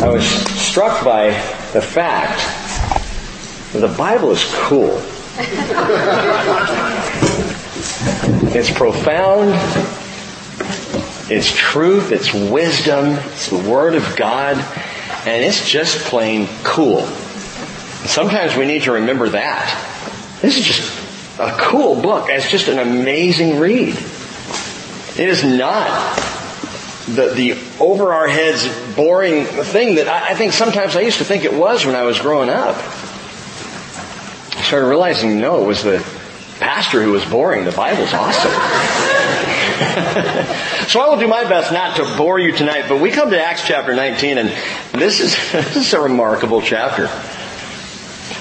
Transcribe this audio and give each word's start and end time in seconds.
I 0.00 0.08
was 0.08 0.24
struck 0.24 1.04
by 1.04 1.30
the 1.72 1.82
fact 1.82 2.38
that 3.72 3.80
the 3.80 3.92
Bible 3.98 4.30
is 4.30 4.44
cool. 4.54 5.02
it's 8.54 8.70
profound. 8.70 9.54
It's 11.28 11.50
truth. 11.50 12.12
It's 12.12 12.32
wisdom. 12.32 13.18
It's 13.32 13.50
the 13.50 13.68
Word 13.68 13.96
of 13.96 14.14
God. 14.16 14.56
And 15.26 15.44
it's 15.44 15.68
just 15.68 15.98
plain 16.06 16.46
cool. 16.62 17.00
Sometimes 18.06 18.56
we 18.56 18.66
need 18.66 18.84
to 18.84 18.92
remember 18.92 19.28
that. 19.30 20.38
This 20.40 20.58
is 20.58 20.64
just 20.64 21.40
a 21.40 21.50
cool 21.58 22.00
book. 22.00 22.28
It's 22.28 22.48
just 22.48 22.68
an 22.68 22.78
amazing 22.78 23.58
read. 23.58 23.96
It 23.96 25.28
is 25.28 25.42
not 25.42 25.88
the, 27.14 27.34
the 27.34 27.58
over 27.80 28.12
our 28.12 28.28
heads 28.28 28.66
boring 28.94 29.44
thing 29.44 29.96
that 29.96 30.08
I, 30.08 30.30
I 30.30 30.34
think 30.34 30.52
sometimes 30.52 30.96
I 30.96 31.00
used 31.00 31.18
to 31.18 31.24
think 31.24 31.44
it 31.44 31.54
was 31.54 31.86
when 31.86 31.94
I 31.94 32.02
was 32.02 32.18
growing 32.18 32.50
up. 32.50 32.76
I 34.56 34.62
started 34.62 34.86
realizing 34.86 35.40
no, 35.40 35.62
it 35.62 35.66
was 35.66 35.82
the 35.82 36.04
pastor 36.58 37.02
who 37.02 37.12
was 37.12 37.24
boring. 37.24 37.64
The 37.64 37.72
Bible's 37.72 38.12
awesome. 38.12 38.50
so 40.88 41.00
I 41.00 41.08
will 41.08 41.18
do 41.18 41.28
my 41.28 41.44
best 41.44 41.72
not 41.72 41.96
to 41.96 42.16
bore 42.16 42.38
you 42.38 42.52
tonight, 42.52 42.86
but 42.88 43.00
we 43.00 43.10
come 43.10 43.30
to 43.30 43.40
Acts 43.40 43.66
chapter 43.66 43.94
19 43.94 44.38
and 44.38 44.48
this 44.92 45.20
is, 45.20 45.34
this 45.52 45.76
is 45.76 45.94
a 45.94 46.00
remarkable 46.00 46.60
chapter. 46.60 47.08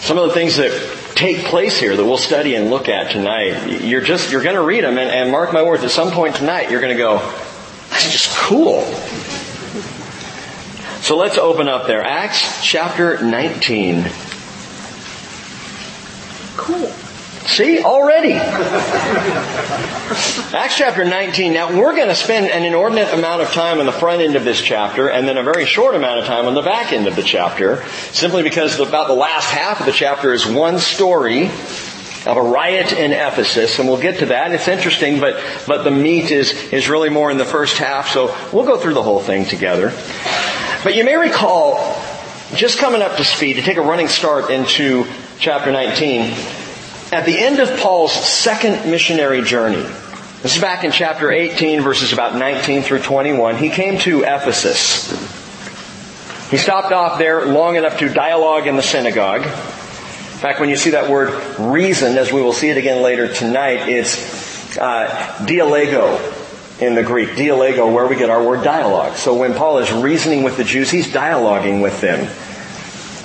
Some 0.01 0.17
of 0.17 0.27
the 0.27 0.33
things 0.33 0.57
that 0.57 0.71
take 1.15 1.45
place 1.45 1.79
here 1.79 1.95
that 1.95 2.03
we'll 2.03 2.17
study 2.17 2.55
and 2.55 2.69
look 2.69 2.89
at 2.89 3.11
tonight, 3.11 3.81
you're 3.81 4.01
just, 4.01 4.31
you're 4.31 4.43
gonna 4.43 4.61
read 4.61 4.83
them 4.83 4.97
and, 4.97 5.09
and 5.09 5.31
mark 5.31 5.53
my 5.53 5.63
words, 5.63 5.83
at 5.83 5.91
some 5.91 6.11
point 6.11 6.35
tonight 6.35 6.69
you're 6.69 6.81
gonna 6.81 6.95
go, 6.95 7.19
that's 7.89 8.11
just 8.11 8.35
cool. 8.37 8.83
So 11.01 11.15
let's 11.15 11.37
open 11.37 11.67
up 11.69 11.87
there. 11.87 12.03
Acts 12.03 12.63
chapter 12.63 13.21
19. 13.21 14.05
Cool. 16.57 16.91
See, 17.47 17.81
already. 17.81 18.33
Acts 20.53 20.77
chapter 20.77 21.05
19. 21.05 21.53
Now, 21.53 21.79
we're 21.79 21.95
going 21.95 22.09
to 22.09 22.15
spend 22.15 22.47
an 22.47 22.63
inordinate 22.65 23.13
amount 23.13 23.41
of 23.41 23.53
time 23.53 23.79
on 23.79 23.85
the 23.85 23.93
front 23.93 24.21
end 24.21 24.35
of 24.35 24.43
this 24.43 24.61
chapter 24.61 25.07
and 25.09 25.25
then 25.25 25.37
a 25.37 25.43
very 25.43 25.65
short 25.65 25.95
amount 25.95 26.19
of 26.19 26.25
time 26.25 26.45
on 26.45 26.55
the 26.55 26.61
back 26.61 26.91
end 26.91 27.07
of 27.07 27.15
the 27.15 27.23
chapter, 27.23 27.85
simply 28.11 28.43
because 28.43 28.77
about 28.81 29.07
the 29.07 29.13
last 29.13 29.49
half 29.49 29.79
of 29.79 29.85
the 29.85 29.93
chapter 29.93 30.33
is 30.33 30.45
one 30.45 30.77
story 30.77 31.49
of 32.25 32.37
a 32.37 32.41
riot 32.41 32.93
in 32.93 33.11
Ephesus, 33.11 33.79
and 33.79 33.87
we'll 33.87 34.01
get 34.01 34.19
to 34.19 34.27
that. 34.27 34.51
It's 34.51 34.67
interesting, 34.67 35.19
but, 35.19 35.41
but 35.67 35.83
the 35.83 35.91
meat 35.91 36.31
is, 36.31 36.51
is 36.73 36.89
really 36.89 37.09
more 37.09 37.31
in 37.31 37.37
the 37.37 37.45
first 37.45 37.77
half, 37.77 38.09
so 38.09 38.35
we'll 38.51 38.65
go 38.65 38.77
through 38.77 38.95
the 38.95 39.03
whole 39.03 39.21
thing 39.21 39.45
together. 39.45 39.93
But 40.83 40.95
you 40.95 41.03
may 41.03 41.15
recall, 41.15 41.95
just 42.55 42.79
coming 42.79 43.01
up 43.01 43.17
to 43.17 43.23
speed, 43.23 43.55
to 43.55 43.61
take 43.61 43.77
a 43.77 43.81
running 43.81 44.07
start 44.07 44.49
into 44.49 45.05
chapter 45.39 45.71
19, 45.71 46.33
at 47.11 47.25
the 47.25 47.37
end 47.37 47.59
of 47.59 47.79
Paul's 47.79 48.11
second 48.11 48.89
missionary 48.89 49.41
journey, 49.41 49.85
this 50.41 50.55
is 50.55 50.61
back 50.61 50.83
in 50.83 50.91
chapter 50.91 51.31
18, 51.31 51.81
verses 51.81 52.13
about 52.13 52.35
19 52.35 52.83
through 52.83 52.99
21, 52.99 53.57
he 53.57 53.69
came 53.69 53.97
to 53.99 54.23
Ephesus. 54.23 55.09
He 56.51 56.57
stopped 56.57 56.91
off 56.93 57.17
there 57.17 57.45
long 57.45 57.75
enough 57.75 57.97
to 57.99 58.09
dialogue 58.09 58.67
in 58.67 58.75
the 58.75 58.81
synagogue. 58.81 59.43
In 60.37 60.41
fact, 60.41 60.59
when 60.59 60.69
you 60.69 60.77
see 60.77 60.91
that 60.91 61.09
word 61.09 61.33
reason, 61.57 62.15
as 62.15 62.31
we 62.31 62.43
will 62.43 62.53
see 62.53 62.69
it 62.69 62.77
again 62.77 63.01
later 63.01 63.27
tonight, 63.27 63.89
it's 63.89 64.77
uh, 64.77 65.43
dialego 65.47 66.19
in 66.79 66.93
the 66.93 67.01
Greek. 67.01 67.35
Dialego, 67.35 67.91
where 67.91 68.05
we 68.05 68.15
get 68.17 68.29
our 68.29 68.43
word 68.43 68.63
dialogue. 68.63 69.17
So 69.17 69.35
when 69.35 69.55
Paul 69.55 69.79
is 69.79 69.91
reasoning 69.91 70.43
with 70.43 70.55
the 70.55 70.63
Jews, 70.63 70.91
he's 70.91 71.07
dialoguing 71.07 71.81
with 71.81 72.01
them 72.01 72.29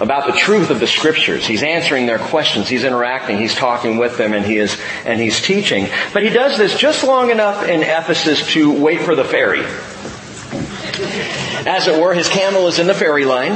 about 0.01 0.27
the 0.27 0.33
truth 0.33 0.71
of 0.71 0.81
the 0.81 0.87
scriptures. 0.87 1.47
He's 1.47 1.63
answering 1.63 2.07
their 2.07 2.19
questions. 2.19 2.67
He's 2.67 2.83
interacting. 2.83 3.37
He's 3.37 3.55
talking 3.55 3.99
with 3.99 4.17
them 4.17 4.33
and 4.33 4.47
he 4.47 4.57
is, 4.57 4.81
and 5.05 5.21
he's 5.21 5.43
teaching. 5.43 5.89
But 6.15 6.23
he 6.23 6.31
does 6.31 6.57
this 6.57 6.79
just 6.79 7.05
long 7.05 7.31
enough 7.31 7.69
in 7.69 7.83
Ephesus 7.83 8.55
to 8.55 8.73
wait 8.73 9.03
for 9.03 9.15
the 9.15 9.25
ferry. 9.25 9.67
As 11.67 11.89
it 11.89 12.01
were, 12.01 12.15
his 12.15 12.31
camel 12.31 12.69
is 12.69 12.79
in 12.79 12.87
the 12.87 12.95
ferry 12.95 13.27
line. 13.27 13.53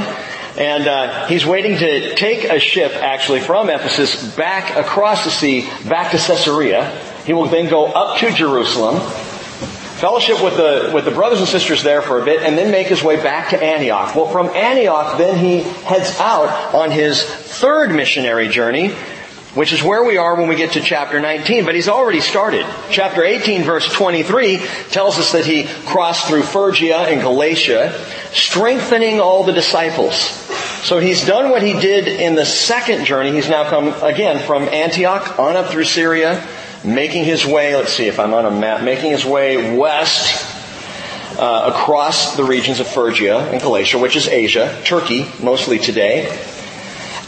And 0.57 0.87
uh, 0.87 1.27
he's 1.27 1.45
waiting 1.45 1.77
to 1.77 2.15
take 2.15 2.45
a 2.45 2.59
ship, 2.59 2.91
actually, 2.93 3.41
from 3.41 3.69
Ephesus 3.69 4.35
back 4.35 4.75
across 4.75 5.23
the 5.23 5.29
sea, 5.29 5.69
back 5.87 6.11
to 6.11 6.17
Caesarea. 6.17 6.89
He 7.25 7.33
will 7.33 7.45
then 7.45 7.69
go 7.69 7.85
up 7.85 8.17
to 8.19 8.31
Jerusalem, 8.31 8.99
fellowship 9.99 10.43
with 10.43 10.57
the, 10.57 10.91
with 10.95 11.05
the 11.05 11.11
brothers 11.11 11.39
and 11.39 11.47
sisters 11.47 11.83
there 11.83 12.01
for 12.01 12.19
a 12.19 12.25
bit, 12.25 12.41
and 12.41 12.57
then 12.57 12.71
make 12.71 12.87
his 12.87 13.03
way 13.03 13.21
back 13.21 13.49
to 13.49 13.63
Antioch. 13.63 14.15
Well, 14.15 14.27
from 14.27 14.47
Antioch, 14.47 15.19
then 15.19 15.37
he 15.37 15.61
heads 15.61 16.17
out 16.19 16.73
on 16.73 16.89
his 16.89 17.23
third 17.23 17.91
missionary 17.91 18.47
journey, 18.47 18.95
which 19.57 19.73
is 19.73 19.81
where 19.81 20.03
we 20.03 20.17
are 20.17 20.35
when 20.35 20.47
we 20.47 20.55
get 20.55 20.73
to 20.73 20.81
chapter 20.81 21.19
19. 21.19 21.65
But 21.65 21.73
he's 21.73 21.89
already 21.89 22.21
started. 22.21 22.63
Chapter 22.91 23.23
18 23.23 23.63
verse 23.63 23.91
23 23.91 24.59
tells 24.91 25.17
us 25.17 25.31
that 25.31 25.45
he 25.45 25.63
crossed 25.85 26.27
through 26.27 26.43
Phrygia 26.43 26.97
and 26.97 27.21
Galatia, 27.21 27.91
strengthening 28.33 29.19
all 29.19 29.43
the 29.43 29.53
disciples. 29.53 30.15
So 30.85 30.99
he's 30.99 31.25
done 31.25 31.49
what 31.49 31.63
he 31.63 31.73
did 31.73 32.07
in 32.07 32.35
the 32.35 32.45
second 32.45 33.05
journey. 33.05 33.31
He's 33.31 33.49
now 33.49 33.67
come 33.67 33.87
again 34.03 34.45
from 34.45 34.63
Antioch 34.63 35.39
on 35.39 35.55
up 35.55 35.71
through 35.71 35.85
Syria, 35.85 36.47
making 36.85 37.25
his 37.25 37.43
way, 37.43 37.75
let's 37.75 37.93
see 37.93 38.05
if 38.05 38.19
I'm 38.19 38.35
on 38.35 38.45
a 38.45 38.51
map, 38.51 38.83
making 38.83 39.09
his 39.09 39.25
way 39.25 39.75
west 39.75 40.55
uh, 41.39 41.73
across 41.73 42.37
the 42.37 42.43
regions 42.43 42.79
of 42.79 42.87
Phrygia 42.87 43.39
and 43.39 43.59
Galatia, 43.59 43.97
which 43.97 44.15
is 44.15 44.27
Asia, 44.27 44.79
Turkey 44.85 45.27
mostly 45.41 45.79
today. 45.79 46.27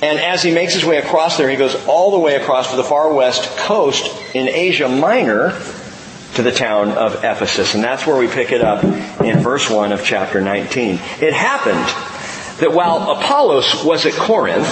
And 0.01 0.17
as 0.17 0.41
he 0.41 0.51
makes 0.51 0.73
his 0.73 0.85
way 0.85 0.97
across 0.97 1.37
there, 1.37 1.49
he 1.49 1.57
goes 1.57 1.75
all 1.85 2.11
the 2.11 2.19
way 2.19 2.35
across 2.35 2.71
to 2.71 2.77
the 2.77 2.83
far 2.83 3.13
west 3.13 3.57
coast 3.57 4.09
in 4.33 4.47
Asia 4.47 4.87
Minor 4.87 5.59
to 6.35 6.43
the 6.43 6.51
town 6.51 6.91
of 6.91 7.15
Ephesus. 7.23 7.75
And 7.75 7.83
that's 7.83 8.07
where 8.07 8.17
we 8.17 8.27
pick 8.27 8.53
it 8.53 8.61
up 8.61 8.83
in 9.21 9.39
verse 9.39 9.69
1 9.69 9.91
of 9.91 10.03
chapter 10.03 10.39
19. 10.39 10.99
It 11.19 11.33
happened 11.33 11.85
that 12.61 12.71
while 12.71 13.11
Apollos 13.11 13.83
was 13.83 14.05
at 14.05 14.13
Corinth, 14.13 14.67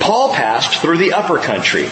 Paul 0.00 0.32
passed 0.32 0.80
through 0.80 0.98
the 0.98 1.12
upper 1.12 1.38
country, 1.38 1.90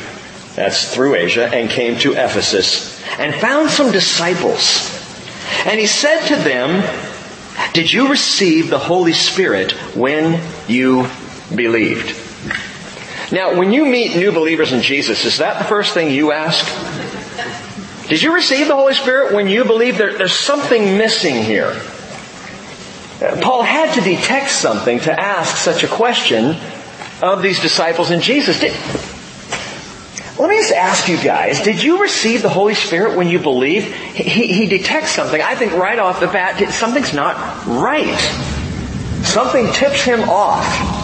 that's 0.54 0.94
through 0.94 1.16
Asia, 1.16 1.46
and 1.46 1.68
came 1.68 1.98
to 1.98 2.12
Ephesus, 2.12 3.02
and 3.18 3.34
found 3.34 3.68
some 3.68 3.92
disciples. 3.92 4.96
And 5.66 5.78
he 5.78 5.86
said 5.86 6.26
to 6.28 6.36
them, 6.36 6.82
Did 7.74 7.92
you 7.92 8.08
receive 8.08 8.70
the 8.70 8.78
Holy 8.78 9.12
Spirit 9.12 9.72
when 9.94 10.40
you 10.68 11.06
believed? 11.54 12.29
Now, 13.32 13.56
when 13.56 13.72
you 13.72 13.86
meet 13.86 14.16
new 14.16 14.32
believers 14.32 14.72
in 14.72 14.82
Jesus, 14.82 15.24
is 15.24 15.38
that 15.38 15.58
the 15.58 15.64
first 15.64 15.94
thing 15.94 16.10
you 16.10 16.32
ask? 16.32 16.66
Did 18.08 18.22
you 18.22 18.34
receive 18.34 18.66
the 18.66 18.74
Holy 18.74 18.94
Spirit 18.94 19.32
when 19.34 19.46
you 19.46 19.64
believe 19.64 19.96
there, 19.96 20.18
there's 20.18 20.32
something 20.32 20.98
missing 20.98 21.44
here? 21.44 21.80
Paul 23.40 23.62
had 23.62 23.94
to 23.94 24.00
detect 24.00 24.50
something 24.50 24.98
to 25.00 25.12
ask 25.12 25.56
such 25.56 25.84
a 25.84 25.86
question 25.86 26.56
of 27.22 27.40
these 27.42 27.60
disciples 27.60 28.10
in 28.10 28.20
Jesus. 28.20 28.58
Did, 28.58 28.72
let 30.40 30.48
me 30.48 30.56
just 30.56 30.72
ask 30.72 31.06
you 31.06 31.18
guys, 31.22 31.60
did 31.60 31.82
you 31.82 32.02
receive 32.02 32.42
the 32.42 32.48
Holy 32.48 32.74
Spirit 32.74 33.16
when 33.16 33.28
you 33.28 33.38
believe? 33.38 33.94
He, 33.94 34.46
he 34.54 34.66
detects 34.66 35.10
something. 35.10 35.40
I 35.40 35.54
think 35.54 35.74
right 35.74 35.98
off 35.98 36.18
the 36.18 36.26
bat, 36.26 36.72
something's 36.72 37.12
not 37.12 37.36
right. 37.66 38.18
Something 39.22 39.70
tips 39.72 40.02
him 40.02 40.28
off. 40.28 40.99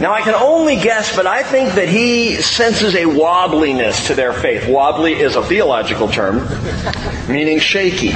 Now 0.00 0.12
I 0.12 0.22
can 0.22 0.34
only 0.34 0.76
guess, 0.76 1.16
but 1.16 1.26
I 1.26 1.42
think 1.42 1.74
that 1.74 1.88
he 1.88 2.36
senses 2.40 2.94
a 2.94 3.04
wobbliness 3.04 4.06
to 4.06 4.14
their 4.14 4.32
faith. 4.32 4.68
Wobbly 4.68 5.14
is 5.14 5.34
a 5.34 5.42
theological 5.42 6.08
term, 6.08 6.46
meaning 7.28 7.58
shaky. 7.58 8.12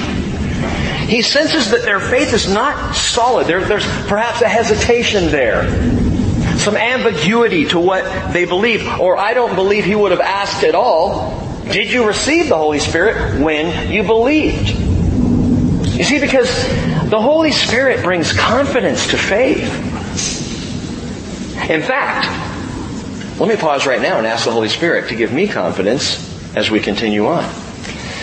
He 1.07 1.23
senses 1.23 1.73
that 1.73 1.83
their 1.83 1.99
faith 1.99 2.33
is 2.33 2.49
not 2.49 2.95
solid. 2.95 3.49
There, 3.49 3.65
there's 3.65 3.87
perhaps 4.07 4.43
a 4.43 4.49
hesitation 4.49 5.27
there. 5.33 5.69
Some 6.59 6.77
ambiguity 6.77 7.65
to 7.67 7.81
what 7.81 8.33
they 8.33 8.45
believe. 8.45 8.87
Or 9.01 9.17
I 9.17 9.35
don't 9.35 9.57
believe 9.57 9.85
he 9.85 9.97
would 9.97 10.13
have 10.13 10.21
asked 10.21 10.63
at 10.63 10.77
all, 10.77 11.41
did 11.65 11.91
you 11.91 12.07
receive 12.07 12.49
the 12.49 12.57
Holy 12.57 12.79
Spirit 12.79 13.41
when 13.41 13.91
you 13.91 14.05
believed? 14.05 14.71
You 14.71 16.05
see, 16.05 16.21
because 16.21 16.49
the 17.11 17.21
Holy 17.21 17.53
Spirit 17.53 18.05
brings 18.05 18.33
confidence 18.33 19.09
to 19.09 19.19
faith. 19.19 19.92
In 21.69 21.83
fact, 21.83 22.27
let 23.41 23.49
me 23.49 23.57
pause 23.57 23.87
right 23.87 24.03
now 24.03 24.19
and 24.19 24.27
ask 24.27 24.45
the 24.45 24.53
Holy 24.53 24.69
Spirit 24.69 25.09
to 25.09 25.17
give 25.17 25.33
me 25.33 25.49
confidence 25.49 26.57
as 26.57 26.71
we 26.71 26.81
continue 26.81 27.27
on. 27.27 27.49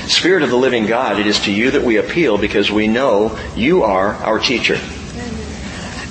Spirit 0.08 0.44
of 0.44 0.50
the 0.50 0.58
living 0.58 0.86
God, 0.86 1.20
it 1.20 1.28
is 1.28 1.40
to 1.42 1.52
you 1.52 1.72
that 1.72 1.84
we 1.84 1.98
appeal 1.98 2.38
because 2.38 2.72
we 2.72 2.88
know 2.88 3.38
you 3.56 3.84
are 3.84 4.14
our 4.16 4.40
teacher. 4.40 4.78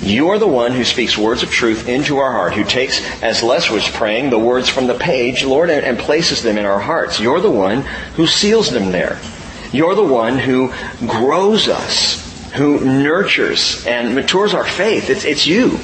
You 0.01 0.29
are 0.29 0.39
the 0.39 0.47
one 0.47 0.71
who 0.71 0.85
speaks 0.85 1.17
words 1.17 1.43
of 1.43 1.51
truth 1.51 1.89
into 1.89 2.17
our 2.17 2.31
heart, 2.31 2.53
who 2.53 2.63
takes, 2.63 3.01
as 3.21 3.43
Les 3.43 3.69
was 3.69 3.87
praying, 3.89 4.29
the 4.29 4.39
words 4.39 4.69
from 4.69 4.87
the 4.87 4.97
page, 4.97 5.43
Lord, 5.43 5.69
and 5.69 5.99
places 5.99 6.41
them 6.41 6.57
in 6.57 6.65
our 6.65 6.79
hearts. 6.79 7.19
You're 7.19 7.41
the 7.41 7.51
one 7.51 7.81
who 8.15 8.25
seals 8.25 8.71
them 8.71 8.91
there. 8.91 9.19
You're 9.71 9.95
the 9.95 10.03
one 10.03 10.37
who 10.37 10.73
grows 11.05 11.67
us 11.67 12.25
who 12.53 12.79
nurtures 12.79 13.85
and 13.85 14.15
matures 14.15 14.53
our 14.53 14.65
faith. 14.65 15.09
It's, 15.09 15.25
it's 15.25 15.45
you. 15.45 15.79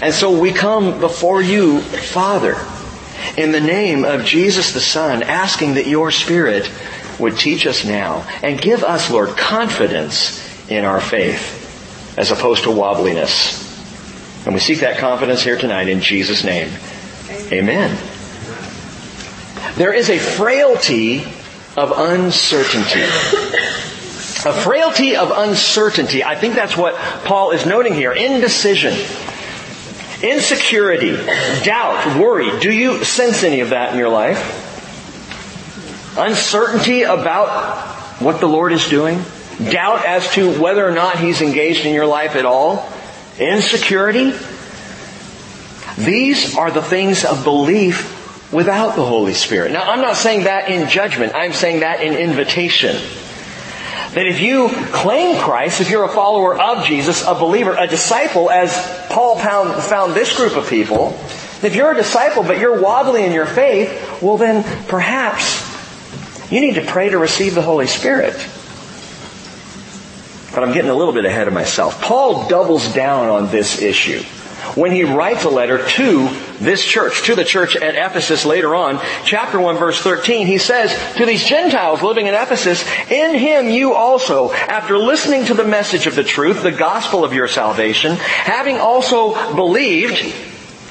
And 0.00 0.14
so 0.14 0.38
we 0.38 0.52
come 0.52 1.00
before 1.00 1.42
you, 1.42 1.80
Father, 1.80 2.56
in 3.36 3.52
the 3.52 3.60
name 3.60 4.04
of 4.04 4.24
Jesus 4.24 4.72
the 4.72 4.80
Son, 4.80 5.22
asking 5.22 5.74
that 5.74 5.86
your 5.86 6.10
Spirit 6.10 6.70
would 7.18 7.36
teach 7.36 7.66
us 7.66 7.84
now 7.84 8.26
and 8.42 8.60
give 8.60 8.84
us, 8.84 9.10
Lord, 9.10 9.30
confidence 9.30 10.44
in 10.70 10.84
our 10.84 11.00
faith 11.00 12.16
as 12.16 12.30
opposed 12.30 12.64
to 12.64 12.70
wobbliness. 12.70 13.66
And 14.44 14.54
we 14.54 14.60
seek 14.60 14.80
that 14.80 14.98
confidence 14.98 15.42
here 15.42 15.58
tonight 15.58 15.88
in 15.88 16.00
Jesus' 16.00 16.44
name. 16.44 16.70
Amen. 17.52 17.96
There 19.76 19.92
is 19.92 20.10
a 20.10 20.18
frailty 20.18 21.24
of 21.76 21.92
uncertainty. 21.96 23.02
A 24.44 24.52
frailty 24.52 25.16
of 25.16 25.32
uncertainty. 25.34 26.22
I 26.22 26.36
think 26.36 26.54
that's 26.54 26.76
what 26.76 26.94
Paul 27.24 27.50
is 27.50 27.66
noting 27.66 27.94
here. 27.94 28.12
Indecision. 28.12 28.94
Insecurity, 30.22 31.12
doubt, 31.64 32.18
worry. 32.18 32.58
Do 32.58 32.72
you 32.72 33.04
sense 33.04 33.44
any 33.44 33.60
of 33.60 33.70
that 33.70 33.92
in 33.92 33.98
your 33.98 34.08
life? 34.08 34.66
Uncertainty 36.18 37.02
about 37.02 37.86
what 38.20 38.40
the 38.40 38.48
Lord 38.48 38.72
is 38.72 38.88
doing? 38.88 39.22
Doubt 39.70 40.04
as 40.04 40.28
to 40.32 40.60
whether 40.60 40.86
or 40.86 40.90
not 40.90 41.18
He's 41.20 41.40
engaged 41.40 41.86
in 41.86 41.94
your 41.94 42.06
life 42.06 42.34
at 42.34 42.44
all? 42.44 42.92
Insecurity? 43.38 44.32
These 45.96 46.56
are 46.56 46.70
the 46.70 46.82
things 46.82 47.24
of 47.24 47.44
belief 47.44 48.52
without 48.52 48.96
the 48.96 49.04
Holy 49.04 49.34
Spirit. 49.34 49.72
Now, 49.72 49.90
I'm 49.90 50.00
not 50.00 50.16
saying 50.16 50.44
that 50.44 50.70
in 50.70 50.88
judgment. 50.88 51.34
I'm 51.34 51.52
saying 51.52 51.80
that 51.80 52.02
in 52.02 52.14
invitation. 52.14 52.96
That 54.14 54.26
if 54.26 54.40
you 54.40 54.68
claim 54.70 55.38
Christ, 55.38 55.80
if 55.80 55.90
you're 55.90 56.04
a 56.04 56.08
follower 56.08 56.58
of 56.58 56.84
Jesus, 56.84 57.26
a 57.26 57.34
believer, 57.34 57.74
a 57.78 57.86
disciple, 57.86 58.50
as 58.50 58.72
Paul 59.10 59.36
found, 59.36 59.82
found 59.82 60.14
this 60.14 60.34
group 60.36 60.56
of 60.56 60.68
people, 60.68 61.18
if 61.62 61.74
you're 61.74 61.92
a 61.92 61.96
disciple 61.96 62.42
but 62.42 62.58
you're 62.58 62.80
wobbly 62.80 63.24
in 63.24 63.32
your 63.32 63.46
faith, 63.46 64.22
well 64.22 64.36
then 64.38 64.64
perhaps 64.86 65.62
you 66.50 66.60
need 66.60 66.74
to 66.74 66.84
pray 66.84 67.10
to 67.10 67.18
receive 67.18 67.54
the 67.54 67.62
Holy 67.62 67.86
Spirit. 67.86 68.34
But 70.54 70.62
I'm 70.62 70.72
getting 70.72 70.90
a 70.90 70.94
little 70.94 71.12
bit 71.12 71.26
ahead 71.26 71.46
of 71.46 71.52
myself. 71.52 72.00
Paul 72.00 72.48
doubles 72.48 72.92
down 72.94 73.28
on 73.28 73.50
this 73.50 73.82
issue 73.82 74.22
when 74.76 74.92
he 74.92 75.04
writes 75.04 75.44
a 75.44 75.48
letter 75.48 75.86
to 75.86 76.28
this 76.58 76.84
church, 76.84 77.26
to 77.26 77.34
the 77.34 77.44
church 77.44 77.76
at 77.76 77.94
Ephesus 77.94 78.44
later 78.44 78.74
on, 78.74 79.00
chapter 79.24 79.60
1 79.60 79.76
verse 79.76 80.00
13, 80.00 80.46
he 80.46 80.58
says 80.58 80.96
to 81.16 81.26
these 81.26 81.44
Gentiles 81.44 82.02
living 82.02 82.26
in 82.26 82.34
Ephesus, 82.34 82.82
in 83.10 83.34
him 83.34 83.68
you 83.68 83.94
also, 83.94 84.52
after 84.52 84.98
listening 84.98 85.46
to 85.46 85.54
the 85.54 85.64
message 85.64 86.06
of 86.06 86.14
the 86.14 86.24
truth, 86.24 86.62
the 86.62 86.72
gospel 86.72 87.24
of 87.24 87.32
your 87.32 87.48
salvation, 87.48 88.16
having 88.16 88.78
also 88.78 89.54
believed, 89.54 90.18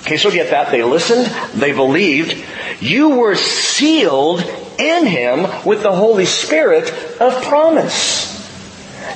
okay, 0.01 0.17
so 0.17 0.31
get 0.31 0.51
that, 0.51 0.71
they 0.71 0.83
listened, 0.83 1.25
they 1.53 1.71
believed, 1.71 2.43
you 2.79 3.09
were 3.09 3.35
sealed 3.35 4.41
in 4.79 5.05
him 5.05 5.65
with 5.65 5.83
the 5.83 5.91
Holy 5.91 6.25
Spirit 6.25 6.91
of 7.19 7.41
promise. 7.43 8.37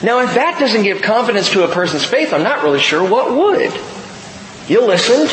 Now 0.04 0.22
if 0.22 0.34
that 0.34 0.60
doesn't 0.60 0.84
give 0.84 1.02
confidence 1.02 1.52
to 1.52 1.64
a 1.64 1.68
person's 1.68 2.06
faith, 2.06 2.34
I'm 2.34 2.44
not 2.44 2.64
really 2.64 2.80
sure 2.80 3.08
what 3.08 3.32
would. 3.32 4.01
You 4.72 4.88
listened, 4.88 5.30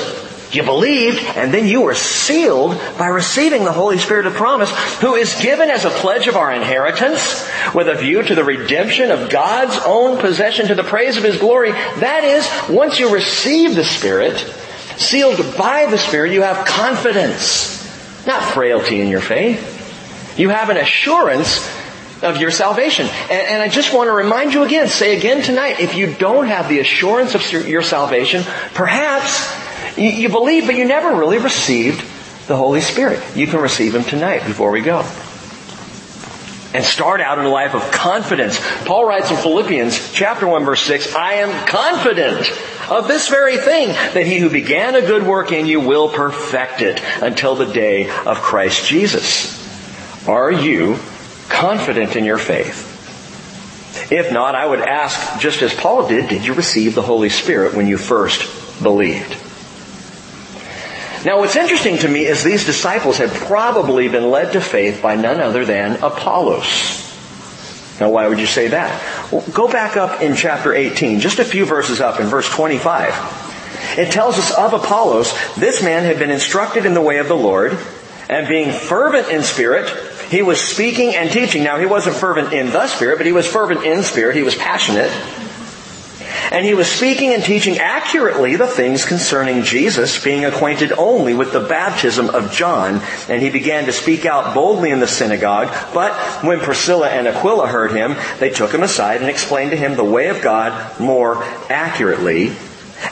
you 0.52 0.64
believed, 0.64 1.22
and 1.22 1.54
then 1.54 1.68
you 1.68 1.82
were 1.82 1.94
sealed 1.94 2.76
by 2.98 3.06
receiving 3.06 3.62
the 3.62 3.70
Holy 3.70 3.96
Spirit 3.96 4.26
of 4.26 4.34
promise, 4.34 4.68
who 4.98 5.14
is 5.14 5.32
given 5.40 5.70
as 5.70 5.84
a 5.84 5.90
pledge 5.90 6.26
of 6.26 6.34
our 6.34 6.52
inheritance, 6.52 7.48
with 7.72 7.86
a 7.86 7.94
view 7.94 8.24
to 8.24 8.34
the 8.34 8.42
redemption 8.42 9.12
of 9.12 9.30
God's 9.30 9.78
own 9.86 10.18
possession 10.18 10.66
to 10.66 10.74
the 10.74 10.82
praise 10.82 11.16
of 11.16 11.22
His 11.22 11.38
glory. 11.38 11.70
That 11.70 12.24
is, 12.24 12.50
once 12.68 12.98
you 12.98 13.14
receive 13.14 13.76
the 13.76 13.84
Spirit, 13.84 14.38
sealed 14.96 15.38
by 15.56 15.86
the 15.86 15.98
Spirit, 15.98 16.32
you 16.32 16.42
have 16.42 16.66
confidence, 16.66 18.26
not 18.26 18.42
frailty 18.42 19.00
in 19.00 19.06
your 19.06 19.20
faith. 19.20 20.36
You 20.36 20.48
have 20.48 20.68
an 20.68 20.78
assurance 20.78 21.64
of 22.22 22.38
your 22.38 22.50
salvation. 22.50 23.06
And, 23.06 23.30
and, 23.30 23.62
I 23.62 23.68
just 23.68 23.94
want 23.94 24.08
to 24.08 24.12
remind 24.12 24.52
you 24.52 24.64
again, 24.64 24.88
say 24.88 25.16
again 25.16 25.42
tonight, 25.42 25.80
if 25.80 25.94
you 25.94 26.12
don't 26.14 26.46
have 26.46 26.68
the 26.68 26.80
assurance 26.80 27.34
of 27.34 27.52
your 27.66 27.82
salvation, 27.82 28.42
perhaps 28.74 29.48
you, 29.96 30.10
you 30.10 30.28
believe, 30.28 30.66
but 30.66 30.76
you 30.76 30.84
never 30.84 31.16
really 31.16 31.38
received 31.38 32.00
the 32.48 32.56
Holy 32.56 32.80
Spirit. 32.80 33.22
You 33.36 33.46
can 33.46 33.60
receive 33.60 33.94
Him 33.94 34.04
tonight 34.04 34.44
before 34.46 34.70
we 34.70 34.80
go. 34.80 35.04
And 36.74 36.84
start 36.84 37.20
out 37.20 37.38
in 37.38 37.46
a 37.46 37.48
life 37.48 37.74
of 37.74 37.90
confidence. 37.90 38.58
Paul 38.84 39.06
writes 39.06 39.30
in 39.30 39.38
Philippians 39.38 40.12
chapter 40.12 40.46
1 40.46 40.64
verse 40.64 40.82
6, 40.82 41.14
I 41.14 41.34
am 41.34 41.66
confident 41.66 42.46
of 42.90 43.08
this 43.08 43.28
very 43.28 43.56
thing, 43.56 43.88
that 43.88 44.26
he 44.26 44.38
who 44.38 44.50
began 44.50 44.94
a 44.94 45.00
good 45.00 45.26
work 45.26 45.50
in 45.50 45.66
you 45.66 45.80
will 45.80 46.08
perfect 46.08 46.82
it 46.82 47.02
until 47.22 47.54
the 47.54 47.66
day 47.66 48.10
of 48.10 48.38
Christ 48.40 48.86
Jesus. 48.86 49.56
Are 50.28 50.52
you 50.52 50.98
confident 51.48 52.16
in 52.16 52.24
your 52.24 52.38
faith? 52.38 52.96
If 54.10 54.32
not, 54.32 54.54
I 54.54 54.64
would 54.64 54.80
ask, 54.80 55.40
just 55.40 55.60
as 55.62 55.74
Paul 55.74 56.08
did, 56.08 56.28
did 56.28 56.44
you 56.44 56.54
receive 56.54 56.94
the 56.94 57.02
Holy 57.02 57.28
Spirit 57.28 57.74
when 57.74 57.86
you 57.86 57.98
first 57.98 58.82
believed? 58.82 59.36
Now 61.24 61.40
what's 61.40 61.56
interesting 61.56 61.98
to 61.98 62.08
me 62.08 62.26
is 62.26 62.44
these 62.44 62.64
disciples 62.64 63.18
had 63.18 63.30
probably 63.30 64.08
been 64.08 64.30
led 64.30 64.52
to 64.52 64.60
faith 64.60 65.02
by 65.02 65.16
none 65.16 65.40
other 65.40 65.64
than 65.64 65.96
Apollos. 66.02 67.04
Now 68.00 68.10
why 68.10 68.28
would 68.28 68.38
you 68.38 68.46
say 68.46 68.68
that? 68.68 69.32
Well, 69.32 69.44
go 69.52 69.70
back 69.70 69.96
up 69.96 70.22
in 70.22 70.36
chapter 70.36 70.72
18, 70.72 71.20
just 71.20 71.40
a 71.40 71.44
few 71.44 71.64
verses 71.64 72.00
up 72.00 72.20
in 72.20 72.26
verse 72.26 72.48
25. 72.48 73.12
It 73.98 74.12
tells 74.12 74.38
us 74.38 74.56
of 74.56 74.72
Apollos, 74.72 75.34
this 75.56 75.82
man 75.82 76.04
had 76.04 76.18
been 76.18 76.30
instructed 76.30 76.86
in 76.86 76.94
the 76.94 77.02
way 77.02 77.18
of 77.18 77.28
the 77.28 77.36
Lord, 77.36 77.76
and 78.30 78.46
being 78.46 78.72
fervent 78.72 79.28
in 79.28 79.42
spirit, 79.42 79.88
he 80.30 80.42
was 80.42 80.60
speaking 80.60 81.14
and 81.14 81.30
teaching. 81.30 81.64
Now, 81.64 81.78
he 81.78 81.86
wasn't 81.86 82.16
fervent 82.16 82.52
in 82.52 82.70
the 82.70 82.86
Spirit, 82.86 83.16
but 83.16 83.26
he 83.26 83.32
was 83.32 83.46
fervent 83.46 83.84
in 83.84 84.02
spirit. 84.02 84.36
He 84.36 84.42
was 84.42 84.54
passionate. 84.54 85.10
And 86.50 86.64
he 86.64 86.74
was 86.74 86.90
speaking 86.90 87.34
and 87.34 87.42
teaching 87.42 87.78
accurately 87.78 88.56
the 88.56 88.66
things 88.66 89.04
concerning 89.04 89.62
Jesus, 89.62 90.22
being 90.22 90.44
acquainted 90.44 90.92
only 90.92 91.34
with 91.34 91.52
the 91.52 91.60
baptism 91.60 92.30
of 92.30 92.52
John. 92.52 93.02
And 93.28 93.42
he 93.42 93.50
began 93.50 93.84
to 93.86 93.92
speak 93.92 94.24
out 94.24 94.54
boldly 94.54 94.90
in 94.90 95.00
the 95.00 95.06
synagogue. 95.06 95.68
But 95.92 96.14
when 96.44 96.60
Priscilla 96.60 97.08
and 97.08 97.26
Aquila 97.26 97.66
heard 97.66 97.92
him, 97.92 98.16
they 98.38 98.50
took 98.50 98.72
him 98.72 98.82
aside 98.82 99.20
and 99.20 99.28
explained 99.28 99.72
to 99.72 99.76
him 99.76 99.94
the 99.94 100.04
way 100.04 100.28
of 100.28 100.40
God 100.40 100.98
more 101.00 101.42
accurately. 101.70 102.48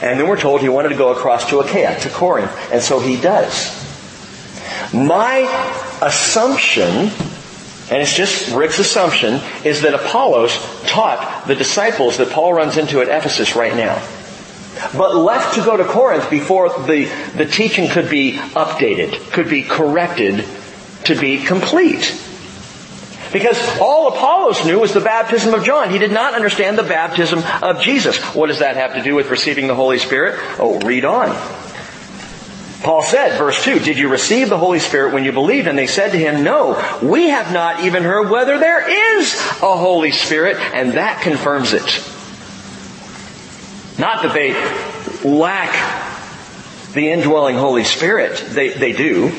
And 0.01 0.19
then 0.19 0.27
we're 0.27 0.39
told 0.39 0.61
he 0.61 0.69
wanted 0.69 0.89
to 0.89 0.95
go 0.95 1.11
across 1.11 1.49
to 1.49 1.59
Achaia, 1.59 1.99
to 2.01 2.09
Corinth. 2.09 2.51
And 2.71 2.81
so 2.81 2.99
he 2.99 3.19
does. 3.19 3.73
My 4.93 5.45
assumption, 6.01 7.11
and 7.89 8.01
it's 8.01 8.15
just 8.15 8.53
Rick's 8.53 8.79
assumption, 8.79 9.41
is 9.63 9.81
that 9.81 9.93
Apollos 9.93 10.57
taught 10.87 11.45
the 11.47 11.55
disciples 11.55 12.17
that 12.17 12.31
Paul 12.31 12.53
runs 12.53 12.77
into 12.77 13.01
at 13.01 13.09
Ephesus 13.09 13.55
right 13.55 13.75
now. 13.75 14.01
But 14.95 15.15
left 15.15 15.55
to 15.55 15.63
go 15.63 15.75
to 15.75 15.83
Corinth 15.83 16.29
before 16.29 16.69
the, 16.69 17.05
the 17.35 17.45
teaching 17.45 17.89
could 17.89 18.09
be 18.09 18.33
updated, 18.33 19.31
could 19.31 19.49
be 19.49 19.63
corrected 19.63 20.45
to 21.05 21.19
be 21.19 21.43
complete. 21.43 22.23
Because 23.33 23.57
all 23.79 24.07
Apollos 24.07 24.65
knew 24.65 24.79
was 24.79 24.93
the 24.93 25.01
baptism 25.01 25.53
of 25.53 25.63
John. 25.63 25.89
He 25.89 25.97
did 25.97 26.11
not 26.11 26.33
understand 26.33 26.77
the 26.77 26.83
baptism 26.83 27.43
of 27.61 27.81
Jesus. 27.81 28.17
What 28.35 28.47
does 28.47 28.59
that 28.59 28.77
have 28.77 28.93
to 28.93 29.03
do 29.03 29.15
with 29.15 29.29
receiving 29.29 29.67
the 29.67 29.75
Holy 29.75 29.97
Spirit? 29.97 30.39
Oh, 30.59 30.79
read 30.79 31.03
on. 31.03 31.29
Paul 32.83 33.01
said, 33.01 33.37
verse 33.37 33.63
2, 33.63 33.79
Did 33.79 33.97
you 33.97 34.07
receive 34.07 34.49
the 34.49 34.57
Holy 34.57 34.79
Spirit 34.79 35.13
when 35.13 35.23
you 35.23 35.31
believed? 35.31 35.67
And 35.67 35.77
they 35.77 35.87
said 35.87 36.11
to 36.11 36.17
him, 36.17 36.43
No, 36.43 36.75
we 37.01 37.29
have 37.29 37.51
not 37.51 37.83
even 37.83 38.03
heard 38.03 38.29
whether 38.29 38.59
there 38.59 39.19
is 39.19 39.33
a 39.61 39.75
Holy 39.75 40.11
Spirit, 40.11 40.57
and 40.57 40.93
that 40.93 41.21
confirms 41.21 41.73
it. 41.73 41.83
Not 43.99 44.21
that 44.21 44.33
they 44.33 44.53
lack 45.27 45.73
the 46.93 47.09
indwelling 47.09 47.55
Holy 47.55 47.83
Spirit, 47.83 48.37
they, 48.49 48.69
they 48.69 48.93
do. 48.93 49.29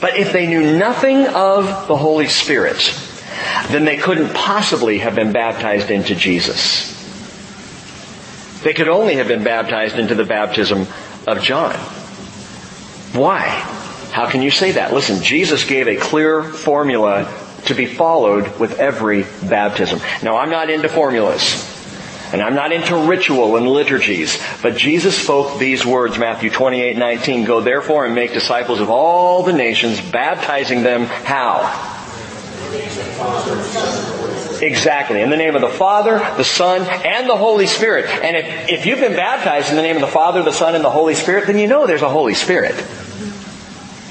But 0.00 0.16
if 0.16 0.32
they 0.32 0.46
knew 0.46 0.78
nothing 0.78 1.26
of 1.26 1.88
the 1.88 1.96
Holy 1.96 2.28
Spirit, 2.28 2.98
then 3.68 3.84
they 3.84 3.96
couldn't 3.96 4.32
possibly 4.32 4.98
have 4.98 5.14
been 5.14 5.32
baptized 5.32 5.90
into 5.90 6.14
Jesus. 6.14 6.96
They 8.62 8.74
could 8.74 8.88
only 8.88 9.16
have 9.16 9.28
been 9.28 9.44
baptized 9.44 9.98
into 9.98 10.14
the 10.14 10.24
baptism 10.24 10.86
of 11.26 11.42
John. 11.42 11.74
Why? 13.12 13.48
How 14.12 14.28
can 14.28 14.42
you 14.42 14.50
say 14.50 14.72
that? 14.72 14.92
Listen, 14.92 15.22
Jesus 15.22 15.64
gave 15.64 15.88
a 15.88 15.96
clear 15.96 16.42
formula 16.42 17.32
to 17.66 17.74
be 17.74 17.86
followed 17.86 18.58
with 18.58 18.78
every 18.78 19.24
baptism. 19.48 20.00
Now 20.22 20.36
I'm 20.36 20.50
not 20.50 20.70
into 20.70 20.88
formulas. 20.88 21.66
And 22.32 22.40
I'm 22.40 22.54
not 22.54 22.70
into 22.70 22.94
ritual 23.08 23.56
and 23.56 23.68
liturgies, 23.68 24.40
but 24.62 24.76
Jesus 24.76 25.20
spoke 25.20 25.58
these 25.58 25.84
words, 25.84 26.16
Matthew 26.16 26.48
28, 26.48 26.96
19, 26.96 27.44
go 27.44 27.60
therefore 27.60 28.06
and 28.06 28.14
make 28.14 28.32
disciples 28.32 28.80
of 28.80 28.88
all 28.88 29.42
the 29.42 29.52
nations, 29.52 30.00
baptizing 30.00 30.84
them 30.84 31.06
how? 31.06 31.58
Exactly. 34.62 35.20
In 35.20 35.30
the 35.30 35.36
name 35.36 35.54
of 35.54 35.62
the 35.62 35.68
Father, 35.68 36.18
the 36.36 36.44
Son, 36.44 36.82
and 36.82 37.28
the 37.28 37.36
Holy 37.36 37.66
Spirit. 37.66 38.06
And 38.06 38.36
if, 38.36 38.68
if 38.68 38.86
you've 38.86 39.00
been 39.00 39.16
baptized 39.16 39.70
in 39.70 39.76
the 39.76 39.82
name 39.82 39.96
of 39.96 40.02
the 40.02 40.08
Father, 40.08 40.42
the 40.42 40.52
Son, 40.52 40.74
and 40.74 40.84
the 40.84 40.90
Holy 40.90 41.14
Spirit, 41.14 41.46
then 41.46 41.58
you 41.58 41.66
know 41.66 41.86
there's 41.86 42.02
a 42.02 42.08
Holy 42.08 42.34
Spirit. 42.34 42.74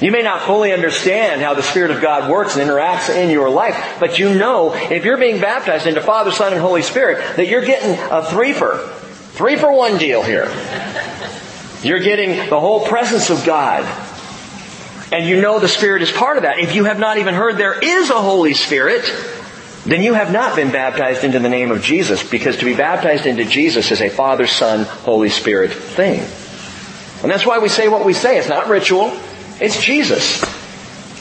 You 0.00 0.10
may 0.12 0.22
not 0.22 0.42
fully 0.42 0.72
understand 0.72 1.42
how 1.42 1.54
the 1.54 1.62
Spirit 1.62 1.90
of 1.90 2.00
God 2.00 2.30
works 2.30 2.56
and 2.56 2.68
interacts 2.68 3.14
in 3.14 3.30
your 3.30 3.50
life, 3.50 3.98
but 4.00 4.18
you 4.18 4.34
know 4.34 4.72
if 4.72 5.04
you're 5.04 5.18
being 5.18 5.40
baptized 5.40 5.86
into 5.86 6.00
Father, 6.00 6.30
Son, 6.30 6.52
and 6.52 6.60
Holy 6.60 6.82
Spirit 6.82 7.36
that 7.36 7.48
you're 7.48 7.64
getting 7.64 7.98
a 8.10 8.24
three 8.24 8.54
for, 8.54 8.78
three 8.78 9.56
for 9.56 9.72
one 9.72 9.98
deal 9.98 10.22
here. 10.22 10.50
You're 11.82 12.00
getting 12.00 12.48
the 12.48 12.58
whole 12.58 12.86
presence 12.86 13.30
of 13.30 13.44
God. 13.44 13.84
And 15.12 15.26
you 15.26 15.40
know 15.40 15.58
the 15.58 15.68
Spirit 15.68 16.02
is 16.02 16.10
part 16.10 16.36
of 16.36 16.44
that. 16.44 16.60
If 16.60 16.74
you 16.74 16.84
have 16.84 16.98
not 16.98 17.18
even 17.18 17.34
heard 17.34 17.56
there 17.56 17.78
is 17.78 18.10
a 18.10 18.20
Holy 18.20 18.54
Spirit, 18.54 19.04
then 19.90 20.02
you 20.02 20.14
have 20.14 20.32
not 20.32 20.54
been 20.54 20.70
baptized 20.70 21.24
into 21.24 21.40
the 21.40 21.48
name 21.48 21.72
of 21.72 21.82
Jesus 21.82 22.22
because 22.22 22.56
to 22.58 22.64
be 22.64 22.74
baptized 22.74 23.26
into 23.26 23.44
Jesus 23.44 23.90
is 23.90 24.00
a 24.00 24.08
Father, 24.08 24.46
Son, 24.46 24.84
Holy 24.84 25.30
Spirit 25.30 25.72
thing. 25.72 26.20
And 27.22 27.30
that's 27.30 27.44
why 27.44 27.58
we 27.58 27.68
say 27.68 27.88
what 27.88 28.04
we 28.04 28.12
say. 28.12 28.38
It's 28.38 28.48
not 28.48 28.68
ritual. 28.68 29.10
It's 29.60 29.82
Jesus. 29.82 30.42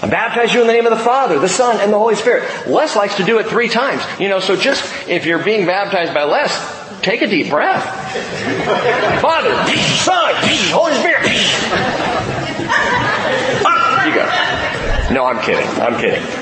I 0.03 0.07
baptize 0.07 0.53
you 0.53 0.61
in 0.61 0.67
the 0.67 0.73
name 0.73 0.85
of 0.85 0.95
the 0.95 1.03
Father, 1.03 1.39
the 1.39 1.49
Son, 1.49 1.81
and 1.81 1.91
the 1.91 1.97
Holy 1.97 2.13
Spirit. 2.13 2.67
Les 2.67 2.95
likes 2.95 3.17
to 3.17 3.23
do 3.23 3.39
it 3.39 3.47
three 3.47 3.69
times. 3.69 4.03
You 4.19 4.29
know, 4.29 4.39
so 4.39 4.55
just 4.55 5.09
if 5.09 5.25
you're 5.25 5.43
being 5.43 5.65
baptized 5.65 6.13
by 6.13 6.23
Les, 6.25 7.01
take 7.01 7.23
a 7.23 7.27
deep 7.27 7.49
breath. 7.49 7.83
Father, 9.19 9.51
Son, 10.03 10.33
Holy 10.71 10.93
Spirit. 10.93 11.25
Ah, 13.61 14.05
you 14.05 14.13
go. 14.13 15.13
No, 15.13 15.25
I'm 15.25 15.43
kidding. 15.43 15.67
I'm 15.81 15.99
kidding. 15.99 16.38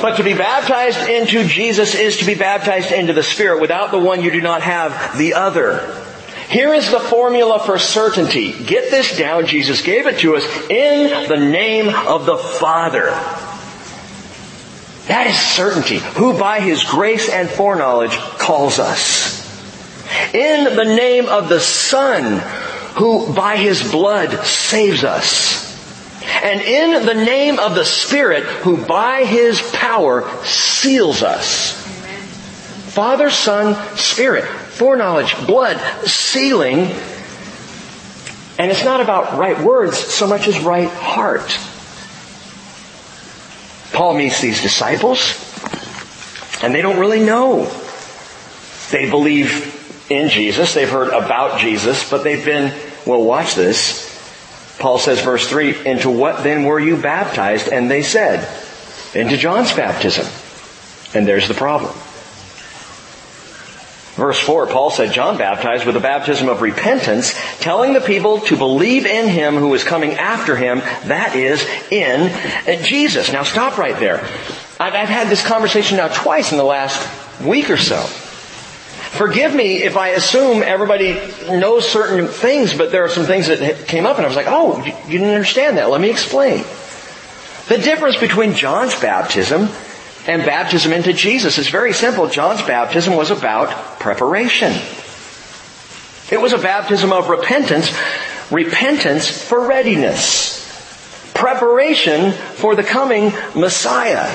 But 0.00 0.16
to 0.16 0.24
be 0.24 0.34
baptized 0.34 1.08
into 1.08 1.44
Jesus 1.44 1.94
is 1.94 2.18
to 2.18 2.24
be 2.26 2.34
baptized 2.34 2.92
into 2.92 3.12
the 3.12 3.22
Spirit. 3.22 3.60
Without 3.60 3.90
the 3.90 3.98
one, 3.98 4.22
you 4.22 4.30
do 4.30 4.40
not 4.40 4.62
have 4.62 5.16
the 5.16 5.34
other. 5.34 6.02
Here 6.48 6.72
is 6.72 6.90
the 6.90 7.00
formula 7.00 7.58
for 7.64 7.78
certainty. 7.78 8.52
Get 8.52 8.90
this 8.90 9.16
down. 9.16 9.46
Jesus 9.46 9.82
gave 9.82 10.06
it 10.06 10.20
to 10.20 10.36
us 10.36 10.44
in 10.70 11.28
the 11.28 11.36
name 11.36 11.88
of 11.88 12.24
the 12.24 12.36
Father. 12.36 13.10
That 15.08 15.26
is 15.28 15.38
certainty, 15.38 15.98
who 15.98 16.38
by 16.38 16.60
His 16.60 16.84
grace 16.84 17.28
and 17.28 17.48
foreknowledge 17.48 18.16
calls 18.16 18.78
us. 18.78 19.44
In 20.34 20.76
the 20.76 20.84
name 20.84 21.26
of 21.26 21.48
the 21.48 21.60
Son, 21.60 22.38
who 22.94 23.32
by 23.34 23.56
His 23.56 23.90
blood 23.90 24.44
saves 24.44 25.04
us. 25.04 25.65
And 26.42 26.60
in 26.60 27.06
the 27.06 27.14
name 27.14 27.58
of 27.58 27.74
the 27.74 27.84
Spirit, 27.84 28.44
who 28.44 28.84
by 28.84 29.24
His 29.24 29.60
power 29.72 30.28
seals 30.44 31.22
us. 31.22 31.82
Father, 32.92 33.30
Son, 33.30 33.74
Spirit 33.96 34.44
foreknowledge, 34.76 35.34
blood, 35.46 35.78
sealing. 36.06 36.90
And 38.58 38.70
it's 38.70 38.84
not 38.84 39.00
about 39.00 39.38
right 39.38 39.58
words 39.60 39.98
so 39.98 40.26
much 40.26 40.46
as 40.48 40.60
right 40.60 40.88
heart. 40.88 41.58
Paul 43.92 44.14
meets 44.14 44.40
these 44.42 44.60
disciples, 44.60 45.18
and 46.62 46.74
they 46.74 46.82
don't 46.82 46.98
really 46.98 47.24
know. 47.24 47.72
They 48.90 49.08
believe 49.08 49.72
in 50.10 50.28
Jesus, 50.28 50.74
they've 50.74 50.88
heard 50.88 51.08
about 51.08 51.60
Jesus, 51.60 52.08
but 52.08 52.22
they've 52.22 52.44
been, 52.44 52.72
well, 53.06 53.22
watch 53.22 53.54
this. 53.54 54.12
Paul 54.78 54.98
says, 54.98 55.20
verse 55.20 55.48
3, 55.48 55.86
Into 55.86 56.10
what 56.10 56.44
then 56.44 56.64
were 56.64 56.80
you 56.80 56.96
baptized? 56.96 57.68
And 57.68 57.90
they 57.90 58.02
said, 58.02 58.46
Into 59.14 59.36
John's 59.36 59.72
baptism. 59.72 60.26
And 61.14 61.26
there's 61.26 61.48
the 61.48 61.54
problem. 61.54 61.92
Verse 64.16 64.40
4, 64.40 64.66
Paul 64.68 64.90
said, 64.90 65.12
John 65.12 65.36
baptized 65.36 65.84
with 65.84 65.94
a 65.94 66.00
baptism 66.00 66.48
of 66.48 66.62
repentance, 66.62 67.34
telling 67.60 67.92
the 67.92 68.00
people 68.00 68.40
to 68.40 68.56
believe 68.56 69.04
in 69.04 69.28
him 69.28 69.56
who 69.56 69.74
is 69.74 69.84
coming 69.84 70.12
after 70.12 70.56
him, 70.56 70.78
that 70.78 71.36
is, 71.36 71.66
in 71.90 72.32
Jesus. 72.82 73.30
Now 73.30 73.42
stop 73.42 73.76
right 73.76 73.98
there. 74.00 74.26
I've, 74.80 74.94
I've 74.94 75.10
had 75.10 75.28
this 75.28 75.46
conversation 75.46 75.98
now 75.98 76.08
twice 76.08 76.50
in 76.50 76.56
the 76.56 76.64
last 76.64 77.42
week 77.42 77.68
or 77.68 77.76
so. 77.76 78.08
Forgive 79.12 79.54
me 79.54 79.82
if 79.82 79.96
I 79.96 80.08
assume 80.10 80.62
everybody 80.62 81.14
knows 81.48 81.88
certain 81.88 82.26
things, 82.26 82.74
but 82.74 82.90
there 82.90 83.04
are 83.04 83.08
some 83.08 83.24
things 83.24 83.46
that 83.46 83.86
came 83.86 84.04
up 84.04 84.16
and 84.16 84.26
I 84.26 84.28
was 84.28 84.36
like, 84.36 84.46
oh, 84.48 84.84
you 84.84 85.18
didn't 85.18 85.34
understand 85.34 85.78
that. 85.78 85.90
Let 85.90 86.00
me 86.00 86.10
explain. 86.10 86.64
The 87.68 87.78
difference 87.78 88.16
between 88.16 88.54
John's 88.54 88.94
baptism 89.00 89.68
and 90.26 90.44
baptism 90.44 90.92
into 90.92 91.12
Jesus 91.12 91.58
is 91.58 91.68
very 91.68 91.92
simple. 91.92 92.28
John's 92.28 92.62
baptism 92.62 93.14
was 93.14 93.30
about 93.30 94.00
preparation. 94.00 94.72
It 96.30 96.40
was 96.40 96.52
a 96.52 96.58
baptism 96.58 97.12
of 97.12 97.28
repentance, 97.28 97.96
repentance 98.50 99.30
for 99.30 99.66
readiness, 99.66 101.32
preparation 101.34 102.32
for 102.32 102.74
the 102.74 102.82
coming 102.82 103.32
Messiah. 103.54 104.28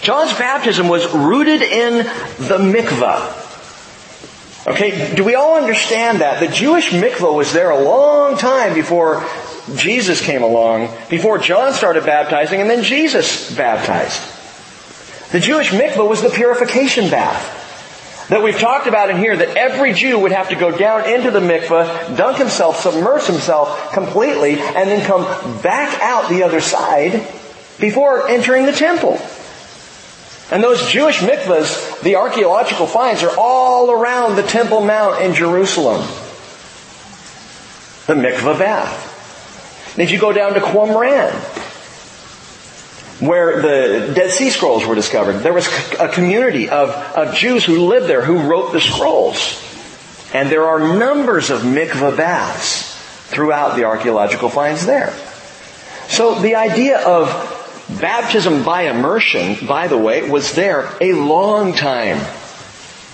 John's 0.00 0.32
baptism 0.32 0.88
was 0.88 1.12
rooted 1.12 1.62
in 1.62 1.98
the 1.98 2.58
mikvah. 2.58 3.45
Okay, 4.66 5.14
do 5.14 5.22
we 5.22 5.36
all 5.36 5.56
understand 5.56 6.20
that? 6.22 6.40
The 6.40 6.48
Jewish 6.48 6.90
mikvah 6.90 7.32
was 7.32 7.52
there 7.52 7.70
a 7.70 7.84
long 7.84 8.36
time 8.36 8.74
before 8.74 9.24
Jesus 9.76 10.20
came 10.20 10.42
along, 10.42 10.92
before 11.08 11.38
John 11.38 11.72
started 11.72 12.04
baptizing, 12.04 12.60
and 12.60 12.68
then 12.68 12.82
Jesus 12.82 13.54
baptized. 13.54 14.20
The 15.30 15.38
Jewish 15.38 15.70
mikvah 15.70 16.08
was 16.08 16.20
the 16.22 16.30
purification 16.30 17.10
bath 17.10 18.28
that 18.28 18.42
we've 18.42 18.58
talked 18.58 18.88
about 18.88 19.08
in 19.08 19.18
here 19.18 19.36
that 19.36 19.56
every 19.56 19.92
Jew 19.92 20.18
would 20.18 20.32
have 20.32 20.48
to 20.48 20.56
go 20.56 20.76
down 20.76 21.08
into 21.08 21.30
the 21.30 21.38
mikvah, 21.38 22.16
dunk 22.16 22.38
himself, 22.38 22.80
submerge 22.80 23.26
himself 23.26 23.92
completely, 23.92 24.58
and 24.58 24.90
then 24.90 25.06
come 25.06 25.22
back 25.62 26.00
out 26.00 26.28
the 26.28 26.42
other 26.42 26.60
side 26.60 27.12
before 27.78 28.28
entering 28.28 28.66
the 28.66 28.72
temple. 28.72 29.20
And 30.50 30.62
those 30.62 30.86
Jewish 30.88 31.18
mikvahs, 31.18 32.00
the 32.02 32.16
archaeological 32.16 32.86
finds 32.86 33.22
are 33.22 33.36
all 33.36 33.90
around 33.90 34.36
the 34.36 34.42
Temple 34.42 34.80
Mount 34.80 35.22
in 35.22 35.34
Jerusalem. 35.34 36.02
The 38.06 38.14
mikvah 38.14 38.58
bath. 38.58 39.94
And 39.94 40.02
If 40.02 40.12
you 40.12 40.18
go 40.20 40.32
down 40.32 40.54
to 40.54 40.60
Qumran, 40.60 41.32
where 43.20 43.62
the 43.62 44.12
Dead 44.14 44.30
Sea 44.30 44.50
Scrolls 44.50 44.84
were 44.84 44.94
discovered. 44.94 45.38
There 45.38 45.54
was 45.54 45.66
a 45.98 46.08
community 46.08 46.68
of, 46.68 46.90
of 46.90 47.34
Jews 47.34 47.64
who 47.64 47.86
lived 47.86 48.08
there 48.08 48.22
who 48.22 48.40
wrote 48.40 48.72
the 48.72 48.80
scrolls. 48.80 49.62
And 50.34 50.50
there 50.50 50.66
are 50.66 50.98
numbers 50.98 51.48
of 51.50 51.62
mikvah 51.62 52.16
baths 52.16 52.94
throughout 53.28 53.76
the 53.76 53.84
archaeological 53.84 54.50
finds 54.50 54.84
there. 54.84 55.12
So 56.08 56.40
the 56.40 56.56
idea 56.56 56.98
of 56.98 57.55
baptism 57.88 58.64
by 58.64 58.82
immersion, 58.82 59.66
by 59.66 59.88
the 59.88 59.98
way, 59.98 60.28
was 60.28 60.52
there 60.54 60.90
a 61.00 61.12
long 61.12 61.72
time 61.72 62.18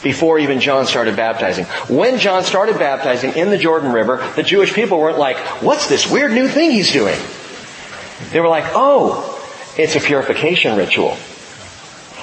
before 0.02 0.38
even 0.38 0.60
John 0.60 0.86
started 0.86 1.16
baptizing. 1.16 1.64
When 1.88 2.18
John 2.18 2.42
started 2.42 2.78
baptizing 2.78 3.34
in 3.34 3.50
the 3.50 3.58
Jordan 3.58 3.92
River, 3.92 4.28
the 4.34 4.42
Jewish 4.42 4.74
people 4.74 4.98
weren't 4.98 5.18
like, 5.18 5.36
what's 5.62 5.88
this 5.88 6.10
weird 6.10 6.32
new 6.32 6.48
thing 6.48 6.72
he's 6.72 6.92
doing? 6.92 7.18
They 8.30 8.40
were 8.40 8.48
like, 8.48 8.64
oh, 8.74 9.28
it's 9.76 9.96
a 9.96 10.00
purification 10.00 10.76
ritual. 10.76 11.16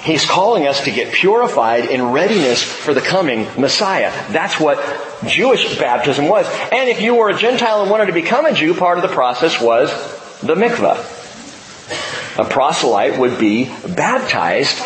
He's 0.04 0.26
calling 0.26 0.66
us 0.66 0.86
to 0.86 0.92
get 0.92 1.14
purified 1.14 1.86
in 1.86 2.12
readiness 2.12 2.64
for 2.64 2.94
the 2.94 3.02
coming 3.02 3.48
Messiah. 3.60 4.12
That's 4.32 4.60
what 4.60 4.80
Jewish 5.28 5.78
baptism 5.78 6.30
was. 6.30 6.48
And 6.72 6.90
if 6.90 7.02
you 7.02 7.16
were 7.16 7.30
a 7.30 7.38
Gentile 7.38 7.82
and 7.82 7.92
wanted 7.92 8.06
to 8.06 8.14
become 8.14 8.46
a 8.46 8.54
Jew, 8.54 8.74
part 8.74 8.98
of 8.98 9.02
the 9.02 9.14
process 9.14 9.62
was 9.62 9.90
the 10.40 10.56
mikvah. 10.56 11.19
A 12.40 12.46
proselyte 12.46 13.20
would 13.20 13.38
be 13.38 13.66
baptized 13.96 14.78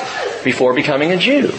before 0.43 0.73
becoming 0.73 1.11
a 1.11 1.17
Jew. 1.17 1.53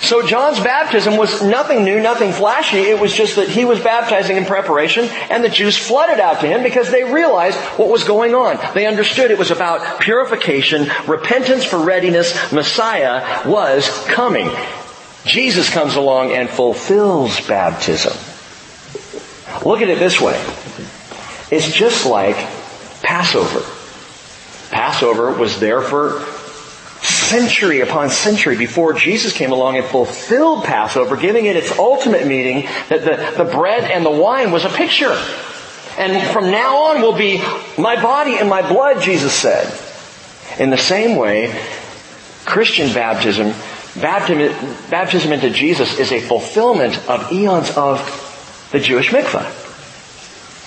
So 0.00 0.24
John's 0.24 0.60
baptism 0.60 1.16
was 1.16 1.42
nothing 1.42 1.84
new, 1.84 2.00
nothing 2.00 2.30
flashy. 2.30 2.78
It 2.78 3.00
was 3.00 3.12
just 3.12 3.34
that 3.34 3.48
he 3.48 3.64
was 3.64 3.80
baptizing 3.80 4.36
in 4.36 4.44
preparation 4.44 5.06
and 5.30 5.42
the 5.42 5.48
Jews 5.48 5.76
flooded 5.76 6.20
out 6.20 6.40
to 6.42 6.46
him 6.46 6.62
because 6.62 6.92
they 6.92 7.02
realized 7.02 7.58
what 7.76 7.88
was 7.88 8.04
going 8.04 8.36
on. 8.36 8.56
They 8.72 8.86
understood 8.86 9.32
it 9.32 9.38
was 9.38 9.50
about 9.50 10.00
purification, 10.00 10.88
repentance 11.08 11.64
for 11.64 11.78
readiness. 11.78 12.52
Messiah 12.52 13.48
was 13.48 13.88
coming. 14.06 14.48
Jesus 15.24 15.68
comes 15.70 15.96
along 15.96 16.30
and 16.30 16.48
fulfills 16.48 17.44
baptism. 17.48 18.12
Look 19.66 19.82
at 19.82 19.88
it 19.88 19.98
this 19.98 20.20
way. 20.20 20.40
It's 21.50 21.72
just 21.72 22.06
like 22.06 22.36
Passover. 23.02 23.75
Passover 24.76 25.32
was 25.32 25.58
there 25.58 25.80
for 25.80 26.20
century 27.00 27.80
upon 27.80 28.10
century 28.10 28.58
before 28.58 28.92
Jesus 28.92 29.32
came 29.32 29.50
along 29.50 29.78
and 29.78 29.86
fulfilled 29.86 30.64
Passover, 30.64 31.16
giving 31.16 31.46
it 31.46 31.56
its 31.56 31.78
ultimate 31.78 32.26
meaning 32.26 32.68
that 32.90 33.00
the, 33.02 33.42
the 33.42 33.50
bread 33.50 33.90
and 33.90 34.04
the 34.04 34.10
wine 34.10 34.52
was 34.52 34.66
a 34.66 34.68
picture. 34.68 35.18
And 35.96 36.30
from 36.30 36.50
now 36.50 36.76
on 36.88 37.00
will 37.00 37.16
be 37.16 37.38
my 37.78 38.00
body 38.02 38.36
and 38.36 38.50
my 38.50 38.68
blood, 38.68 39.00
Jesus 39.00 39.32
said. 39.32 39.66
In 40.60 40.68
the 40.68 40.76
same 40.76 41.16
way, 41.16 41.58
Christian 42.44 42.92
baptism, 42.92 43.54
baptism, 43.98 44.90
baptism 44.90 45.32
into 45.32 45.48
Jesus 45.48 45.98
is 45.98 46.12
a 46.12 46.20
fulfillment 46.20 46.98
of 47.08 47.32
eons 47.32 47.70
of 47.78 48.68
the 48.72 48.78
Jewish 48.78 49.08
mikvah. 49.08 49.65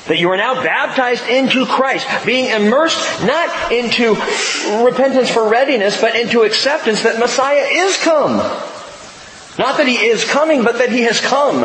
That 0.09 0.17
you 0.17 0.29
are 0.31 0.37
now 0.37 0.61
baptized 0.63 1.27
into 1.27 1.65
Christ, 1.65 2.07
being 2.25 2.49
immersed 2.49 3.23
not 3.23 3.71
into 3.71 4.15
repentance 4.83 5.29
for 5.29 5.47
readiness, 5.47 6.01
but 6.01 6.15
into 6.15 6.41
acceptance 6.41 7.03
that 7.03 7.19
Messiah 7.19 7.65
is 7.71 7.95
come. 7.97 8.37
Not 9.59 9.77
that 9.77 9.87
He 9.87 9.95
is 9.95 10.25
coming, 10.25 10.63
but 10.63 10.79
that 10.79 10.89
He 10.91 11.03
has 11.03 11.21
come. 11.21 11.63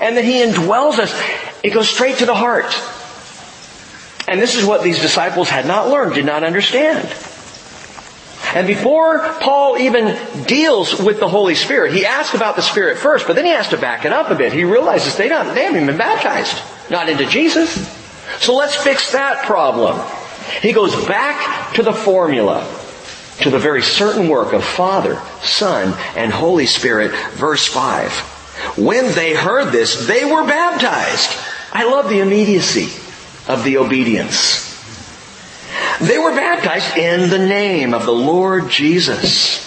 And 0.00 0.16
that 0.16 0.24
He 0.24 0.42
indwells 0.42 0.98
us. 0.98 1.12
It 1.62 1.70
goes 1.74 1.88
straight 1.88 2.18
to 2.18 2.26
the 2.26 2.34
heart. 2.34 2.74
And 4.26 4.40
this 4.40 4.56
is 4.56 4.64
what 4.64 4.82
these 4.82 5.00
disciples 5.00 5.48
had 5.48 5.66
not 5.66 5.88
learned, 5.88 6.14
did 6.14 6.24
not 6.24 6.42
understand. 6.42 7.06
And 8.54 8.68
before 8.68 9.18
Paul 9.40 9.78
even 9.78 10.16
deals 10.44 11.00
with 11.00 11.18
the 11.18 11.28
Holy 11.28 11.56
Spirit, 11.56 11.92
he 11.92 12.06
asks 12.06 12.34
about 12.34 12.54
the 12.54 12.62
Spirit 12.62 12.98
first, 12.98 13.26
but 13.26 13.34
then 13.34 13.44
he 13.44 13.50
has 13.50 13.68
to 13.70 13.76
back 13.76 14.04
it 14.04 14.12
up 14.12 14.30
a 14.30 14.36
bit. 14.36 14.52
He 14.52 14.62
realizes 14.62 15.16
they, 15.16 15.28
don't, 15.28 15.54
they 15.54 15.64
haven't 15.64 15.86
been 15.86 15.98
baptized. 15.98 16.56
Not 16.88 17.08
into 17.08 17.26
Jesus. 17.26 17.74
So 18.38 18.54
let's 18.54 18.76
fix 18.76 19.12
that 19.12 19.44
problem. 19.44 20.00
He 20.62 20.72
goes 20.72 20.94
back 21.06 21.74
to 21.74 21.82
the 21.82 21.92
formula, 21.92 22.64
to 23.40 23.50
the 23.50 23.58
very 23.58 23.82
certain 23.82 24.28
work 24.28 24.52
of 24.52 24.64
Father, 24.64 25.20
Son, 25.42 25.98
and 26.16 26.32
Holy 26.32 26.66
Spirit, 26.66 27.10
verse 27.32 27.66
5. 27.66 28.12
When 28.78 29.12
they 29.14 29.34
heard 29.34 29.72
this, 29.72 30.06
they 30.06 30.24
were 30.24 30.44
baptized. 30.44 31.36
I 31.72 31.90
love 31.90 32.08
the 32.08 32.20
immediacy 32.20 32.84
of 33.48 33.64
the 33.64 33.78
obedience. 33.78 34.73
They 36.00 36.18
were 36.18 36.34
baptized 36.34 36.96
in 36.96 37.30
the 37.30 37.38
name 37.38 37.94
of 37.94 38.04
the 38.04 38.12
Lord 38.12 38.68
Jesus. 38.68 39.62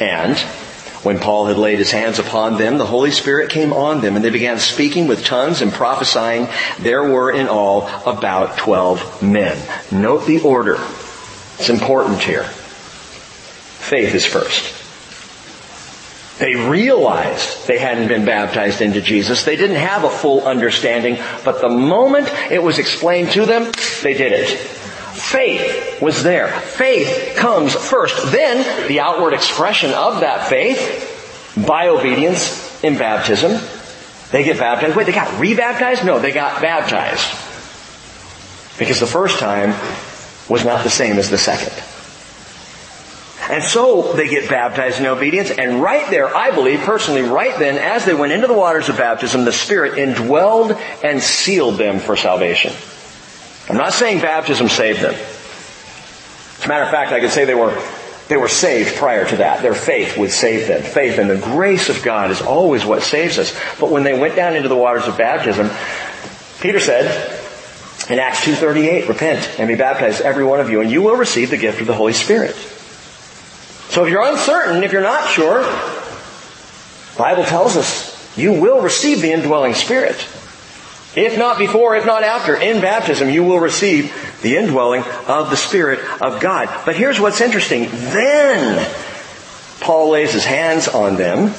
And 0.00 0.38
when 1.02 1.18
Paul 1.18 1.46
had 1.46 1.56
laid 1.56 1.78
his 1.78 1.90
hands 1.90 2.18
upon 2.18 2.58
them, 2.58 2.78
the 2.78 2.86
Holy 2.86 3.10
Spirit 3.10 3.50
came 3.50 3.72
on 3.72 4.00
them 4.00 4.16
and 4.16 4.24
they 4.24 4.30
began 4.30 4.58
speaking 4.58 5.06
with 5.06 5.24
tongues 5.24 5.62
and 5.62 5.72
prophesying. 5.72 6.48
There 6.78 7.02
were 7.02 7.30
in 7.30 7.48
all 7.48 7.88
about 8.06 8.58
12 8.58 9.22
men. 9.22 9.58
Note 9.90 10.26
the 10.26 10.40
order. 10.40 10.78
It's 11.58 11.70
important 11.70 12.20
here. 12.20 12.44
Faith 12.44 14.14
is 14.14 14.26
first. 14.26 14.76
They 16.38 16.54
realized 16.56 17.66
they 17.66 17.78
hadn't 17.78 18.08
been 18.08 18.24
baptized 18.24 18.80
into 18.80 19.02
Jesus. 19.02 19.44
They 19.44 19.56
didn't 19.56 19.76
have 19.76 20.04
a 20.04 20.10
full 20.10 20.46
understanding, 20.46 21.18
but 21.44 21.60
the 21.60 21.68
moment 21.68 22.32
it 22.50 22.62
was 22.62 22.78
explained 22.78 23.32
to 23.32 23.44
them, 23.44 23.72
they 24.02 24.14
did 24.14 24.32
it. 24.32 24.79
Faith 25.20 26.00
was 26.00 26.22
there. 26.22 26.48
Faith 26.48 27.36
comes 27.36 27.74
first. 27.74 28.32
Then 28.32 28.88
the 28.88 29.00
outward 29.00 29.34
expression 29.34 29.92
of 29.92 30.20
that 30.20 30.48
faith 30.48 31.54
by 31.66 31.88
obedience 31.88 32.82
in 32.82 32.96
baptism. 32.96 33.60
They 34.30 34.44
get 34.44 34.58
baptized. 34.58 34.96
Wait, 34.96 35.06
they 35.06 35.12
got 35.12 35.40
rebaptized? 35.40 36.04
No, 36.04 36.18
they 36.18 36.32
got 36.32 36.62
baptized. 36.62 37.26
Because 38.78 39.00
the 39.00 39.06
first 39.06 39.38
time 39.38 39.74
was 40.48 40.64
not 40.64 40.84
the 40.84 40.90
same 40.90 41.18
as 41.18 41.30
the 41.30 41.38
second. 41.38 41.72
And 43.50 43.64
so 43.64 44.12
they 44.12 44.28
get 44.28 44.48
baptized 44.48 45.00
in 45.00 45.06
obedience, 45.06 45.50
and 45.50 45.82
right 45.82 46.08
there, 46.08 46.34
I 46.34 46.52
believe 46.52 46.80
personally, 46.80 47.22
right 47.22 47.58
then, 47.58 47.78
as 47.78 48.04
they 48.04 48.14
went 48.14 48.32
into 48.32 48.46
the 48.46 48.54
waters 48.54 48.88
of 48.88 48.96
baptism, 48.96 49.44
the 49.44 49.52
Spirit 49.52 49.94
indwelled 49.94 50.80
and 51.02 51.20
sealed 51.20 51.76
them 51.76 51.98
for 51.98 52.16
salvation. 52.16 52.72
I'm 53.70 53.76
not 53.76 53.92
saying 53.92 54.20
baptism 54.20 54.68
saved 54.68 55.00
them. 55.00 55.14
As 55.14 56.64
a 56.64 56.68
matter 56.68 56.82
of 56.82 56.90
fact, 56.90 57.12
I 57.12 57.20
could 57.20 57.30
say 57.30 57.44
they 57.44 57.54
were, 57.54 57.80
they 58.26 58.36
were 58.36 58.48
saved 58.48 58.96
prior 58.96 59.24
to 59.28 59.36
that. 59.36 59.62
Their 59.62 59.76
faith 59.76 60.18
would 60.18 60.32
save 60.32 60.66
them. 60.66 60.82
Faith 60.82 61.18
and 61.18 61.30
the 61.30 61.38
grace 61.38 61.88
of 61.88 62.02
God 62.02 62.32
is 62.32 62.42
always 62.42 62.84
what 62.84 63.04
saves 63.04 63.38
us. 63.38 63.56
But 63.78 63.92
when 63.92 64.02
they 64.02 64.18
went 64.18 64.34
down 64.34 64.56
into 64.56 64.68
the 64.68 64.76
waters 64.76 65.06
of 65.06 65.16
baptism, 65.16 65.70
Peter 66.60 66.80
said, 66.80 67.38
in 68.10 68.18
Acts 68.18 68.40
2.38, 68.40 69.08
repent 69.08 69.60
and 69.60 69.68
be 69.68 69.76
baptized, 69.76 70.20
every 70.20 70.44
one 70.44 70.58
of 70.58 70.68
you, 70.68 70.80
and 70.80 70.90
you 70.90 71.02
will 71.02 71.16
receive 71.16 71.50
the 71.50 71.56
gift 71.56 71.80
of 71.80 71.86
the 71.86 71.94
Holy 71.94 72.12
Spirit. 72.12 72.56
So 72.56 74.04
if 74.04 74.10
you're 74.10 74.26
uncertain, 74.26 74.82
if 74.82 74.90
you're 74.90 75.00
not 75.00 75.30
sure, 75.30 75.62
Bible 77.16 77.44
tells 77.44 77.76
us 77.76 78.36
you 78.36 78.60
will 78.60 78.80
receive 78.80 79.20
the 79.20 79.30
indwelling 79.30 79.74
Spirit. 79.74 80.26
If 81.16 81.36
not 81.36 81.58
before, 81.58 81.96
if 81.96 82.06
not 82.06 82.22
after, 82.22 82.54
in 82.54 82.80
baptism, 82.80 83.30
you 83.30 83.42
will 83.42 83.58
receive 83.58 84.14
the 84.42 84.56
indwelling 84.56 85.02
of 85.26 85.50
the 85.50 85.56
Spirit 85.56 85.98
of 86.22 86.40
God. 86.40 86.68
But 86.84 86.94
here's 86.94 87.18
what's 87.18 87.40
interesting. 87.40 87.88
Then, 87.90 88.88
Paul 89.80 90.10
lays 90.10 90.32
his 90.32 90.44
hands 90.44 90.86
on 90.86 91.16
them, 91.16 91.52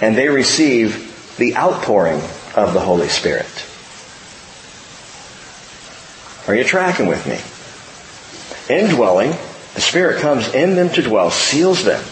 and 0.00 0.16
they 0.16 0.28
receive 0.28 1.36
the 1.36 1.56
outpouring 1.56 2.20
of 2.56 2.74
the 2.74 2.80
Holy 2.80 3.08
Spirit. 3.08 3.46
Are 6.48 6.54
you 6.54 6.64
tracking 6.64 7.06
with 7.06 7.24
me? 7.28 7.38
Indwelling, 8.74 9.30
the 9.74 9.80
Spirit 9.80 10.20
comes 10.20 10.52
in 10.52 10.74
them 10.74 10.90
to 10.90 11.02
dwell, 11.02 11.30
seals 11.30 11.84
them. 11.84 12.02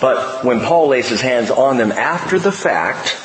But 0.00 0.44
when 0.44 0.60
Paul 0.60 0.88
lays 0.88 1.08
his 1.08 1.20
hands 1.20 1.50
on 1.50 1.76
them 1.76 1.90
after 1.90 2.38
the 2.38 2.52
fact, 2.52 3.16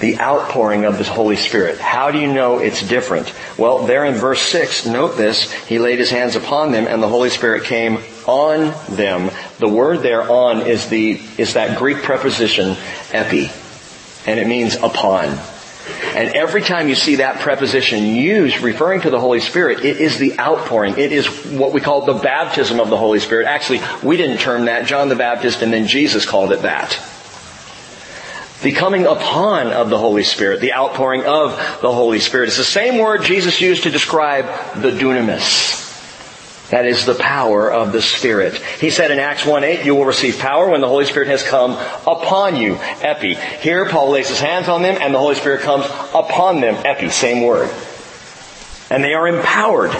the 0.00 0.18
outpouring 0.20 0.84
of 0.84 0.98
the 0.98 1.04
Holy 1.04 1.36
Spirit. 1.36 1.78
How 1.78 2.10
do 2.10 2.18
you 2.18 2.32
know 2.32 2.58
it's 2.58 2.86
different? 2.86 3.32
Well, 3.58 3.86
there 3.86 4.04
in 4.04 4.14
verse 4.14 4.40
6, 4.42 4.86
note 4.86 5.16
this, 5.16 5.52
he 5.64 5.78
laid 5.78 5.98
his 5.98 6.10
hands 6.10 6.36
upon 6.36 6.72
them 6.72 6.86
and 6.86 7.02
the 7.02 7.08
Holy 7.08 7.30
Spirit 7.30 7.64
came 7.64 7.98
on 8.26 8.74
them. 8.94 9.30
The 9.58 9.68
word 9.68 10.02
there 10.02 10.22
on 10.22 10.66
is 10.66 10.88
the, 10.88 11.20
is 11.36 11.54
that 11.54 11.78
Greek 11.78 11.98
preposition 11.98 12.76
epi. 13.12 13.50
And 14.26 14.38
it 14.38 14.46
means 14.46 14.76
upon. 14.76 15.36
And 16.14 16.34
every 16.34 16.60
time 16.60 16.88
you 16.88 16.94
see 16.94 17.16
that 17.16 17.40
preposition 17.40 18.04
used 18.04 18.60
referring 18.60 19.00
to 19.00 19.10
the 19.10 19.18
Holy 19.18 19.40
Spirit, 19.40 19.84
it 19.84 19.96
is 19.96 20.18
the 20.18 20.38
outpouring. 20.38 20.98
It 20.98 21.12
is 21.12 21.26
what 21.46 21.72
we 21.72 21.80
call 21.80 22.04
the 22.04 22.14
baptism 22.14 22.78
of 22.78 22.90
the 22.90 22.96
Holy 22.96 23.20
Spirit. 23.20 23.46
Actually, 23.46 23.80
we 24.02 24.16
didn't 24.16 24.38
term 24.38 24.66
that. 24.66 24.86
John 24.86 25.08
the 25.08 25.16
Baptist 25.16 25.62
and 25.62 25.72
then 25.72 25.86
Jesus 25.86 26.26
called 26.26 26.52
it 26.52 26.62
that 26.62 27.17
the 28.62 28.72
coming 28.72 29.06
upon 29.06 29.68
of 29.68 29.88
the 29.90 29.98
Holy 29.98 30.24
Spirit, 30.24 30.60
the 30.60 30.72
outpouring 30.72 31.24
of 31.24 31.52
the 31.80 31.92
Holy 31.92 32.18
Spirit. 32.18 32.48
It's 32.48 32.56
the 32.56 32.64
same 32.64 32.98
word 32.98 33.22
Jesus 33.22 33.60
used 33.60 33.84
to 33.84 33.90
describe 33.90 34.46
the 34.80 34.90
dunamis. 34.90 35.86
That 36.70 36.84
is 36.84 37.06
the 37.06 37.14
power 37.14 37.72
of 37.72 37.92
the 37.92 38.02
Spirit. 38.02 38.56
He 38.56 38.90
said 38.90 39.10
in 39.10 39.18
Acts 39.18 39.44
1-8, 39.44 39.84
you 39.84 39.94
will 39.94 40.04
receive 40.04 40.38
power 40.38 40.68
when 40.68 40.82
the 40.82 40.88
Holy 40.88 41.06
Spirit 41.06 41.28
has 41.28 41.42
come 41.42 41.72
upon 42.06 42.56
you. 42.56 42.76
Epi. 42.76 43.34
Here 43.34 43.88
Paul 43.88 44.10
lays 44.10 44.28
his 44.28 44.40
hands 44.40 44.68
on 44.68 44.82
them 44.82 44.98
and 45.00 45.14
the 45.14 45.18
Holy 45.18 45.36
Spirit 45.36 45.62
comes 45.62 45.86
upon 46.12 46.60
them. 46.60 46.74
Epi, 46.84 47.08
same 47.08 47.42
word. 47.42 47.70
And 48.90 49.02
they 49.02 49.14
are 49.14 49.28
empowered 49.28 49.92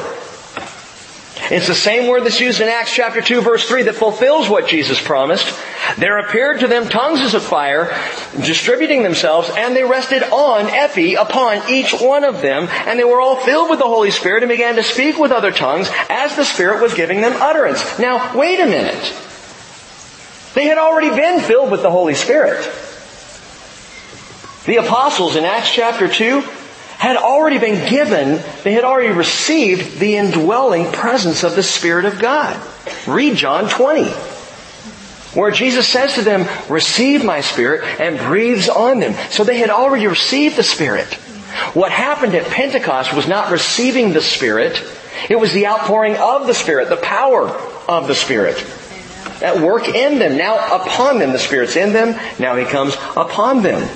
it's 1.50 1.66
the 1.66 1.74
same 1.74 2.08
word 2.08 2.24
that's 2.24 2.40
used 2.40 2.60
in 2.60 2.68
Acts 2.68 2.92
chapter 2.92 3.22
2 3.22 3.40
verse 3.40 3.66
3 3.66 3.84
that 3.84 3.94
fulfills 3.94 4.48
what 4.48 4.66
Jesus 4.66 5.00
promised. 5.00 5.46
There 5.96 6.18
appeared 6.18 6.60
to 6.60 6.66
them 6.66 6.88
tongues 6.88 7.20
as 7.20 7.34
of 7.34 7.42
fire, 7.42 7.96
distributing 8.44 9.02
themselves, 9.02 9.50
and 9.56 9.74
they 9.74 9.84
rested 9.84 10.22
on, 10.22 10.66
epi, 10.66 11.14
upon 11.14 11.70
each 11.70 11.92
one 11.92 12.24
of 12.24 12.42
them, 12.42 12.68
and 12.70 12.98
they 12.98 13.04
were 13.04 13.20
all 13.20 13.36
filled 13.36 13.70
with 13.70 13.78
the 13.78 13.86
Holy 13.86 14.10
Spirit 14.10 14.42
and 14.42 14.50
began 14.50 14.76
to 14.76 14.82
speak 14.82 15.18
with 15.18 15.32
other 15.32 15.50
tongues 15.50 15.88
as 16.10 16.36
the 16.36 16.44
Spirit 16.44 16.82
was 16.82 16.92
giving 16.92 17.20
them 17.20 17.40
utterance. 17.40 17.98
Now, 17.98 18.36
wait 18.36 18.60
a 18.60 18.66
minute. 18.66 19.14
They 20.54 20.66
had 20.66 20.78
already 20.78 21.10
been 21.10 21.40
filled 21.40 21.70
with 21.70 21.82
the 21.82 21.90
Holy 21.90 22.14
Spirit. 22.14 22.62
The 24.66 24.76
apostles 24.76 25.36
in 25.36 25.44
Acts 25.44 25.72
chapter 25.72 26.08
2 26.08 26.42
had 26.98 27.16
already 27.16 27.58
been 27.58 27.88
given, 27.88 28.42
they 28.64 28.72
had 28.72 28.82
already 28.82 29.14
received 29.14 30.00
the 30.00 30.16
indwelling 30.16 30.90
presence 30.90 31.44
of 31.44 31.54
the 31.54 31.62
Spirit 31.62 32.04
of 32.06 32.18
God. 32.18 32.60
Read 33.06 33.36
John 33.36 33.68
20, 33.70 34.04
where 35.38 35.52
Jesus 35.52 35.86
says 35.86 36.14
to 36.16 36.22
them, 36.22 36.48
receive 36.68 37.24
my 37.24 37.40
Spirit 37.40 37.84
and 38.00 38.18
breathes 38.18 38.68
on 38.68 38.98
them. 38.98 39.14
So 39.30 39.44
they 39.44 39.58
had 39.58 39.70
already 39.70 40.08
received 40.08 40.56
the 40.56 40.64
Spirit. 40.64 41.14
What 41.72 41.92
happened 41.92 42.34
at 42.34 42.50
Pentecost 42.50 43.14
was 43.14 43.28
not 43.28 43.52
receiving 43.52 44.12
the 44.12 44.20
Spirit, 44.20 44.82
it 45.30 45.38
was 45.38 45.52
the 45.52 45.68
outpouring 45.68 46.16
of 46.16 46.48
the 46.48 46.54
Spirit, 46.54 46.88
the 46.88 46.96
power 46.96 47.48
of 47.88 48.08
the 48.08 48.14
Spirit. 48.16 48.56
That 49.38 49.60
work 49.60 49.86
in 49.86 50.18
them, 50.18 50.36
now 50.36 50.82
upon 50.82 51.20
them. 51.20 51.30
The 51.30 51.38
Spirit's 51.38 51.76
in 51.76 51.92
them, 51.92 52.18
now 52.40 52.56
He 52.56 52.64
comes 52.64 52.96
upon 53.16 53.62
them. 53.62 53.88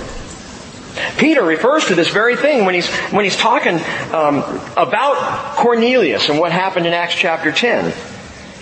Peter 1.17 1.43
refers 1.43 1.85
to 1.85 1.95
this 1.95 2.09
very 2.09 2.35
thing 2.35 2.65
when 2.65 2.75
he's, 2.75 2.89
when 3.11 3.25
he's 3.25 3.37
talking 3.37 3.75
um, 4.13 4.43
about 4.77 5.55
Cornelius 5.57 6.29
and 6.29 6.39
what 6.39 6.51
happened 6.51 6.85
in 6.85 6.93
Acts 6.93 7.15
chapter 7.15 7.51
10. 7.51 7.93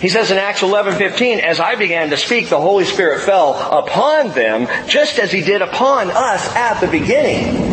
He 0.00 0.08
says 0.08 0.32
in 0.32 0.38
Acts 0.38 0.62
11:15, 0.62 1.38
as 1.38 1.60
I 1.60 1.76
began 1.76 2.10
to 2.10 2.16
speak, 2.16 2.48
the 2.48 2.60
Holy 2.60 2.84
Spirit 2.84 3.20
fell 3.20 3.54
upon 3.54 4.30
them, 4.30 4.66
just 4.88 5.20
as 5.20 5.30
he 5.30 5.42
did 5.42 5.62
upon 5.62 6.10
us 6.10 6.56
at 6.56 6.80
the 6.80 6.88
beginning. 6.88 7.70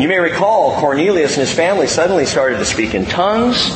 You 0.00 0.08
may 0.08 0.18
recall 0.18 0.80
Cornelius 0.80 1.36
and 1.36 1.46
his 1.46 1.54
family 1.54 1.86
suddenly 1.86 2.24
started 2.24 2.58
to 2.60 2.64
speak 2.64 2.94
in 2.94 3.04
tongues. 3.04 3.68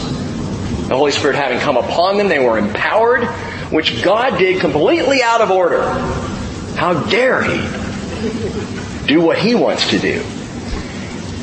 The 0.88 0.96
Holy 0.96 1.12
Spirit 1.12 1.36
having 1.36 1.58
come 1.58 1.76
upon 1.76 2.16
them, 2.16 2.28
they 2.28 2.38
were 2.38 2.56
empowered, 2.56 3.26
which 3.70 4.02
God 4.02 4.38
did 4.38 4.62
completely 4.62 5.22
out 5.22 5.42
of 5.42 5.50
order. 5.50 5.82
How 6.76 6.94
dare 7.04 7.42
He 7.42 8.83
do 9.06 9.20
what 9.20 9.38
He 9.38 9.54
wants 9.54 9.90
to 9.90 9.98
do? 9.98 10.20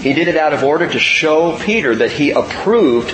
He 0.02 0.14
did 0.14 0.28
it 0.28 0.38
out 0.38 0.54
of 0.54 0.64
order 0.64 0.90
to 0.90 1.00
show 1.00 1.58
Peter 1.60 1.96
that 1.96 2.12
He 2.12 2.32
approved 2.32 3.12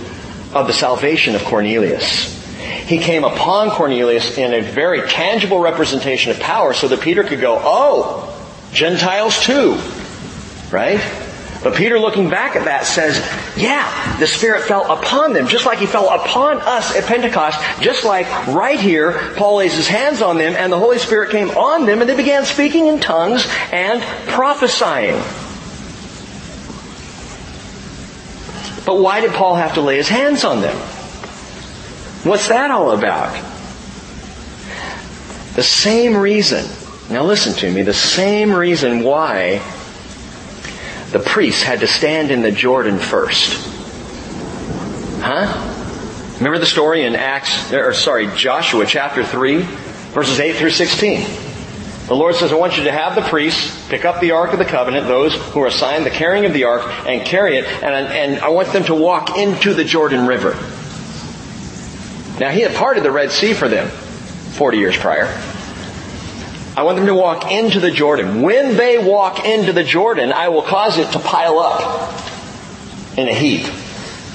of 0.54 0.68
the 0.68 0.74
salvation 0.74 1.36
of 1.36 1.44
Cornelius. 1.44 2.36
He 2.88 3.00
came 3.00 3.24
upon 3.24 3.70
Cornelius 3.72 4.38
in 4.38 4.54
a 4.54 4.62
very 4.62 5.08
tangible 5.10 5.60
representation 5.60 6.32
of 6.32 6.40
power 6.40 6.74
so 6.74 6.88
that 6.88 7.02
Peter 7.02 7.24
could 7.24 7.42
go, 7.42 7.60
oh, 7.62 8.34
Gentiles 8.72 9.44
too. 9.44 9.78
Right? 10.72 11.02
But 11.68 11.76
Peter 11.76 12.00
looking 12.00 12.30
back 12.30 12.56
at 12.56 12.64
that 12.64 12.86
says, 12.86 13.18
yeah, 13.58 14.18
the 14.20 14.26
Spirit 14.26 14.64
fell 14.64 14.90
upon 14.90 15.34
them, 15.34 15.50
just 15.50 15.66
like 15.66 15.80
He 15.80 15.86
fell 15.86 16.08
upon 16.08 16.60
us 16.62 16.96
at 16.96 17.04
Pentecost, 17.04 17.60
just 17.82 18.06
like 18.06 18.26
right 18.48 18.80
here, 18.80 19.34
Paul 19.36 19.58
lays 19.58 19.74
his 19.76 19.90
hands 19.90 20.22
on 20.22 20.38
them 20.38 20.56
and 20.56 20.72
the 20.72 20.80
Holy 20.80 20.98
Spirit 20.98 21.30
came 21.30 21.50
on 21.50 21.86
them 21.86 22.00
and 22.00 22.10
they 22.10 22.16
began 22.16 22.46
speaking 22.46 22.88
in 22.88 23.02
tongues 23.02 23.46
and 23.74 24.02
prophesying. 24.30 25.16
But 28.86 29.02
why 29.02 29.20
did 29.20 29.32
Paul 29.32 29.56
have 29.56 29.74
to 29.74 29.82
lay 29.82 29.98
his 29.98 30.08
hands 30.08 30.46
on 30.46 30.62
them? 30.62 30.78
What's 32.24 32.48
that 32.48 32.72
all 32.72 32.92
about? 32.92 33.34
The 35.56 35.64
same 35.64 36.16
reason, 36.16 36.66
now 37.10 37.26
listen 37.26 37.52
to 37.56 37.70
me, 37.70 37.82
the 37.82 37.94
same 37.94 38.54
reason 38.54 39.04
why 39.04 39.62
the 41.12 41.20
priests 41.20 41.63
had 41.63 41.80
to 41.80 41.88
stand 41.88 42.32
in 42.32 42.41
the 42.41 42.52
Jordan 42.52 43.00
first. 43.00 43.65
Huh? 45.22 45.74
Remember 46.38 46.60
the 46.60 46.65
story 46.65 47.04
in 47.04 47.15
Acts, 47.15 47.74
or 47.74 47.93
sorry, 47.93 48.28
Joshua 48.36 48.86
chapter 48.86 49.24
3, 49.24 49.62
verses 50.13 50.39
8 50.39 50.56
through 50.58 50.70
16. 50.72 51.26
The 52.08 52.15
Lord 52.15 52.36
says, 52.36 52.52
I 52.52 52.56
want 52.56 52.78
you 52.78 52.86
to 52.86 52.91
have 52.91 53.15
the 53.15 53.22
priests 53.22 53.89
pick 53.89 54.06
up 54.06 54.22
the 54.22 54.32
Ark 54.32 54.54
of 54.54 54.60
the 54.60 54.65
Covenant, 54.65 55.08
those 55.08 55.36
who 55.36 55.62
are 55.62 55.67
assigned 55.67 56.06
the 56.06 56.10
carrying 56.10 56.46
of 56.46 56.54
the 56.54 56.65
Ark, 56.65 56.84
and 57.08 57.26
carry 57.26 57.58
it, 57.58 57.65
and, 57.65 57.93
and 57.93 58.39
I 58.39 58.50
want 58.50 58.72
them 58.72 58.84
to 58.86 58.96
walk 58.96 59.38
into 59.38 59.74
the 59.74 59.84
Jordan 59.84 60.28
River. 60.28 60.52
Now, 62.39 62.52
He 62.52 62.62
had 62.62 62.76
parted 62.76 63.04
the 63.04 63.12
Red 63.12 63.32
Sea 63.32 63.54
for 63.54 63.67
them 63.67 63.89
40 63.89 64.78
years 64.78 64.98
prior. 64.98 65.26
I 66.78 66.84
want 66.84 66.98
them 66.98 67.08
to 67.08 67.16
walk 67.16 67.52
into 67.52 67.80
the 67.80 67.90
Jordan. 67.90 68.44
When 68.44 68.78
they 68.78 69.00
walk 69.00 69.44
into 69.44 69.74
the 69.74 69.84
Jordan, 69.84 70.32
I 70.32 70.50
will 70.50 70.62
cause 70.62 71.00
it 71.00 71.12
to 71.13 71.20
pile 71.20 71.58
up 71.58 72.13
in 73.18 73.28
a 73.28 73.34
heap. 73.34 73.66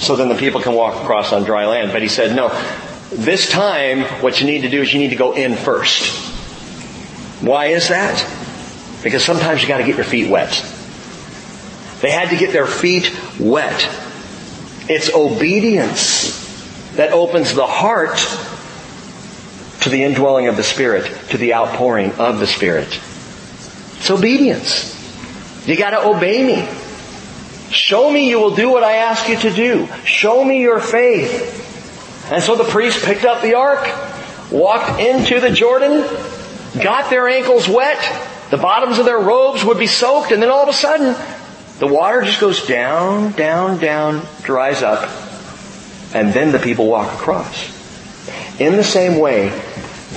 So 0.00 0.16
then 0.16 0.28
the 0.28 0.35
people 0.35 0.61
can 0.61 0.74
walk 0.74 1.00
across 1.00 1.33
on 1.33 1.44
dry 1.44 1.66
land. 1.66 1.92
But 1.92 2.02
he 2.02 2.09
said, 2.09 2.35
no, 2.35 2.48
this 3.12 3.48
time 3.48 4.02
what 4.22 4.40
you 4.40 4.46
need 4.48 4.62
to 4.62 4.68
do 4.68 4.83
is 4.83 4.92
you 4.92 4.98
need 4.98 5.11
to 5.11 5.16
go 5.16 5.35
in 5.35 5.55
first. 5.55 6.02
Why 7.42 7.66
is 7.66 7.90
that? 7.90 8.18
Because 9.05 9.24
sometimes 9.24 9.62
you 9.62 9.68
gotta 9.68 9.85
get 9.85 9.94
your 9.94 10.05
feet 10.05 10.28
wet. 10.28 10.50
They 12.00 12.11
had 12.11 12.31
to 12.31 12.37
get 12.37 12.52
their 12.52 12.66
feet 12.66 13.16
wet. 13.38 13.88
It's 14.88 15.14
obedience 15.14 16.42
that 16.96 17.12
opens 17.12 17.55
the 17.55 17.68
heart 17.68 18.18
to 19.83 19.88
the 19.90 20.03
indwelling 20.03 20.49
of 20.49 20.57
the 20.57 20.62
Spirit, 20.62 21.07
to 21.31 21.38
the 21.38 21.55
outpouring 21.55 22.12
of 22.12 22.38
the 22.38 22.47
Spirit. 22.47 22.88
It's 23.99 24.11
obedience. 24.11 24.92
You 25.66 25.77
gotta 25.77 26.05
obey 26.05 26.45
me. 26.45 26.68
Show 27.71 28.11
me 28.11 28.29
you 28.29 28.38
will 28.38 28.55
do 28.55 28.71
what 28.71 28.83
I 28.83 28.97
ask 28.97 29.29
you 29.29 29.38
to 29.38 29.51
do. 29.51 29.88
Show 30.05 30.45
me 30.45 30.61
your 30.61 30.81
faith. 30.81 32.31
And 32.31 32.42
so 32.42 32.55
the 32.55 32.64
priest 32.64 33.05
picked 33.05 33.25
up 33.25 33.42
the 33.42 33.55
ark, 33.55 33.88
walked 34.51 35.01
into 35.01 35.40
the 35.40 35.51
Jordan, 35.51 36.03
got 36.83 37.11
their 37.11 37.29
ankles 37.29 37.68
wet, 37.68 37.99
the 38.51 38.59
bottoms 38.59 38.99
of 38.99 39.07
their 39.07 39.18
robes 39.18 39.64
would 39.64 39.79
be 39.79 39.87
soaked, 39.87 40.31
and 40.31 40.42
then 40.42 40.51
all 40.51 40.62
of 40.62 40.68
a 40.68 40.75
sudden, 40.75 41.16
the 41.79 41.87
water 41.87 42.23
just 42.23 42.40
goes 42.40 42.66
down, 42.66 43.33
down, 43.33 43.79
down, 43.79 44.23
dries 44.42 44.83
up, 44.83 45.09
and 46.14 46.35
then 46.35 46.53
the 46.53 46.59
people 46.59 46.87
walk 46.87 47.12
across. 47.14 47.71
In 48.61 48.77
the 48.77 48.85
same 48.85 49.18
way, 49.18 49.51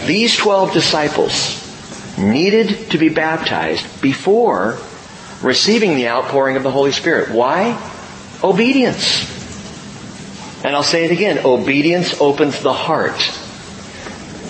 these 0.05 0.35
12 0.35 0.73
disciples 0.73 1.61
needed 2.17 2.91
to 2.91 2.97
be 2.97 3.09
baptized 3.09 4.01
before 4.01 4.77
receiving 5.41 5.95
the 5.95 6.07
outpouring 6.07 6.57
of 6.57 6.63
the 6.63 6.71
Holy 6.71 6.91
Spirit. 6.91 7.31
Why? 7.31 7.79
Obedience. 8.43 9.31
And 10.63 10.75
I'll 10.75 10.83
say 10.83 11.05
it 11.05 11.11
again. 11.11 11.45
Obedience 11.45 12.19
opens 12.19 12.61
the 12.61 12.73
heart 12.73 13.19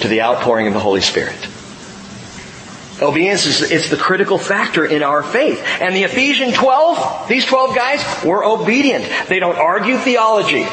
to 0.01 0.07
the 0.07 0.21
outpouring 0.21 0.67
of 0.67 0.73
the 0.73 0.79
Holy 0.79 1.01
Spirit. 1.01 1.35
Obedience 3.01 3.45
is 3.45 3.71
it's 3.71 3.89
the 3.89 3.97
critical 3.97 4.37
factor 4.37 4.85
in 4.85 5.03
our 5.03 5.21
faith. 5.21 5.61
And 5.81 5.93
the 5.95 6.03
Ephesian 6.03 6.53
12, 6.53 7.27
these 7.27 7.45
12 7.45 7.75
guys 7.75 8.23
were 8.23 8.45
obedient. 8.45 9.05
They 9.27 9.39
don't 9.39 9.57
argue 9.57 9.97
theology. 9.97 10.65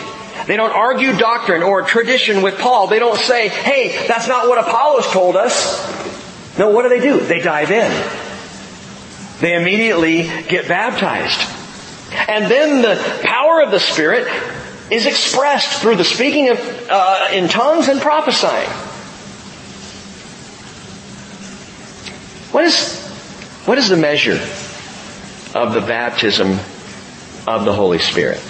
They 0.47 0.57
don't 0.57 0.73
argue 0.73 1.17
doctrine 1.17 1.63
or 1.63 1.83
tradition 1.83 2.43
with 2.43 2.59
Paul. 2.59 2.89
They 2.89 2.99
don't 2.99 3.19
say, 3.19 3.49
hey, 3.49 4.07
that's 4.07 4.29
not 4.29 4.49
what 4.49 4.59
Apollos 4.59 5.11
told 5.13 5.37
us. 5.37 5.81
No, 6.59 6.71
what 6.71 6.83
do 6.83 6.89
they 6.89 7.01
do? 7.01 7.21
They 7.21 7.41
dive 7.41 7.71
in. 7.71 7.91
They 9.41 9.55
immediately 9.55 10.23
get 10.49 10.69
baptized. 10.69 11.41
And 12.29 12.51
then 12.51 12.83
the 12.83 13.21
power 13.23 13.63
of 13.63 13.71
the 13.71 13.81
Spirit 13.81 14.29
is 14.91 15.07
expressed 15.07 15.81
through 15.81 15.97
the 15.97 16.05
speaking 16.05 16.51
of, 16.51 16.59
uh, 16.91 17.29
in 17.33 17.49
tongues 17.49 17.89
and 17.89 18.01
prophesying. 18.01 18.69
What 22.53 22.65
is, 22.65 23.01
what 23.65 23.79
is 23.79 23.89
the 23.89 23.97
measure 23.97 24.39
of 25.55 25.73
the 25.73 25.81
baptism 25.81 26.59
of 27.47 27.65
the 27.65 27.73
Holy 27.73 27.99
Spirit? 27.99 28.43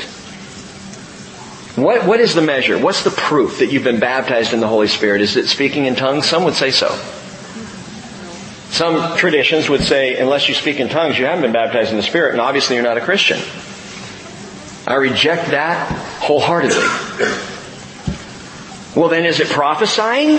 What, 1.76 2.06
what 2.06 2.20
is 2.20 2.34
the 2.34 2.42
measure? 2.42 2.78
What's 2.78 3.02
the 3.02 3.10
proof 3.10 3.60
that 3.60 3.72
you've 3.72 3.84
been 3.84 4.00
baptized 4.00 4.52
in 4.52 4.60
the 4.60 4.68
Holy 4.68 4.88
Spirit? 4.88 5.22
Is 5.22 5.36
it 5.36 5.48
speaking 5.48 5.86
in 5.86 5.96
tongues? 5.96 6.26
Some 6.26 6.44
would 6.44 6.54
say 6.54 6.70
so. 6.70 6.88
Some 8.70 9.16
traditions 9.16 9.68
would 9.68 9.82
say, 9.82 10.18
unless 10.18 10.48
you 10.48 10.54
speak 10.54 10.80
in 10.80 10.88
tongues, 10.88 11.18
you 11.18 11.24
haven't 11.24 11.42
been 11.42 11.52
baptized 11.52 11.90
in 11.90 11.96
the 11.96 12.02
Spirit, 12.02 12.32
and 12.32 12.40
obviously 12.40 12.76
you're 12.76 12.84
not 12.84 12.96
a 12.96 13.00
Christian. 13.00 13.38
I 14.86 14.94
reject 14.94 15.50
that 15.50 15.90
wholeheartedly. 16.20 16.82
Well 18.94 19.08
then, 19.08 19.24
is 19.24 19.40
it 19.40 19.48
prophesying? 19.48 20.38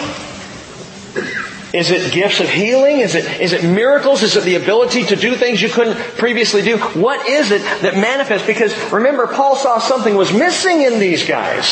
Is 1.74 1.90
it 1.90 2.14
gifts 2.14 2.40
of 2.40 2.48
healing? 2.48 3.00
Is 3.00 3.16
it, 3.16 3.42
is 3.42 3.52
it 3.52 3.64
miracles? 3.64 4.22
Is 4.22 4.36
it 4.36 4.44
the 4.44 4.56
ability 4.56 5.06
to 5.06 5.16
do 5.16 5.36
things 5.36 5.60
you 5.60 5.70
couldn't 5.70 5.98
previously 6.18 6.62
do? 6.62 6.78
What 6.78 7.28
is 7.28 7.50
it 7.50 7.64
that 7.82 7.96
manifests? 7.96 8.46
Because 8.46 8.76
remember, 8.92 9.26
Paul 9.26 9.56
saw 9.56 9.80
something 9.80 10.16
was 10.16 10.32
missing 10.32 10.84
in 10.84 11.00
these 11.00 11.26
guys. 11.28 11.66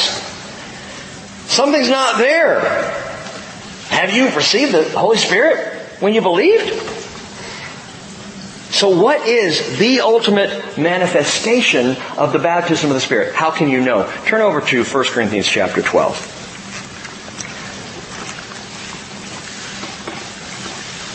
Something's 1.45 1.89
not 1.89 2.17
there. 2.17 2.61
Have 3.89 4.11
you 4.11 4.33
received 4.35 4.73
the 4.73 4.83
Holy 4.97 5.17
Spirit 5.17 5.71
when 5.99 6.15
you 6.15 6.21
believed? 6.21 6.73
So 8.71 8.89
what 8.89 9.27
is 9.27 9.77
the 9.77 10.01
ultimate 10.01 10.79
manifestation 10.79 11.95
of 12.17 12.33
the 12.33 12.39
baptism 12.39 12.89
of 12.89 12.95
the 12.95 13.01
Spirit? 13.01 13.35
How 13.35 13.51
can 13.51 13.69
you 13.69 13.81
know? 13.81 14.11
Turn 14.25 14.41
over 14.41 14.61
to 14.61 14.83
1 14.83 15.03
Corinthians 15.09 15.45
chapter 15.45 15.83
12. 15.83 16.40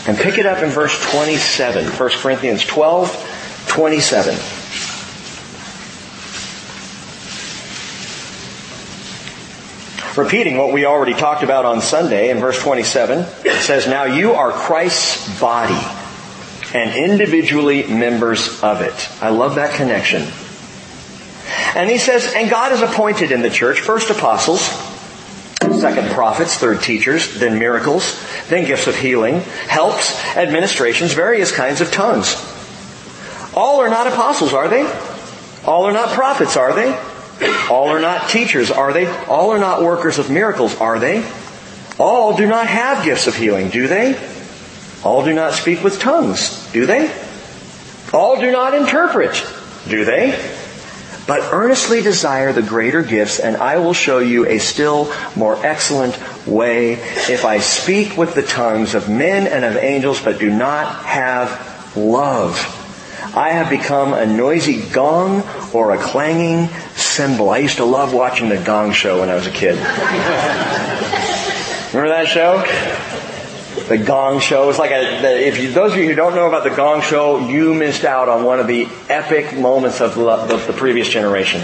And 0.07 0.17
pick 0.17 0.37
it 0.37 0.45
up 0.45 0.63
in 0.63 0.69
verse 0.69 0.97
27. 1.11 1.85
1 1.85 2.09
Corinthians 2.11 2.65
12, 2.65 3.67
27. 3.67 4.35
Repeating 10.17 10.57
what 10.57 10.73
we 10.73 10.85
already 10.85 11.13
talked 11.13 11.43
about 11.43 11.65
on 11.65 11.81
Sunday 11.81 12.31
in 12.31 12.39
verse 12.39 12.59
27, 12.59 13.19
it 13.45 13.61
says, 13.61 13.85
Now 13.85 14.05
you 14.05 14.31
are 14.31 14.51
Christ's 14.51 15.39
body 15.39 15.77
and 16.73 16.95
individually 16.95 17.85
members 17.85 18.63
of 18.63 18.81
it. 18.81 19.09
I 19.21 19.29
love 19.29 19.55
that 19.55 19.75
connection. 19.75 20.23
And 21.75 21.89
he 21.89 21.97
says, 21.97 22.33
and 22.35 22.49
God 22.49 22.71
has 22.71 22.81
appointed 22.81 23.31
in 23.31 23.41
the 23.41 23.49
church 23.49 23.79
first 23.79 24.09
apostles, 24.09 24.67
second 25.79 26.09
prophets, 26.11 26.55
third 26.57 26.81
teachers, 26.81 27.39
then 27.39 27.59
miracles, 27.59 28.19
then 28.49 28.65
gifts 28.65 28.87
of 28.87 28.95
healing, 28.95 29.41
helps, 29.67 30.25
administrations, 30.35 31.13
various 31.13 31.51
kinds 31.51 31.81
of 31.81 31.91
tongues. 31.91 32.35
All 33.53 33.79
are 33.81 33.89
not 33.89 34.07
apostles, 34.07 34.53
are 34.53 34.67
they? 34.67 34.83
All 35.65 35.85
are 35.85 35.93
not 35.93 36.09
prophets, 36.09 36.57
are 36.57 36.73
they? 36.73 36.97
All 37.69 37.89
are 37.89 37.99
not 37.99 38.29
teachers, 38.29 38.71
are 38.71 38.93
they? 38.93 39.07
All 39.25 39.51
are 39.51 39.59
not 39.59 39.83
workers 39.83 40.19
of 40.19 40.29
miracles, 40.29 40.79
are 40.79 40.99
they? 40.99 41.25
All 41.99 42.35
do 42.35 42.47
not 42.47 42.67
have 42.67 43.05
gifts 43.05 43.27
of 43.27 43.35
healing, 43.35 43.69
do 43.69 43.87
they? 43.87 44.19
All 45.03 45.23
do 45.23 45.33
not 45.33 45.53
speak 45.53 45.83
with 45.83 45.99
tongues, 45.99 46.71
do 46.71 46.85
they? 46.85 47.11
All 48.13 48.39
do 48.39 48.51
not 48.51 48.73
interpret, 48.73 49.43
do 49.87 50.05
they? 50.05 50.31
But 51.27 51.53
earnestly 51.53 52.01
desire 52.01 52.53
the 52.53 52.61
greater 52.61 53.03
gifts, 53.03 53.39
and 53.39 53.57
I 53.57 53.77
will 53.77 53.93
show 53.93 54.19
you 54.19 54.47
a 54.47 54.57
still 54.57 55.13
more 55.35 55.63
excellent 55.65 56.17
way. 56.47 56.93
If 56.93 57.43
I 57.43 57.59
speak 57.59 58.17
with 58.17 58.33
the 58.33 58.43
tongues 58.43 58.95
of 58.95 59.09
men 59.09 59.45
and 59.45 59.65
of 59.65 59.75
angels, 59.75 60.21
but 60.21 60.39
do 60.39 60.49
not 60.49 61.05
have 61.05 61.97
love, 61.97 62.55
I 63.35 63.49
have 63.49 63.69
become 63.69 64.13
a 64.13 64.25
noisy 64.25 64.81
gong 64.89 65.43
or 65.73 65.91
a 65.91 65.97
clanging 65.97 66.69
cymbal. 66.95 67.49
I 67.49 67.57
used 67.57 67.77
to 67.77 67.85
love 67.85 68.13
watching 68.13 68.49
the 68.49 68.57
Gong 68.57 68.93
Show 68.93 69.19
when 69.19 69.29
I 69.29 69.35
was 69.35 69.45
a 69.45 69.51
kid. 69.51 69.75
Remember 71.93 72.09
that 72.09 72.27
show? 72.27 72.63
The 73.87 73.97
Gong 73.97 74.39
Show. 74.39 74.69
It's 74.69 74.79
like 74.79 74.91
a, 74.91 75.21
the, 75.21 75.47
if 75.47 75.59
you, 75.59 75.71
those 75.71 75.93
of 75.93 75.97
you 75.97 76.07
who 76.07 76.15
don't 76.15 76.35
know 76.35 76.47
about 76.47 76.63
the 76.63 76.75
Gong 76.75 77.01
Show, 77.01 77.47
you 77.47 77.73
missed 77.73 78.03
out 78.03 78.27
on 78.27 78.43
one 78.43 78.59
of 78.59 78.67
the 78.67 78.87
epic 79.09 79.57
moments 79.57 80.01
of 80.01 80.15
the, 80.15 80.27
of 80.27 80.67
the 80.67 80.73
previous 80.73 81.07
generation. 81.07 81.61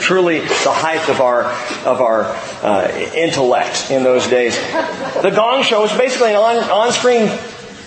Truly, 0.00 0.40
the 0.40 0.46
height 0.46 1.08
of 1.08 1.20
our 1.20 1.44
of 1.84 2.00
our 2.00 2.24
uh, 2.62 2.90
intellect 3.14 3.90
in 3.90 4.02
those 4.02 4.26
days. 4.26 4.56
The 5.22 5.32
Gong 5.34 5.62
Show 5.62 5.82
was 5.82 5.96
basically 5.96 6.30
an 6.30 6.36
on, 6.36 6.56
on-screen 6.70 7.28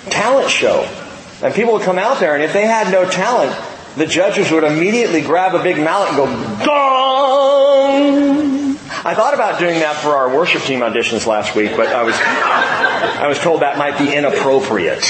talent 0.10 0.50
show, 0.50 0.84
and 1.42 1.54
people 1.54 1.74
would 1.74 1.84
come 1.84 1.98
out 1.98 2.20
there, 2.20 2.36
and 2.36 2.44
if 2.44 2.54
they 2.54 2.66
had 2.66 2.92
no 2.92 3.10
talent, 3.10 3.54
the 3.98 4.06
judges 4.06 4.50
would 4.52 4.64
immediately 4.64 5.22
grab 5.22 5.54
a 5.56 5.62
big 5.62 5.78
mallet 5.78 6.10
and 6.10 6.18
go 6.18 6.66
gong 6.66 8.23
I 9.06 9.16
thought 9.16 9.34
about 9.34 9.60
doing 9.60 9.80
that 9.80 9.98
for 9.98 10.16
our 10.16 10.34
worship 10.34 10.62
team 10.62 10.80
auditions 10.80 11.28
last 11.28 11.56
week, 11.56 11.72
but 11.76 11.88
I 11.88 12.04
was, 12.04 12.16
I 12.18 13.28
was 13.28 13.38
told 13.38 13.62
that 13.62 13.78
might 13.78 13.98
be 13.98 14.16
inappropriate. 14.16 15.04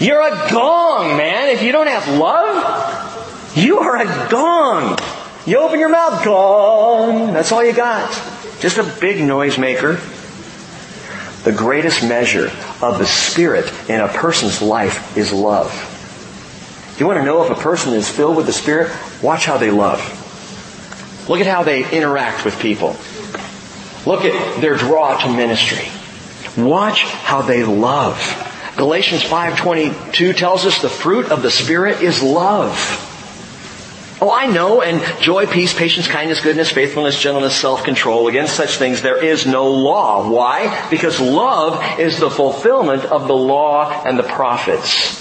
You're 0.00 0.22
a 0.22 0.50
gong, 0.50 1.18
man. 1.18 1.50
If 1.50 1.62
you 1.62 1.72
don't 1.72 1.88
have 1.88 2.08
love, 2.08 3.52
you 3.54 3.80
are 3.80 3.98
a 3.98 4.28
gong. 4.30 4.98
You 5.44 5.58
open 5.58 5.78
your 5.78 5.90
mouth, 5.90 6.24
gong. 6.24 7.34
That's 7.34 7.52
all 7.52 7.62
you 7.62 7.74
got. 7.74 8.10
Just 8.60 8.78
a 8.78 8.84
big 8.98 9.22
noise 9.22 9.58
maker. 9.58 10.00
The 11.44 11.52
greatest 11.52 12.02
measure 12.02 12.50
of 12.80 12.98
the 12.98 13.04
Spirit 13.04 13.70
in 13.90 14.00
a 14.00 14.08
person's 14.08 14.62
life 14.62 15.18
is 15.18 15.34
love. 15.34 15.70
You 16.98 17.06
want 17.06 17.18
to 17.18 17.26
know 17.26 17.44
if 17.44 17.50
a 17.50 17.60
person 17.60 17.92
is 17.92 18.08
filled 18.08 18.38
with 18.38 18.46
the 18.46 18.54
Spirit? 18.54 18.90
Watch 19.22 19.44
how 19.44 19.58
they 19.58 19.70
love. 19.70 20.21
Look 21.28 21.40
at 21.40 21.46
how 21.46 21.62
they 21.62 21.88
interact 21.90 22.44
with 22.44 22.58
people. 22.58 22.96
Look 24.04 24.24
at 24.24 24.60
their 24.60 24.76
draw 24.76 25.16
to 25.18 25.32
ministry. 25.32 25.88
Watch 26.56 27.02
how 27.02 27.42
they 27.42 27.64
love. 27.64 28.18
Galatians 28.76 29.22
5:22 29.22 30.32
tells 30.32 30.66
us 30.66 30.82
the 30.82 30.88
fruit 30.88 31.30
of 31.30 31.42
the 31.42 31.50
spirit 31.50 32.02
is 32.02 32.22
love. 32.22 33.08
Oh, 34.20 34.30
I 34.30 34.46
know, 34.46 34.82
and 34.82 35.02
joy, 35.20 35.46
peace, 35.46 35.74
patience, 35.74 36.06
kindness, 36.06 36.40
goodness, 36.40 36.70
faithfulness, 36.70 37.20
gentleness, 37.20 37.56
self-control. 37.56 38.28
Against 38.28 38.54
such 38.54 38.76
things 38.76 39.02
there 39.02 39.22
is 39.22 39.46
no 39.46 39.68
law. 39.68 40.30
Why? 40.30 40.86
Because 40.90 41.18
love 41.18 41.98
is 41.98 42.20
the 42.20 42.30
fulfillment 42.30 43.04
of 43.04 43.26
the 43.26 43.34
law 43.34 44.04
and 44.04 44.16
the 44.16 44.22
prophets. 44.22 45.20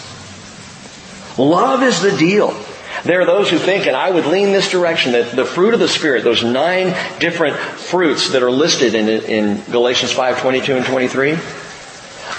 Love 1.38 1.82
is 1.82 2.02
the 2.02 2.16
deal. 2.16 2.56
There 3.04 3.20
are 3.22 3.26
those 3.26 3.50
who 3.50 3.58
think, 3.58 3.88
and 3.88 3.96
I 3.96 4.12
would 4.12 4.28
lean 4.28 4.52
this 4.52 4.70
direction, 4.70 5.14
that 5.14 5.36
the 5.36 5.46
fruit 5.46 5.74
of 5.74 5.80
the 5.80 5.88
Spirit, 5.88 6.24
those 6.24 6.44
nine 6.44 6.96
different 7.20 7.58
fruits 7.58 8.32
that 8.32 8.44
are 8.44 8.52
listed 8.52 8.94
in, 8.94 9.10
in 9.10 9.64
Galatians 9.72 10.12
5, 10.12 10.40
22 10.40 10.76
and 10.78 10.86
23, 10.86 11.32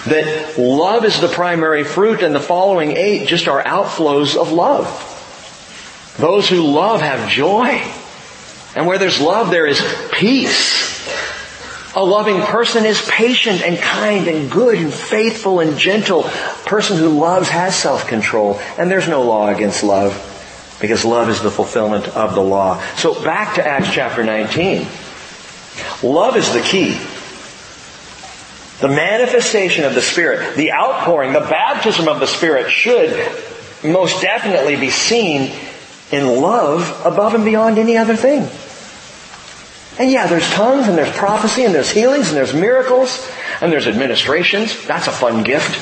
that 0.07 0.59
love 0.59 1.05
is 1.05 1.21
the 1.21 1.29
primary 1.29 1.83
fruit 1.83 2.23
and 2.23 2.35
the 2.35 2.41
following 2.41 2.93
eight 2.93 3.27
just 3.27 3.49
are 3.49 3.63
outflows 3.63 4.37
of 4.37 4.53
love. 4.53 4.87
Those 6.19 6.49
who 6.49 6.63
love 6.63 7.01
have 7.01 7.29
joy. 7.29 7.83
And 8.77 8.87
where 8.87 8.99
there's 8.99 9.21
love, 9.21 9.51
there 9.51 9.67
is 9.67 9.83
peace. 10.13 10.91
A 11.95 12.05
loving 12.05 12.41
person 12.41 12.87
is 12.87 13.07
patient 13.11 13.63
and 13.63 13.79
kind 13.79 14.29
and 14.29 14.51
good 14.51 14.79
and 14.79 14.95
faithful 14.95 15.61
and 15.61 15.77
gentle. 15.77 16.25
A 16.25 16.63
person 16.65 16.97
who 16.97 17.09
loves 17.19 17.49
has 17.49 17.75
self-control. 17.75 18.61
And 18.79 18.91
there's 18.91 19.09
no 19.09 19.23
law 19.23 19.49
against 19.49 19.83
love 19.83 20.32
because 20.83 21.05
love 21.05 21.31
is 21.31 21.41
the 21.41 21.51
fulfillment 21.51 22.09
of 22.09 22.35
the 22.35 22.43
law. 22.43 22.83
So 22.97 23.15
back 23.23 23.55
to 23.55 23.67
Acts 23.67 23.91
chapter 23.91 24.25
19. 24.25 24.87
Love 26.03 26.37
is 26.37 26.53
the 26.53 26.61
key. 26.61 26.99
The 28.81 28.89
manifestation 28.89 29.85
of 29.85 29.95
the 29.95 30.03
Spirit, 30.03 30.57
the 30.57 30.73
outpouring, 30.73 31.33
the 31.33 31.41
baptism 31.41 32.09
of 32.09 32.19
the 32.19 32.27
Spirit 32.27 32.69
should 32.71 33.11
most 33.85 34.21
definitely 34.21 34.75
be 34.75 34.91
seen 34.91 35.55
in 36.11 36.27
love 36.27 37.01
above 37.07 37.35
and 37.35 37.45
beyond 37.45 37.79
any 37.79 37.97
other 37.97 38.17
thing. 38.17 38.49
And 40.01 40.11
yeah, 40.11 40.27
there's 40.27 40.51
tongues 40.51 40.89
and 40.89 40.99
there's 40.99 41.15
prophecy 41.17 41.65
and 41.65 41.73
there's 41.73 41.91
healings 41.91 42.29
and 42.29 42.37
there's 42.37 42.55
miracles 42.55 43.31
and 43.61 43.71
there's 43.71 43.87
administrations. 43.87 44.85
That's 44.87 45.07
a 45.07 45.13
fun 45.13 45.45
gift. 45.45 45.79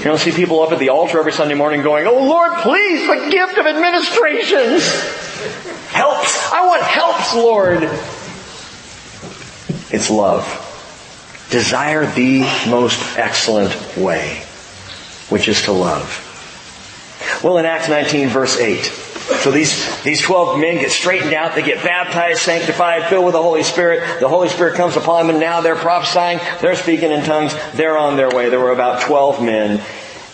You 0.00 0.04
don't 0.04 0.18
see 0.18 0.32
people 0.32 0.62
up 0.62 0.72
at 0.72 0.78
the 0.78 0.88
altar 0.88 1.18
every 1.18 1.30
Sunday 1.32 1.52
morning 1.52 1.82
going, 1.82 2.06
Oh 2.06 2.24
Lord, 2.24 2.52
please, 2.62 3.06
the 3.06 3.28
gift 3.30 3.58
of 3.58 3.66
administrations. 3.66 4.82
Helps. 5.90 6.50
I 6.50 6.66
want 6.66 6.82
helps, 6.82 7.34
Lord. 7.34 7.82
It's 9.92 10.08
love. 10.08 10.46
Desire 11.50 12.06
the 12.06 12.40
most 12.70 13.18
excellent 13.18 13.76
way, 13.98 14.42
which 15.28 15.48
is 15.48 15.64
to 15.64 15.72
love. 15.72 16.26
Well, 17.44 17.58
in 17.58 17.66
Acts 17.66 17.90
19 17.90 18.28
verse 18.28 18.58
8, 18.58 19.09
so 19.38 19.50
these, 19.50 20.02
these 20.02 20.20
12 20.20 20.60
men 20.60 20.76
get 20.76 20.90
straightened 20.90 21.32
out, 21.32 21.54
they 21.54 21.62
get 21.62 21.82
baptized, 21.82 22.40
sanctified, 22.40 23.08
filled 23.08 23.24
with 23.24 23.34
the 23.34 23.42
Holy 23.42 23.62
Spirit. 23.62 24.20
The 24.20 24.28
Holy 24.28 24.48
Spirit 24.48 24.74
comes 24.74 24.96
upon 24.96 25.26
them. 25.26 25.36
and 25.36 25.40
Now 25.40 25.60
they're 25.60 25.76
prophesying, 25.76 26.40
they're 26.60 26.76
speaking 26.76 27.10
in 27.10 27.24
tongues, 27.24 27.54
they're 27.74 27.96
on 27.96 28.16
their 28.16 28.30
way. 28.30 28.50
There 28.50 28.60
were 28.60 28.72
about 28.72 29.02
12 29.02 29.42
men 29.42 29.82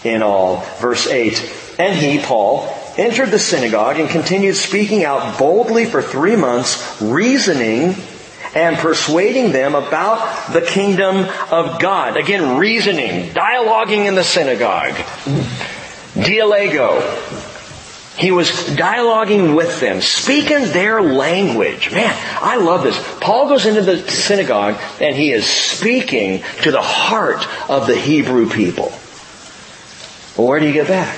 in 0.04 0.22
all. 0.22 0.60
Verse 0.80 1.06
8. 1.06 1.76
And 1.78 1.94
he, 1.94 2.18
Paul, 2.18 2.68
entered 2.96 3.30
the 3.30 3.38
synagogue 3.38 3.98
and 3.98 4.08
continued 4.08 4.56
speaking 4.56 5.04
out 5.04 5.38
boldly 5.38 5.84
for 5.84 6.02
three 6.02 6.36
months, 6.36 7.00
reasoning 7.02 7.94
and 8.54 8.76
persuading 8.78 9.52
them 9.52 9.74
about 9.74 10.52
the 10.52 10.62
kingdom 10.62 11.26
of 11.50 11.78
God. 11.78 12.16
Again, 12.16 12.58
reasoning, 12.58 13.30
dialoguing 13.34 14.06
in 14.06 14.14
the 14.14 14.24
synagogue. 14.24 14.94
Dialego. 16.14 17.00
He 18.16 18.30
was 18.30 18.48
dialoguing 18.50 19.54
with 19.54 19.78
them, 19.80 20.00
speaking 20.00 20.72
their 20.72 21.02
language. 21.02 21.92
Man, 21.92 22.14
I 22.40 22.56
love 22.56 22.82
this. 22.82 22.98
Paul 23.20 23.48
goes 23.48 23.66
into 23.66 23.82
the 23.82 23.98
synagogue 24.10 24.80
and 25.00 25.14
he 25.14 25.32
is 25.32 25.46
speaking 25.46 26.42
to 26.62 26.70
the 26.70 26.80
heart 26.80 27.46
of 27.68 27.86
the 27.86 27.96
Hebrew 27.96 28.48
people. 28.48 28.90
Well, 30.36 30.48
where 30.48 30.60
do 30.60 30.66
you 30.66 30.72
get 30.72 30.88
that? 30.88 31.14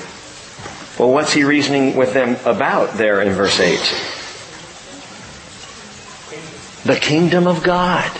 Well, 0.98 1.12
what's 1.12 1.32
he 1.32 1.44
reasoning 1.44 1.94
with 1.96 2.14
them 2.14 2.36
about 2.44 2.94
there 2.94 3.20
in 3.22 3.32
verse 3.32 3.60
8? 3.60 3.78
The 6.84 6.96
kingdom 6.96 7.46
of 7.46 7.62
God. 7.62 8.10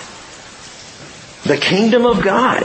The 1.45 1.57
kingdom 1.57 2.07
of 2.07 2.23
God. 2.23 2.63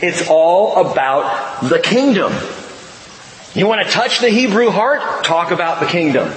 It's 0.00 0.28
all 0.28 0.92
about 0.92 1.62
the 1.68 1.80
kingdom. 1.80 2.32
You 3.56 3.66
want 3.66 3.86
to 3.86 3.90
touch 3.90 4.20
the 4.20 4.28
Hebrew 4.28 4.68
heart? 4.68 5.24
Talk 5.24 5.50
about 5.50 5.80
the 5.80 5.86
kingdom. 5.86 6.30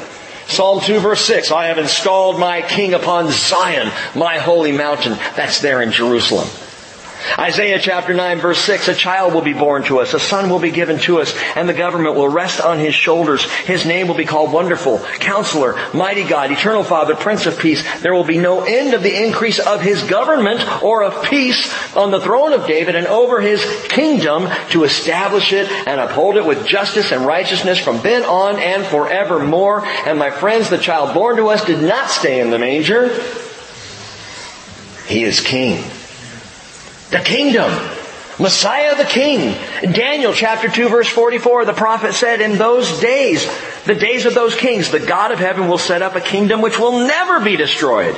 Psalm 0.48 0.80
2 0.80 1.02
verse 1.02 1.20
6, 1.26 1.52
I 1.52 1.66
have 1.66 1.78
installed 1.78 2.40
my 2.40 2.62
king 2.62 2.94
upon 2.94 3.30
Zion, 3.30 3.92
my 4.16 4.38
holy 4.38 4.72
mountain. 4.72 5.18
That's 5.36 5.60
there 5.60 5.82
in 5.82 5.92
Jerusalem. 5.92 6.48
Isaiah 7.38 7.80
chapter 7.80 8.14
9 8.14 8.40
verse 8.40 8.60
6, 8.60 8.88
a 8.88 8.96
child 8.96 9.34
will 9.34 9.42
be 9.42 9.54
born 9.54 9.84
to 9.84 10.00
us, 10.00 10.14
a 10.14 10.20
son 10.20 10.50
will 10.50 10.60
be 10.60 10.72
given 10.72 11.00
to 11.00 11.20
us, 11.20 11.36
and 11.56 11.68
the 11.68 11.74
government 11.74 12.16
will 12.16 12.30
rest 12.30 12.62
on 12.62 12.80
his 12.80 12.96
shoulders. 12.96 13.44
His 13.44 13.86
name 13.86 14.08
will 14.08 14.16
be 14.16 14.26
called 14.26 14.54
Wonderful, 14.54 15.00
Counselor, 15.20 15.78
Mighty 15.94 16.24
God, 16.24 16.52
Eternal 16.52 16.84
Father, 16.84 17.16
Prince 17.16 17.46
of 17.46 17.60
Peace. 17.60 17.84
There 18.02 18.14
will 18.14 18.24
be 18.24 18.38
no 18.38 18.64
end 18.64 18.94
of 18.94 19.04
the 19.04 19.24
increase 19.24 19.60
of 19.60 19.82
his 19.82 20.02
government 20.04 20.62
or 20.82 21.04
of 21.04 21.24
peace 21.26 21.72
on 21.96 22.12
the 22.12 22.22
throne 22.22 22.54
of 22.54 22.68
David 22.68 22.96
and 22.96 23.08
over 23.08 23.42
his 23.42 23.64
kingdom 23.90 24.48
to 24.70 24.84
establish 24.84 25.52
it 25.52 25.70
and 25.70 26.00
uphold 26.00 26.38
it 26.38 26.46
with 26.46 26.66
justice 26.66 27.12
and 27.12 27.26
righteousness 27.26 27.80
from 27.80 28.02
then 28.02 28.24
on 28.24 28.60
and 28.60 28.86
forevermore. 28.86 29.86
And 29.86 30.18
my 30.18 30.32
friends, 30.32 30.70
the 30.70 30.78
child 30.78 31.14
born 31.14 31.38
to 31.38 31.50
us 31.50 31.66
did 31.66 31.82
not 31.82 32.10
stay 32.10 32.40
in 32.40 32.50
the 32.50 32.60
manger. 32.60 33.10
He 35.08 35.24
is 35.24 35.42
king. 35.42 35.84
The 37.12 37.20
kingdom. 37.20 37.72
Messiah 38.40 38.96
the 38.96 39.04
King. 39.04 39.58
Daniel 39.92 40.34
chapter 40.34 40.70
2 40.70 40.90
verse 40.90 41.10
44, 41.10 41.66
the 41.66 41.74
prophet 41.74 42.14
said, 42.14 42.40
in 42.40 42.58
those 42.58 43.00
days, 43.02 43.46
the 43.86 43.96
days 43.96 44.26
of 44.26 44.34
those 44.34 44.56
kings, 44.56 44.92
the 44.92 45.00
God 45.00 45.32
of 45.32 45.40
heaven 45.40 45.68
will 45.68 45.78
set 45.78 46.02
up 46.02 46.16
a 46.16 46.22
kingdom 46.22 46.62
which 46.62 46.80
will 46.80 47.06
never 47.06 47.40
be 47.42 47.58
destroyed. 47.58 48.16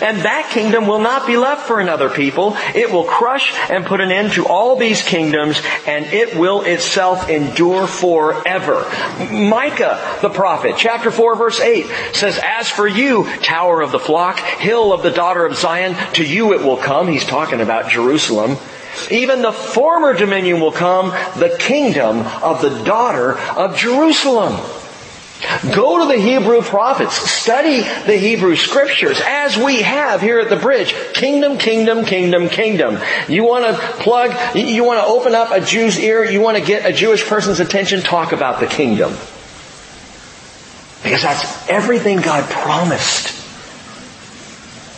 And 0.00 0.18
that 0.18 0.50
kingdom 0.50 0.86
will 0.86 0.98
not 0.98 1.26
be 1.26 1.36
left 1.36 1.66
for 1.66 1.80
another 1.80 2.08
people. 2.08 2.56
It 2.74 2.90
will 2.90 3.04
crush 3.04 3.54
and 3.70 3.84
put 3.84 4.00
an 4.00 4.10
end 4.10 4.32
to 4.32 4.46
all 4.46 4.76
these 4.76 5.02
kingdoms 5.02 5.60
and 5.86 6.06
it 6.06 6.36
will 6.36 6.62
itself 6.62 7.28
endure 7.28 7.86
forever. 7.86 8.84
Micah, 9.30 10.18
the 10.22 10.30
prophet, 10.30 10.74
chapter 10.76 11.10
4 11.10 11.36
verse 11.36 11.60
8 11.60 11.86
says, 12.14 12.40
As 12.42 12.68
for 12.68 12.88
you, 12.88 13.24
tower 13.42 13.80
of 13.80 13.92
the 13.92 13.98
flock, 13.98 14.38
hill 14.38 14.92
of 14.92 15.02
the 15.02 15.10
daughter 15.10 15.44
of 15.44 15.56
Zion, 15.56 15.94
to 16.14 16.24
you 16.24 16.54
it 16.54 16.62
will 16.62 16.76
come. 16.76 17.08
He's 17.08 17.24
talking 17.24 17.60
about 17.60 17.90
Jerusalem. 17.90 18.56
Even 19.10 19.42
the 19.42 19.52
former 19.52 20.14
dominion 20.14 20.60
will 20.60 20.72
come, 20.72 21.10
the 21.38 21.56
kingdom 21.58 22.20
of 22.42 22.60
the 22.60 22.82
daughter 22.84 23.38
of 23.38 23.76
Jerusalem. 23.76 24.60
Go 25.72 26.00
to 26.00 26.06
the 26.06 26.20
Hebrew 26.20 26.60
prophets. 26.60 27.14
Study 27.14 27.80
the 27.80 28.16
Hebrew 28.16 28.56
scriptures 28.56 29.20
as 29.24 29.56
we 29.56 29.82
have 29.82 30.20
here 30.20 30.38
at 30.38 30.50
the 30.50 30.56
bridge. 30.56 30.94
Kingdom, 31.14 31.56
kingdom, 31.56 32.04
kingdom, 32.04 32.48
kingdom. 32.48 32.98
You 33.28 33.44
want 33.44 33.64
to 33.64 33.80
plug, 34.02 34.56
you 34.56 34.84
want 34.84 35.00
to 35.00 35.06
open 35.06 35.34
up 35.34 35.50
a 35.50 35.60
Jew's 35.60 35.98
ear, 35.98 36.24
you 36.24 36.40
want 36.40 36.58
to 36.58 36.64
get 36.64 36.84
a 36.84 36.92
Jewish 36.92 37.24
person's 37.24 37.58
attention, 37.58 38.00
talk 38.02 38.32
about 38.32 38.60
the 38.60 38.66
kingdom. 38.66 39.12
Because 41.02 41.22
that's 41.22 41.68
everything 41.68 42.20
God 42.20 42.48
promised. 42.50 43.36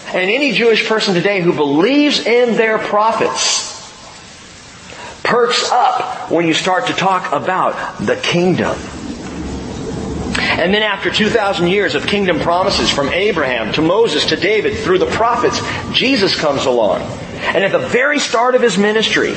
And 0.08 0.28
any 0.28 0.52
Jewish 0.52 0.86
person 0.88 1.14
today 1.14 1.40
who 1.40 1.54
believes 1.54 2.26
in 2.26 2.56
their 2.56 2.78
prophets 2.78 3.70
perks 5.22 5.70
up 5.70 6.30
when 6.30 6.48
you 6.48 6.54
start 6.54 6.88
to 6.88 6.92
talk 6.92 7.32
about 7.32 7.98
the 7.98 8.16
kingdom. 8.16 8.76
And 10.42 10.74
then 10.74 10.82
after 10.82 11.10
2,000 11.10 11.68
years 11.68 11.94
of 11.94 12.06
kingdom 12.06 12.40
promises 12.40 12.90
from 12.90 13.08
Abraham 13.08 13.72
to 13.74 13.82
Moses 13.82 14.26
to 14.26 14.36
David 14.36 14.76
through 14.78 14.98
the 14.98 15.06
prophets, 15.06 15.60
Jesus 15.92 16.38
comes 16.38 16.66
along. 16.66 17.02
And 17.54 17.64
at 17.64 17.72
the 17.72 17.78
very 17.78 18.18
start 18.18 18.54
of 18.54 18.62
his 18.62 18.76
ministry, 18.76 19.34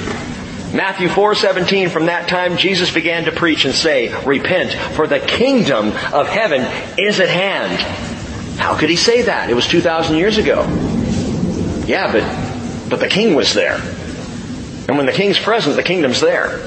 Matthew 0.73 1.07
4:17 1.07 1.89
from 1.89 2.07
that 2.07 2.27
time 2.27 2.57
Jesus 2.57 2.91
began 2.91 3.25
to 3.25 3.31
preach 3.31 3.65
and 3.65 3.73
say, 3.73 4.13
"Repent, 4.25 4.73
for 4.93 5.07
the 5.07 5.19
kingdom 5.19 5.93
of 6.11 6.27
heaven 6.27 6.65
is 6.97 7.19
at 7.19 7.29
hand." 7.29 7.79
How 8.59 8.75
could 8.75 8.89
he 8.89 8.95
say 8.95 9.21
that? 9.23 9.49
It 9.49 9.53
was 9.53 9.67
2000 9.67 10.17
years 10.17 10.37
ago. 10.37 10.67
Yeah, 11.85 12.11
but 12.11 12.23
but 12.89 12.99
the 12.99 13.07
king 13.07 13.35
was 13.35 13.53
there. 13.53 13.79
And 14.87 14.97
when 14.97 15.05
the 15.05 15.13
king's 15.13 15.39
present, 15.39 15.75
the 15.75 15.83
kingdom's 15.83 16.19
there. 16.19 16.59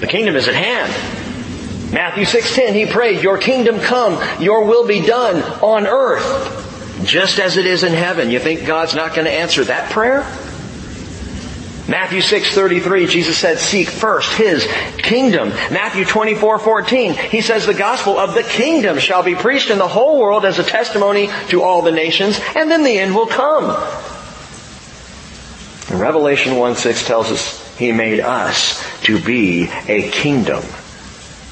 The 0.00 0.06
kingdom 0.06 0.36
is 0.36 0.48
at 0.48 0.54
hand. 0.54 0.92
Matthew 1.94 2.24
6:10 2.24 2.74
he 2.74 2.86
prayed, 2.86 3.22
"Your 3.22 3.38
kingdom 3.38 3.78
come, 3.78 4.18
your 4.40 4.64
will 4.64 4.84
be 4.84 4.98
done 5.00 5.40
on 5.60 5.86
earth 5.86 7.04
just 7.04 7.38
as 7.38 7.56
it 7.56 7.66
is 7.66 7.84
in 7.84 7.94
heaven." 7.94 8.32
You 8.32 8.40
think 8.40 8.66
God's 8.66 8.96
not 8.96 9.14
going 9.14 9.26
to 9.26 9.32
answer 9.32 9.62
that 9.62 9.90
prayer? 9.90 10.26
Matthew 11.86 12.20
6:33 12.20 13.06
Jesus 13.06 13.38
said, 13.38 13.60
"Seek 13.60 13.88
first 13.88 14.32
his 14.32 14.66
kingdom." 14.98 15.52
Matthew 15.70 16.04
24:14 16.04 17.14
he 17.14 17.40
says 17.40 17.64
the 17.64 17.74
gospel 17.74 18.18
of 18.18 18.34
the 18.34 18.42
kingdom 18.42 18.98
shall 18.98 19.22
be 19.22 19.36
preached 19.36 19.70
in 19.70 19.78
the 19.78 19.86
whole 19.86 20.18
world 20.18 20.44
as 20.44 20.58
a 20.58 20.64
testimony 20.64 21.30
to 21.50 21.62
all 21.62 21.80
the 21.80 21.92
nations, 21.92 22.40
and 22.56 22.72
then 22.72 22.82
the 22.82 22.98
end 22.98 23.14
will 23.14 23.26
come. 23.26 23.76
Revelation 25.92 26.56
1:6 26.56 27.06
tells 27.06 27.30
us 27.30 27.62
he 27.78 27.92
made 27.92 28.18
us 28.18 28.82
to 29.04 29.16
be 29.20 29.70
a 29.86 30.08
kingdom 30.08 30.64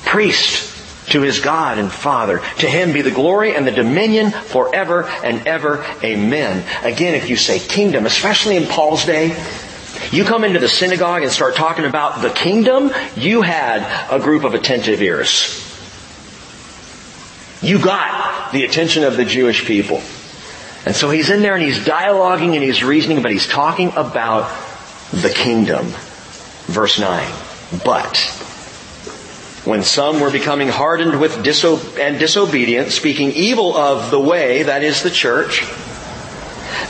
priest 0.04 0.72
to 1.10 1.22
his 1.22 1.40
God 1.40 1.78
and 1.78 1.90
Father. 1.90 2.40
To 2.58 2.68
him 2.68 2.92
be 2.92 3.02
the 3.02 3.10
glory 3.10 3.54
and 3.54 3.66
the 3.66 3.72
dominion 3.72 4.30
forever 4.30 5.04
and 5.24 5.46
ever. 5.46 5.84
Amen. 6.02 6.64
Again, 6.82 7.14
if 7.14 7.28
you 7.28 7.36
say 7.36 7.58
kingdom, 7.58 8.06
especially 8.06 8.56
in 8.56 8.66
Paul's 8.66 9.04
day, 9.04 9.36
you 10.10 10.24
come 10.24 10.44
into 10.44 10.58
the 10.58 10.68
synagogue 10.68 11.22
and 11.22 11.30
start 11.30 11.54
talking 11.54 11.84
about 11.84 12.22
the 12.22 12.30
kingdom, 12.30 12.90
you 13.16 13.42
had 13.42 14.10
a 14.10 14.18
group 14.20 14.44
of 14.44 14.54
attentive 14.54 15.02
ears. 15.02 15.58
You 17.60 17.78
got 17.78 18.52
the 18.52 18.64
attention 18.64 19.04
of 19.04 19.16
the 19.16 19.24
Jewish 19.24 19.64
people. 19.64 20.02
And 20.84 20.96
so 20.96 21.10
he's 21.10 21.30
in 21.30 21.42
there 21.42 21.54
and 21.54 21.62
he's 21.62 21.78
dialoguing 21.78 22.54
and 22.54 22.62
he's 22.62 22.82
reasoning, 22.82 23.22
but 23.22 23.30
he's 23.30 23.46
talking 23.46 23.92
about 23.94 24.50
the 25.12 25.30
kingdom. 25.30 25.86
Verse 26.66 26.98
9. 26.98 27.32
But 27.84 28.18
when 29.64 29.82
some 29.82 30.20
were 30.20 30.30
becoming 30.30 30.68
hardened 30.68 31.20
with 31.20 31.32
diso- 31.44 31.98
and 31.98 32.18
disobedient, 32.18 32.90
speaking 32.90 33.32
evil 33.32 33.76
of 33.76 34.10
the 34.10 34.18
way, 34.20 34.64
that 34.64 34.82
is 34.82 35.02
the 35.02 35.10
church, 35.10 35.64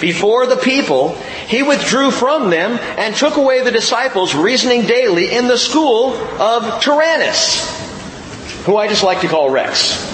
before 0.00 0.46
the 0.46 0.56
people, 0.56 1.14
he 1.46 1.62
withdrew 1.62 2.10
from 2.10 2.50
them 2.50 2.78
and 2.98 3.14
took 3.14 3.36
away 3.36 3.62
the 3.62 3.70
disciples, 3.70 4.34
reasoning 4.34 4.82
daily 4.82 5.32
in 5.32 5.48
the 5.48 5.58
school 5.58 6.14
of 6.14 6.82
Tyrannus, 6.82 7.60
who 8.64 8.76
I 8.76 8.88
just 8.88 9.02
like 9.02 9.20
to 9.20 9.28
call 9.28 9.50
Rex. 9.50 10.10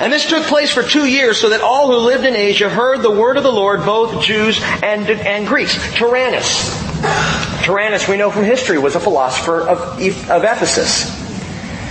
And 0.00 0.12
this 0.12 0.26
took 0.28 0.44
place 0.44 0.70
for 0.70 0.84
two 0.84 1.06
years 1.06 1.40
so 1.40 1.48
that 1.48 1.60
all 1.60 1.88
who 1.88 1.98
lived 1.98 2.24
in 2.24 2.36
Asia 2.36 2.68
heard 2.68 3.02
the 3.02 3.10
word 3.10 3.36
of 3.36 3.42
the 3.42 3.52
Lord, 3.52 3.84
both 3.84 4.22
Jews 4.22 4.60
and, 4.62 5.10
and 5.10 5.46
Greeks. 5.46 5.76
Tyrannus. 5.96 6.77
Tyrannus, 7.62 8.08
we 8.08 8.16
know 8.16 8.30
from 8.30 8.44
history, 8.44 8.78
was 8.78 8.94
a 8.94 9.00
philosopher 9.00 9.60
of, 9.68 9.78
of 10.30 10.44
Ephesus. 10.44 11.16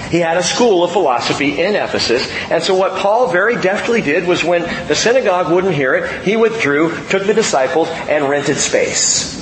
He 0.09 0.19
had 0.19 0.37
a 0.37 0.43
school 0.43 0.83
of 0.83 0.91
philosophy 0.91 1.61
in 1.61 1.75
Ephesus. 1.75 2.29
And 2.49 2.63
so 2.63 2.75
what 2.75 2.97
Paul 2.99 3.27
very 3.31 3.59
deftly 3.59 4.01
did 4.01 4.25
was 4.25 4.43
when 4.43 4.61
the 4.87 4.95
synagogue 4.95 5.51
wouldn't 5.51 5.73
hear 5.73 5.95
it, 5.95 6.23
he 6.23 6.37
withdrew, 6.37 6.95
took 7.09 7.25
the 7.25 7.33
disciples, 7.33 7.89
and 7.89 8.29
rented 8.29 8.57
space 8.57 9.35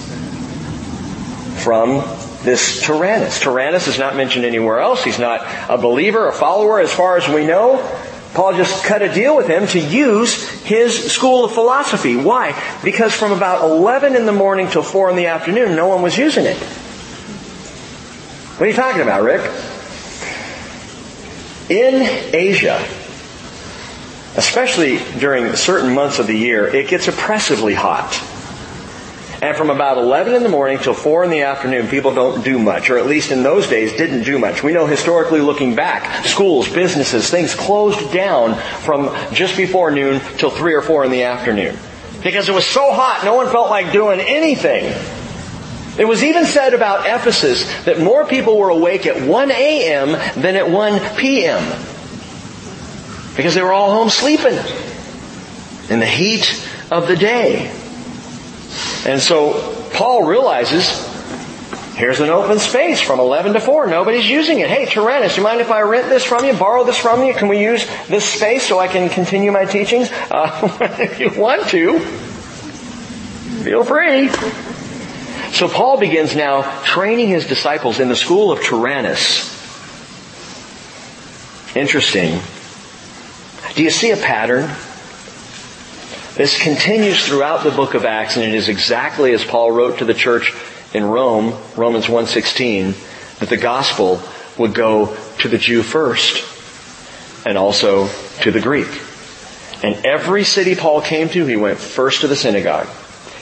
from 1.63 2.03
this 2.43 2.81
Tyrannus. 2.81 3.39
Tyrannus 3.39 3.87
is 3.87 3.97
not 3.97 4.15
mentioned 4.15 4.45
anywhere 4.45 4.79
else. 4.79 5.03
He's 5.03 5.19
not 5.19 5.41
a 5.69 5.77
believer, 5.77 6.27
a 6.27 6.33
follower 6.33 6.79
as 6.79 6.93
far 6.93 7.17
as 7.17 7.27
we 7.27 7.45
know. 7.45 7.77
Paul 8.35 8.53
just 8.53 8.83
cut 8.83 9.01
a 9.01 9.11
deal 9.11 9.35
with 9.37 9.47
him 9.47 9.65
to 9.67 9.79
use 9.79 10.49
his 10.59 11.09
school 11.11 11.45
of 11.45 11.53
philosophy. 11.53 12.17
Why? 12.17 12.53
Because 12.83 13.13
from 13.13 13.31
about 13.31 13.63
11 13.63 14.15
in 14.15 14.25
the 14.25 14.33
morning 14.33 14.67
till 14.67 14.83
4 14.83 15.09
in 15.09 15.15
the 15.15 15.27
afternoon, 15.27 15.75
no 15.75 15.87
one 15.87 16.01
was 16.01 16.17
using 16.17 16.45
it. 16.45 16.57
What 18.57 18.65
are 18.65 18.69
you 18.69 18.75
talking 18.75 19.01
about, 19.01 19.23
Rick? 19.23 19.41
In 21.69 22.01
Asia, 22.35 22.85
especially 24.35 24.99
during 25.17 25.55
certain 25.55 25.93
months 25.93 26.19
of 26.19 26.27
the 26.27 26.37
year, 26.37 26.67
it 26.67 26.89
gets 26.89 27.07
oppressively 27.07 27.73
hot. 27.73 28.21
And 29.41 29.55
from 29.55 29.69
about 29.69 29.97
11 29.97 30.33
in 30.33 30.43
the 30.43 30.49
morning 30.49 30.79
till 30.79 30.93
4 30.93 31.25
in 31.25 31.29
the 31.29 31.41
afternoon, 31.41 31.87
people 31.87 32.13
don't 32.13 32.43
do 32.43 32.57
much, 32.57 32.89
or 32.89 32.97
at 32.97 33.05
least 33.05 33.31
in 33.31 33.43
those 33.43 33.67
days 33.67 33.91
didn't 33.93 34.23
do 34.23 34.39
much. 34.39 34.63
We 34.63 34.71
know 34.71 34.87
historically 34.87 35.41
looking 35.41 35.75
back, 35.75 36.25
schools, 36.25 36.69
businesses, 36.69 37.29
things 37.29 37.53
closed 37.53 38.13
down 38.13 38.55
from 38.81 39.15
just 39.33 39.57
before 39.57 39.91
noon 39.91 40.21
till 40.37 40.49
3 40.49 40.73
or 40.73 40.81
4 40.81 41.05
in 41.05 41.11
the 41.11 41.23
afternoon. 41.23 41.77
Because 42.23 42.49
it 42.49 42.53
was 42.53 42.65
so 42.65 42.91
hot, 42.91 43.23
no 43.23 43.35
one 43.35 43.49
felt 43.49 43.69
like 43.69 43.91
doing 43.91 44.19
anything. 44.19 44.85
It 45.97 46.05
was 46.05 46.23
even 46.23 46.45
said 46.45 46.73
about 46.73 47.05
Ephesus 47.05 47.65
that 47.85 47.99
more 47.99 48.25
people 48.25 48.57
were 48.57 48.69
awake 48.69 49.05
at 49.05 49.21
1 49.21 49.51
a.m. 49.51 50.11
than 50.41 50.55
at 50.55 50.69
1 50.69 51.17
p.m. 51.17 51.61
Because 53.37 53.53
they 53.53 53.61
were 53.61 53.73
all 53.73 53.91
home 53.91 54.09
sleeping 54.09 54.57
in 55.89 55.99
the 55.99 56.05
heat 56.05 56.67
of 56.89 57.07
the 57.07 57.15
day. 57.15 57.71
And 59.05 59.21
so 59.21 59.87
Paul 59.93 60.23
realizes 60.23 61.13
here's 61.95 62.19
an 62.19 62.29
open 62.29 62.59
space 62.59 62.99
from 62.99 63.19
11 63.19 63.53
to 63.53 63.59
4. 63.59 63.87
Nobody's 63.87 64.27
using 64.27 64.59
it. 64.59 64.69
Hey, 64.69 64.85
Tyrannus, 64.85 65.37
you 65.37 65.43
mind 65.43 65.61
if 65.61 65.69
I 65.69 65.81
rent 65.81 66.09
this 66.09 66.23
from 66.23 66.43
you, 66.43 66.53
borrow 66.53 66.83
this 66.83 66.97
from 66.97 67.23
you? 67.23 67.33
Can 67.33 67.47
we 67.47 67.61
use 67.61 67.85
this 68.07 68.25
space 68.25 68.67
so 68.67 68.79
I 68.79 68.87
can 68.87 69.09
continue 69.09 69.51
my 69.51 69.65
teachings? 69.65 70.09
Uh, 70.11 70.77
if 70.99 71.19
you 71.19 71.29
want 71.39 71.67
to, 71.69 71.99
feel 73.63 73.83
free. 73.83 74.29
So 75.53 75.69
Paul 75.69 75.99
begins 75.99 76.35
now 76.35 76.63
training 76.83 77.29
his 77.29 77.45
disciples 77.45 77.99
in 77.99 78.09
the 78.09 78.15
school 78.15 78.51
of 78.51 78.63
Tyrannus. 78.63 79.53
Interesting. 81.75 82.41
Do 83.75 83.83
you 83.83 83.89
see 83.89 84.11
a 84.11 84.17
pattern? 84.17 84.69
This 86.35 86.61
continues 86.61 87.25
throughout 87.25 87.63
the 87.63 87.71
book 87.71 87.93
of 87.93 88.03
Acts, 88.03 88.35
and 88.35 88.43
it 88.43 88.53
is 88.53 88.67
exactly 88.67 89.31
as 89.31 89.45
Paul 89.45 89.71
wrote 89.71 89.99
to 89.99 90.05
the 90.05 90.13
church 90.13 90.53
in 90.93 91.05
Rome, 91.05 91.57
Romans 91.77 92.07
1.16, 92.07 93.39
that 93.39 93.47
the 93.47 93.55
gospel 93.55 94.21
would 94.57 94.73
go 94.73 95.15
to 95.39 95.47
the 95.47 95.57
Jew 95.57 95.81
first, 95.81 96.43
and 97.47 97.57
also 97.57 98.09
to 98.41 98.51
the 98.51 98.59
Greek. 98.59 98.89
And 99.81 100.05
every 100.05 100.43
city 100.43 100.75
Paul 100.75 100.99
came 100.99 101.29
to, 101.29 101.45
he 101.45 101.55
went 101.55 101.79
first 101.79 102.19
to 102.19 102.27
the 102.27 102.35
synagogue. 102.35 102.89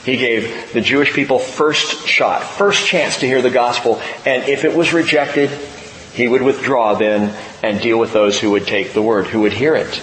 He 0.04 0.16
gave 0.16 0.72
the 0.72 0.80
Jewish 0.80 1.12
people 1.12 1.40
first 1.40 2.06
shot, 2.06 2.44
first 2.44 2.86
chance 2.86 3.18
to 3.18 3.26
hear 3.26 3.42
the 3.42 3.50
gospel, 3.50 4.00
and 4.24 4.44
if 4.44 4.64
it 4.64 4.72
was 4.72 4.92
rejected, 4.92 5.50
he 6.12 6.28
would 6.28 6.42
withdraw 6.42 6.94
then 6.94 7.36
and 7.60 7.80
deal 7.80 7.98
with 7.98 8.12
those 8.12 8.38
who 8.38 8.52
would 8.52 8.68
take 8.68 8.92
the 8.92 9.02
word, 9.02 9.26
who 9.26 9.40
would 9.40 9.52
hear 9.52 9.74
it. 9.74 10.00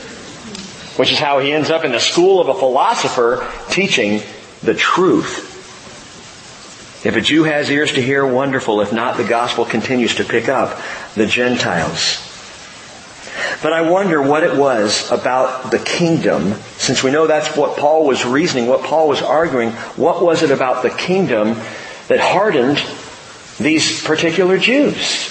Which 0.97 1.11
is 1.11 1.19
how 1.19 1.39
he 1.39 1.51
ends 1.51 1.69
up 1.69 1.83
in 1.83 1.91
the 1.91 1.99
school 1.99 2.41
of 2.41 2.49
a 2.49 2.53
philosopher 2.53 3.47
teaching 3.69 4.21
the 4.61 4.73
truth. 4.73 5.49
If 7.03 7.15
a 7.15 7.21
Jew 7.21 7.43
has 7.43 7.69
ears 7.71 7.93
to 7.93 8.01
hear, 8.01 8.25
wonderful. 8.25 8.81
If 8.81 8.93
not, 8.93 9.17
the 9.17 9.23
gospel 9.23 9.65
continues 9.65 10.15
to 10.15 10.23
pick 10.23 10.49
up 10.49 10.79
the 11.15 11.25
Gentiles. 11.25 12.27
But 13.63 13.73
I 13.73 13.89
wonder 13.89 14.21
what 14.21 14.43
it 14.43 14.55
was 14.55 15.11
about 15.11 15.71
the 15.71 15.79
kingdom, 15.79 16.53
since 16.77 17.03
we 17.03 17.11
know 17.11 17.27
that's 17.27 17.55
what 17.55 17.77
Paul 17.77 18.05
was 18.05 18.25
reasoning, 18.25 18.67
what 18.67 18.83
Paul 18.83 19.07
was 19.07 19.21
arguing, 19.21 19.71
what 19.97 20.21
was 20.21 20.43
it 20.43 20.51
about 20.51 20.83
the 20.83 20.89
kingdom 20.89 21.55
that 22.07 22.19
hardened 22.19 22.83
these 23.59 24.03
particular 24.03 24.57
Jews? 24.57 25.29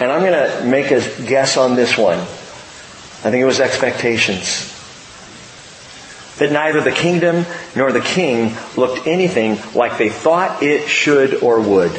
And 0.00 0.12
I'm 0.12 0.20
going 0.20 0.32
to 0.32 0.64
make 0.66 0.90
a 0.90 1.00
guess 1.26 1.56
on 1.56 1.74
this 1.74 1.96
one. 1.96 2.18
I 3.26 3.30
think 3.32 3.42
it 3.42 3.46
was 3.46 3.58
expectations. 3.58 4.72
That 6.38 6.52
neither 6.52 6.80
the 6.80 6.92
kingdom 6.92 7.44
nor 7.74 7.90
the 7.90 8.00
king 8.00 8.54
looked 8.76 9.08
anything 9.08 9.58
like 9.74 9.98
they 9.98 10.10
thought 10.10 10.62
it 10.62 10.88
should 10.88 11.42
or 11.42 11.60
would. 11.60 11.90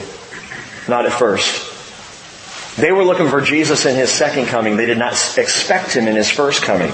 Not 0.87 1.05
at 1.05 1.11
first. 1.11 2.77
They 2.77 2.93
were 2.93 3.03
looking 3.03 3.27
for 3.27 3.41
Jesus 3.41 3.85
in 3.85 3.97
his 3.97 4.09
second 4.09 4.45
coming. 4.45 4.77
They 4.77 4.85
did 4.85 4.99
not 4.99 5.11
expect 5.37 5.93
him 5.93 6.07
in 6.07 6.15
his 6.15 6.31
first 6.31 6.61
coming. 6.61 6.93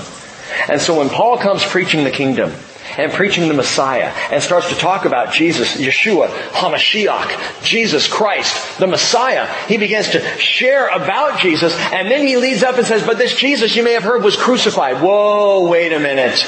And 0.68 0.82
so 0.82 0.98
when 0.98 1.10
Paul 1.10 1.38
comes 1.38 1.64
preaching 1.64 2.04
the 2.04 2.10
kingdom, 2.10 2.54
and 2.98 3.12
preaching 3.12 3.48
the 3.48 3.54
Messiah 3.54 4.12
and 4.32 4.42
starts 4.42 4.70
to 4.70 4.76
talk 4.76 5.06
about 5.06 5.34
Jesus, 5.34 5.78
Yeshua, 5.78 6.28
Hamashiach, 6.52 7.64
Jesus 7.64 8.08
Christ, 8.08 8.80
the 8.80 8.88
Messiah. 8.88 9.48
He 9.68 9.78
begins 9.78 10.10
to 10.10 10.20
share 10.38 10.88
about 10.88 11.40
Jesus 11.40 11.74
and 11.92 12.10
then 12.10 12.26
he 12.26 12.38
leads 12.38 12.64
up 12.64 12.78
and 12.78 12.86
says, 12.86 13.06
but 13.06 13.18
this 13.18 13.36
Jesus 13.36 13.76
you 13.76 13.84
may 13.84 13.94
have 13.94 14.04
heard 14.04 14.24
was 14.24 14.36
crucified. 14.36 15.02
Whoa, 15.02 15.68
wait 15.70 15.94
a 15.94 16.00
minute. 16.00 16.40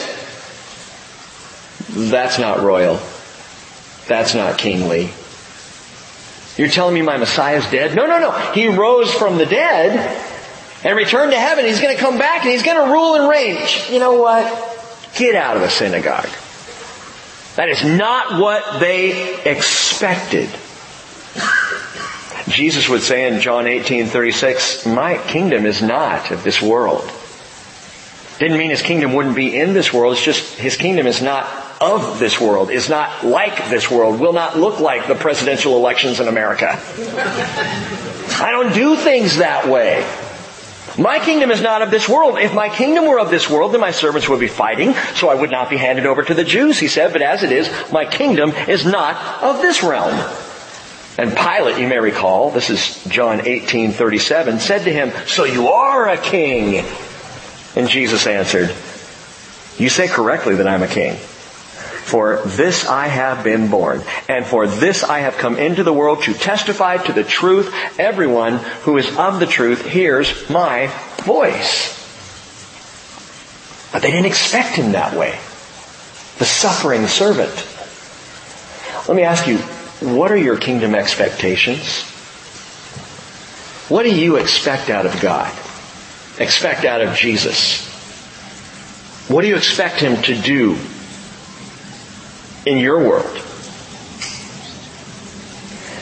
That's 1.89 2.37
not 2.39 2.61
royal. 2.61 2.99
That's 4.07 4.35
not 4.35 4.57
kingly. 4.57 5.11
You're 6.57 6.69
telling 6.69 6.93
me 6.93 7.01
my 7.01 7.17
Messiah's 7.17 7.69
dead? 7.69 7.95
No, 7.95 8.05
no, 8.05 8.19
no. 8.19 8.31
He 8.53 8.67
rose 8.67 9.13
from 9.13 9.37
the 9.37 9.45
dead 9.45 9.99
and 10.83 10.95
returned 10.95 11.31
to 11.31 11.39
heaven. 11.39 11.65
He's 11.65 11.81
going 11.81 11.95
to 11.95 12.01
come 12.01 12.17
back 12.17 12.43
and 12.43 12.51
he's 12.51 12.63
going 12.63 12.85
to 12.85 12.91
rule 12.91 13.15
and 13.15 13.29
reign. 13.29 13.57
You 13.91 13.99
know 13.99 14.21
what? 14.21 14.74
Get 15.15 15.35
out 15.35 15.55
of 15.55 15.61
the 15.61 15.69
synagogue. 15.69 16.29
That 17.55 17.69
is 17.69 17.83
not 17.83 18.39
what 18.39 18.79
they 18.79 19.41
expected. 19.43 20.49
Jesus 22.49 22.87
would 22.89 23.01
say 23.01 23.27
in 23.27 23.41
John 23.41 23.65
18, 23.65 24.07
36, 24.07 24.85
my 24.85 25.17
kingdom 25.17 25.65
is 25.65 25.81
not 25.81 26.31
of 26.31 26.43
this 26.43 26.61
world. 26.61 27.09
Didn't 28.39 28.57
mean 28.57 28.69
his 28.69 28.81
kingdom 28.81 29.13
wouldn't 29.13 29.35
be 29.35 29.57
in 29.57 29.73
this 29.73 29.93
world, 29.93 30.13
it's 30.13 30.23
just 30.23 30.55
his 30.55 30.75
kingdom 30.75 31.07
is 31.07 31.21
not 31.21 31.47
of 31.81 32.19
this 32.19 32.39
world, 32.39 32.69
is 32.69 32.89
not 32.89 33.25
like 33.25 33.69
this 33.69 33.89
world, 33.89 34.19
will 34.19 34.33
not 34.33 34.57
look 34.57 34.79
like 34.79 35.07
the 35.07 35.15
presidential 35.15 35.77
elections 35.77 36.19
in 36.19 36.27
America. 36.27 36.79
I 38.37 38.49
don't 38.51 38.73
do 38.73 38.95
things 38.97 39.37
that 39.37 39.67
way. 39.67 40.05
My 40.97 41.19
kingdom 41.19 41.51
is 41.51 41.61
not 41.61 41.81
of 41.81 41.91
this 41.91 42.07
world. 42.07 42.39
If 42.39 42.53
my 42.53 42.69
kingdom 42.69 43.05
were 43.05 43.19
of 43.19 43.29
this 43.29 43.49
world, 43.49 43.73
then 43.73 43.81
my 43.81 43.91
servants 43.91 44.29
would 44.29 44.39
be 44.39 44.47
fighting, 44.47 44.93
so 45.15 45.29
I 45.29 45.35
would 45.35 45.51
not 45.51 45.69
be 45.69 45.77
handed 45.77 46.05
over 46.05 46.23
to 46.23 46.33
the 46.33 46.43
Jews, 46.43 46.79
he 46.79 46.87
said. 46.87 47.11
But 47.11 47.21
as 47.21 47.43
it 47.43 47.51
is, 47.51 47.69
my 47.91 48.05
kingdom 48.05 48.51
is 48.67 48.85
not 48.85 49.43
of 49.43 49.61
this 49.61 49.83
realm. 49.83 50.13
And 51.17 51.35
Pilate, 51.35 51.79
you 51.79 51.87
may 51.87 51.99
recall, 51.99 52.51
this 52.51 52.69
is 52.69 53.03
John 53.05 53.41
18:37, 53.41 54.59
said 54.59 54.83
to 54.83 54.91
him, 54.91 55.11
"So 55.27 55.43
you 55.43 55.69
are 55.69 56.09
a 56.09 56.17
king." 56.17 56.85
And 57.75 57.89
Jesus 57.89 58.27
answered, 58.27 58.73
"You 59.77 59.89
say 59.89 60.07
correctly 60.07 60.55
that 60.55 60.67
I'm 60.67 60.83
a 60.83 60.87
king." 60.87 61.17
For 62.05 62.37
this 62.45 62.85
I 62.85 63.07
have 63.07 63.43
been 63.43 63.71
born, 63.71 64.03
and 64.29 64.45
for 64.45 64.67
this 64.67 65.03
I 65.03 65.21
have 65.21 65.39
come 65.39 65.57
into 65.57 65.81
the 65.81 65.91
world 65.91 66.21
to 66.23 66.35
testify 66.35 66.97
to 66.97 67.13
the 67.13 67.23
truth. 67.23 67.73
Everyone 67.97 68.57
who 68.83 68.99
is 68.99 69.17
of 69.17 69.39
the 69.39 69.47
truth 69.47 69.83
hears 69.83 70.47
my 70.47 70.93
voice. 71.23 71.97
But 73.91 74.03
they 74.03 74.11
didn't 74.11 74.27
expect 74.27 74.75
him 74.75 74.91
that 74.91 75.17
way. 75.17 75.31
The 76.37 76.45
suffering 76.45 77.07
servant. 77.07 77.67
Let 79.07 79.17
me 79.17 79.23
ask 79.23 79.47
you, 79.47 79.57
what 80.07 80.31
are 80.31 80.37
your 80.37 80.57
kingdom 80.57 80.93
expectations? 80.93 82.03
What 83.89 84.03
do 84.03 84.15
you 84.15 84.35
expect 84.35 84.91
out 84.91 85.07
of 85.07 85.19
God? 85.21 85.51
Expect 86.37 86.85
out 86.85 87.01
of 87.01 87.15
Jesus? 87.15 87.87
What 89.27 89.41
do 89.41 89.47
you 89.47 89.55
expect 89.55 90.01
him 90.01 90.21
to 90.21 90.39
do 90.39 90.77
in 92.65 92.77
your 92.77 92.99
world. 92.99 93.37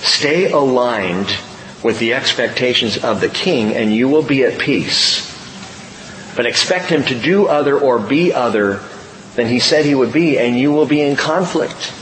Stay 0.03 0.51
aligned 0.51 1.36
with 1.84 1.99
the 1.99 2.14
expectations 2.14 3.03
of 3.03 3.20
the 3.22 3.30
king 3.30 3.76
and 3.76 3.93
you 3.93 4.07
will 4.07 4.24
be 4.24 4.43
at 4.43 4.59
peace. 4.59 5.32
But 6.36 6.45
expect 6.45 6.89
him 6.89 7.03
to 7.03 7.20
do 7.20 7.47
other 7.47 7.78
or 7.78 7.99
be 7.99 8.34
other 8.34 8.82
than 9.36 9.47
he 9.47 9.59
said 9.59 9.86
he 9.86 9.95
would 9.95 10.14
be 10.14 10.39
and 10.39 10.57
you 10.57 10.72
will 10.72 10.86
be 10.86 11.01
in 11.01 11.16
conflict. 11.16 11.93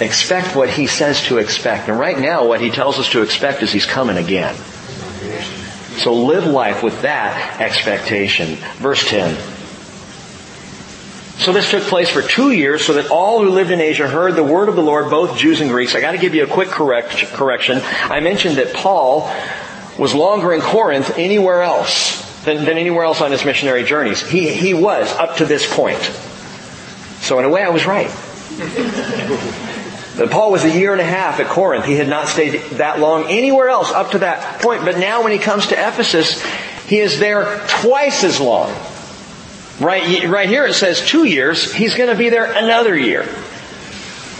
Expect 0.00 0.54
what 0.54 0.68
he 0.68 0.86
says 0.86 1.22
to 1.24 1.38
expect. 1.38 1.88
And 1.88 1.98
right 1.98 2.18
now 2.18 2.46
what 2.46 2.60
he 2.60 2.70
tells 2.70 2.98
us 2.98 3.10
to 3.12 3.22
expect 3.22 3.62
is 3.62 3.72
he's 3.72 3.86
coming 3.86 4.16
again. 4.16 4.54
So 5.96 6.12
live 6.12 6.46
life 6.46 6.82
with 6.82 7.02
that 7.02 7.60
expectation. 7.60 8.56
Verse 8.78 9.08
10. 9.08 9.55
So 11.38 11.52
this 11.52 11.70
took 11.70 11.82
place 11.84 12.08
for 12.08 12.22
two 12.22 12.50
years 12.50 12.84
so 12.84 12.94
that 12.94 13.10
all 13.10 13.44
who 13.44 13.50
lived 13.50 13.70
in 13.70 13.80
Asia 13.80 14.08
heard 14.08 14.36
the 14.36 14.42
word 14.42 14.68
of 14.68 14.76
the 14.76 14.82
Lord, 14.82 15.10
both 15.10 15.38
Jews 15.38 15.60
and 15.60 15.70
Greeks. 15.70 15.94
I 15.94 16.00
gotta 16.00 16.18
give 16.18 16.34
you 16.34 16.44
a 16.44 16.46
quick 16.46 16.68
correct, 16.68 17.26
correction. 17.34 17.80
I 17.82 18.20
mentioned 18.20 18.56
that 18.56 18.72
Paul 18.72 19.30
was 19.98 20.14
longer 20.14 20.54
in 20.54 20.60
Corinth 20.60 21.18
anywhere 21.18 21.62
else 21.62 22.24
than, 22.44 22.64
than 22.64 22.78
anywhere 22.78 23.04
else 23.04 23.20
on 23.20 23.32
his 23.32 23.44
missionary 23.44 23.84
journeys. 23.84 24.26
He, 24.26 24.48
he 24.48 24.72
was 24.72 25.12
up 25.12 25.36
to 25.36 25.44
this 25.44 25.72
point. 25.72 26.02
So 27.20 27.38
in 27.38 27.44
a 27.44 27.50
way 27.50 27.62
I 27.62 27.68
was 27.68 27.86
right. 27.86 28.10
Paul 30.30 30.50
was 30.50 30.64
a 30.64 30.70
year 30.70 30.92
and 30.92 31.00
a 31.00 31.04
half 31.04 31.40
at 31.40 31.48
Corinth. 31.48 31.84
He 31.84 31.94
had 31.94 32.08
not 32.08 32.28
stayed 32.28 32.62
that 32.72 32.98
long 32.98 33.24
anywhere 33.24 33.68
else 33.68 33.92
up 33.92 34.12
to 34.12 34.20
that 34.20 34.62
point. 34.62 34.84
But 34.84 34.98
now 34.98 35.22
when 35.22 35.32
he 35.32 35.38
comes 35.38 35.66
to 35.66 35.74
Ephesus, 35.74 36.42
he 36.86 36.98
is 36.98 37.18
there 37.18 37.66
twice 37.68 38.24
as 38.24 38.40
long. 38.40 38.74
Right, 39.78 40.26
right 40.26 40.48
here 40.48 40.66
it 40.66 40.74
says 40.74 41.06
two 41.06 41.24
years. 41.24 41.72
He's 41.72 41.94
going 41.94 42.08
to 42.08 42.16
be 42.16 42.30
there 42.30 42.50
another 42.50 42.96
year. 42.96 43.28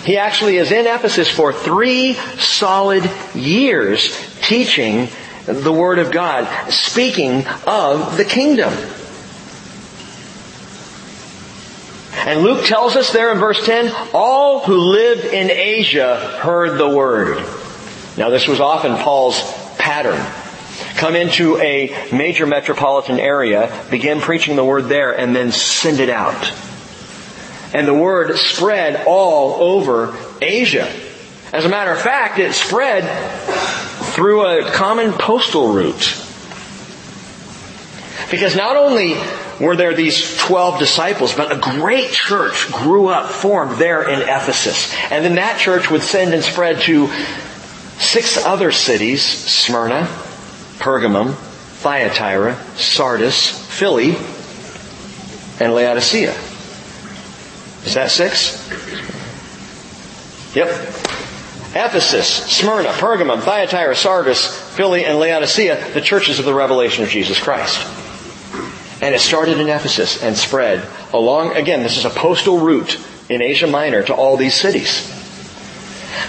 He 0.04 0.16
actually 0.16 0.56
is 0.56 0.72
in 0.72 0.86
Ephesus 0.86 1.28
for 1.28 1.52
three 1.52 2.14
solid 2.38 3.10
years 3.34 4.16
teaching 4.40 5.08
the 5.44 5.72
Word 5.72 5.98
of 5.98 6.10
God, 6.10 6.70
speaking 6.70 7.46
of 7.66 8.16
the 8.16 8.24
kingdom. 8.24 8.72
And 12.14 12.40
Luke 12.40 12.64
tells 12.64 12.96
us 12.96 13.12
there 13.12 13.30
in 13.32 13.38
verse 13.38 13.64
10, 13.64 13.92
all 14.14 14.60
who 14.60 14.76
lived 14.76 15.24
in 15.26 15.50
Asia 15.50 16.16
heard 16.40 16.78
the 16.78 16.88
Word. 16.88 17.38
Now 18.16 18.30
this 18.30 18.48
was 18.48 18.58
often 18.58 18.96
Paul's 18.96 19.40
pattern 19.76 20.24
come 20.96 21.16
into 21.16 21.58
a 21.58 22.10
major 22.12 22.46
metropolitan 22.46 23.18
area, 23.18 23.84
begin 23.90 24.20
preaching 24.20 24.56
the 24.56 24.64
word 24.64 24.84
there, 24.84 25.16
and 25.18 25.34
then 25.34 25.52
send 25.52 26.00
it 26.00 26.10
out. 26.10 26.52
And 27.74 27.86
the 27.86 27.94
word 27.94 28.36
spread 28.36 29.04
all 29.06 29.54
over 29.76 30.16
Asia. 30.40 30.90
As 31.52 31.64
a 31.64 31.68
matter 31.68 31.92
of 31.92 32.00
fact, 32.00 32.38
it 32.38 32.52
spread 32.52 33.04
through 34.14 34.46
a 34.46 34.70
common 34.70 35.12
postal 35.12 35.72
route. 35.72 36.22
Because 38.30 38.56
not 38.56 38.76
only 38.76 39.16
were 39.60 39.76
there 39.76 39.94
these 39.94 40.36
12 40.38 40.78
disciples, 40.78 41.34
but 41.34 41.52
a 41.52 41.56
great 41.56 42.10
church 42.10 42.70
grew 42.72 43.08
up, 43.08 43.30
formed 43.30 43.78
there 43.78 44.08
in 44.08 44.20
Ephesus. 44.22 44.92
And 45.10 45.24
then 45.24 45.36
that 45.36 45.60
church 45.60 45.90
would 45.90 46.02
send 46.02 46.34
and 46.34 46.42
spread 46.42 46.80
to 46.82 47.08
six 47.98 48.36
other 48.36 48.72
cities, 48.72 49.22
Smyrna, 49.22 50.08
Pergamum, 50.78 51.34
Thyatira, 51.34 52.56
Sardis, 52.76 53.50
Philly, 53.78 54.16
and 55.60 55.74
Laodicea. 55.74 56.34
Is 57.84 57.94
that 57.94 58.10
six? 58.10 58.66
Yep. 60.54 60.68
Ephesus, 61.76 62.26
Smyrna, 62.26 62.88
Pergamum, 62.88 63.40
Thyatira, 63.40 63.94
Sardis, 63.94 64.46
Philly, 64.74 65.04
and 65.04 65.18
Laodicea, 65.18 65.92
the 65.92 66.00
churches 66.00 66.38
of 66.38 66.46
the 66.46 66.54
revelation 66.54 67.04
of 67.04 67.10
Jesus 67.10 67.38
Christ. 67.38 67.86
And 69.02 69.14
it 69.14 69.20
started 69.20 69.60
in 69.60 69.68
Ephesus 69.68 70.22
and 70.22 70.36
spread 70.36 70.86
along, 71.12 71.54
again, 71.54 71.82
this 71.82 71.98
is 71.98 72.06
a 72.06 72.10
postal 72.10 72.58
route 72.58 72.98
in 73.28 73.42
Asia 73.42 73.66
Minor 73.66 74.02
to 74.04 74.14
all 74.14 74.38
these 74.38 74.54
cities. 74.54 75.12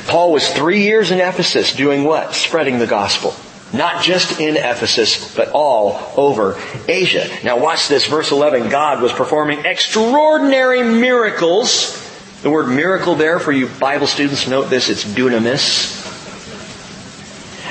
Paul 0.07 0.33
was 0.33 0.51
three 0.51 0.81
years 0.81 1.11
in 1.11 1.19
Ephesus 1.19 1.73
doing 1.73 2.03
what? 2.03 2.33
Spreading 2.33 2.79
the 2.79 2.87
gospel. 2.87 3.33
Not 3.73 4.01
just 4.01 4.39
in 4.39 4.55
Ephesus, 4.55 5.35
but 5.35 5.51
all 5.51 6.13
over 6.15 6.57
Asia. 6.87 7.27
Now 7.43 7.59
watch 7.59 7.89
this, 7.89 8.05
verse 8.05 8.31
11. 8.31 8.69
God 8.69 9.01
was 9.01 9.11
performing 9.11 9.65
extraordinary 9.65 10.83
miracles. 10.83 12.03
The 12.43 12.49
word 12.49 12.67
miracle 12.69 13.15
there 13.15 13.39
for 13.39 13.51
you 13.51 13.67
Bible 13.67 14.07
students, 14.07 14.47
note 14.47 14.69
this, 14.69 14.89
it's 14.89 15.03
dunamis. 15.03 15.95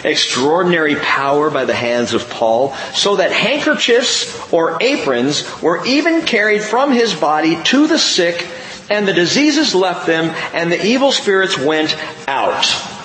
Extraordinary 0.04 0.96
power 0.96 1.50
by 1.50 1.64
the 1.64 1.74
hands 1.74 2.12
of 2.12 2.28
Paul, 2.28 2.74
so 2.94 3.16
that 3.16 3.32
handkerchiefs 3.32 4.52
or 4.52 4.76
aprons 4.82 5.62
were 5.62 5.84
even 5.86 6.22
carried 6.22 6.62
from 6.62 6.92
his 6.92 7.14
body 7.14 7.60
to 7.64 7.86
the 7.86 7.98
sick, 7.98 8.46
and 8.90 9.08
the 9.08 9.14
diseases 9.14 9.74
left 9.74 10.06
them, 10.06 10.26
and 10.52 10.70
the 10.70 10.84
evil 10.84 11.10
spirits 11.10 11.58
went 11.58 11.96
out. 12.28 12.95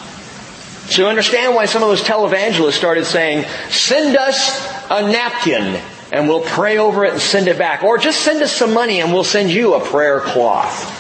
So 0.92 1.04
you 1.04 1.08
understand 1.08 1.56
why 1.56 1.68
some 1.68 1.82
of 1.84 1.88
those 1.88 2.04
televangelists 2.04 2.74
started 2.74 3.06
saying, 3.06 3.46
send 3.70 4.18
us 4.18 4.68
a 4.90 5.02
napkin 5.10 5.82
and 6.12 6.28
we'll 6.28 6.42
pray 6.42 6.80
over 6.80 7.06
it 7.06 7.14
and 7.14 7.22
send 7.22 7.48
it 7.48 7.58
back. 7.58 7.82
Or 7.82 7.98
just 7.98 8.20
send 8.20 8.44
us 8.44 8.52
some 8.52 8.74
money 8.74 9.00
and 9.00 9.14
we'll 9.14 9.24
send 9.24 9.52
you 9.52 9.76
a 9.76 9.80
prayer 9.80 10.20
cloth. 10.20 11.00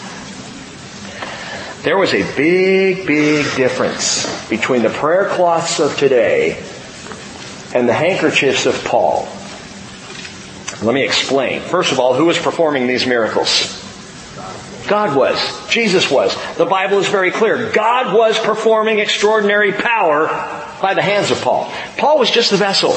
There 1.83 1.97
was 1.97 2.13
a 2.13 2.23
big, 2.37 3.05
big 3.05 3.53
difference 3.57 4.47
between 4.47 4.81
the 4.81 4.89
prayer 4.89 5.25
cloths 5.25 5.81
of 5.81 5.97
today 5.97 6.63
and 7.75 7.89
the 7.89 7.93
handkerchiefs 7.93 8.65
of 8.65 8.81
Paul. 8.85 9.27
Let 10.81 10.95
me 10.95 11.03
explain. 11.03 11.59
First 11.63 11.91
of 11.91 11.99
all, 11.99 12.13
who 12.13 12.27
was 12.27 12.39
performing 12.39 12.87
these 12.87 13.05
miracles? 13.05 13.80
God 14.87 15.15
was. 15.15 15.69
Jesus 15.69 16.09
was. 16.09 16.35
The 16.55 16.65
Bible 16.65 16.99
is 16.99 17.07
very 17.07 17.31
clear. 17.31 17.71
God 17.71 18.15
was 18.15 18.37
performing 18.39 18.99
extraordinary 18.99 19.71
power 19.71 20.27
by 20.81 20.93
the 20.93 21.01
hands 21.01 21.31
of 21.31 21.41
Paul. 21.41 21.71
Paul 21.97 22.19
was 22.19 22.31
just 22.31 22.51
the 22.51 22.57
vessel. 22.57 22.95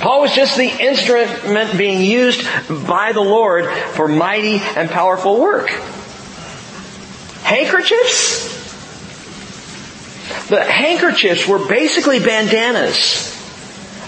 Paul 0.00 0.20
was 0.20 0.32
just 0.32 0.56
the 0.56 0.68
instrument 0.68 1.76
being 1.76 2.02
used 2.02 2.44
by 2.86 3.12
the 3.12 3.20
Lord 3.20 3.66
for 3.94 4.06
mighty 4.06 4.58
and 4.76 4.88
powerful 4.88 5.40
work. 5.40 5.70
Handkerchiefs? 7.42 8.56
The 10.48 10.62
handkerchiefs 10.62 11.48
were 11.48 11.66
basically 11.66 12.20
bandanas. 12.20 13.34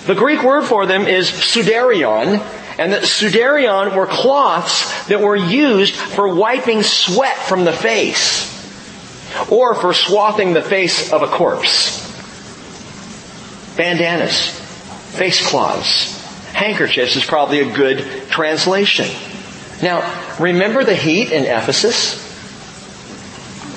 The 0.07 0.15
Greek 0.15 0.43
word 0.43 0.65
for 0.65 0.87
them 0.87 1.07
is 1.07 1.31
sudarion, 1.31 2.39
and 2.81 2.91
the 2.95 3.01
sudarion 3.01 3.95
were 3.95 4.07
cloths 4.07 5.07
that 5.09 5.21
were 5.21 5.37
used 5.37 5.95
for 5.95 6.35
wiping 6.35 6.83
sweat 6.83 7.37
from 7.37 7.65
the 7.65 7.75
face 7.75 8.49
or 9.51 9.75
for 9.75 9.93
swathing 9.93 10.55
the 10.55 10.63
face 10.63 11.13
of 11.13 11.21
a 11.21 11.27
corpse. 11.27 12.01
Bandanas, 13.77 14.59
face 15.11 15.47
cloths, 15.47 16.25
handkerchiefs 16.55 17.17
is 17.17 17.25
probably 17.25 17.61
a 17.61 17.71
good 17.71 18.31
translation. 18.31 19.09
Now, 19.83 20.01
remember 20.41 20.83
the 20.83 20.97
heat 20.97 21.33
in 21.33 21.45
Ephesus? 21.45 22.29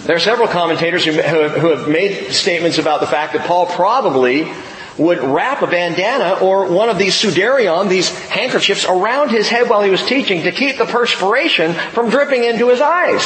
There 0.05 0.15
are 0.15 0.19
several 0.19 0.47
commentators 0.47 1.03
who 1.03 1.11
have 1.11 1.89
made 1.89 2.31
statements 2.31 2.77
about 2.77 3.01
the 3.01 3.07
fact 3.07 3.33
that 3.33 3.45
Paul 3.47 3.65
probably 3.65 4.49
would 4.97 5.19
wrap 5.19 5.61
a 5.61 5.67
bandana 5.67 6.39
or 6.41 6.71
one 6.71 6.89
of 6.89 6.97
these 6.97 7.15
sudarion, 7.15 7.89
these 7.89 8.09
handkerchiefs, 8.27 8.85
around 8.85 9.29
his 9.29 9.49
head 9.49 9.69
while 9.69 9.81
he 9.81 9.89
was 9.89 10.03
teaching 10.03 10.43
to 10.43 10.51
keep 10.51 10.77
the 10.77 10.85
perspiration 10.85 11.73
from 11.73 12.09
dripping 12.09 12.43
into 12.43 12.69
his 12.69 12.81
eyes. 12.81 13.23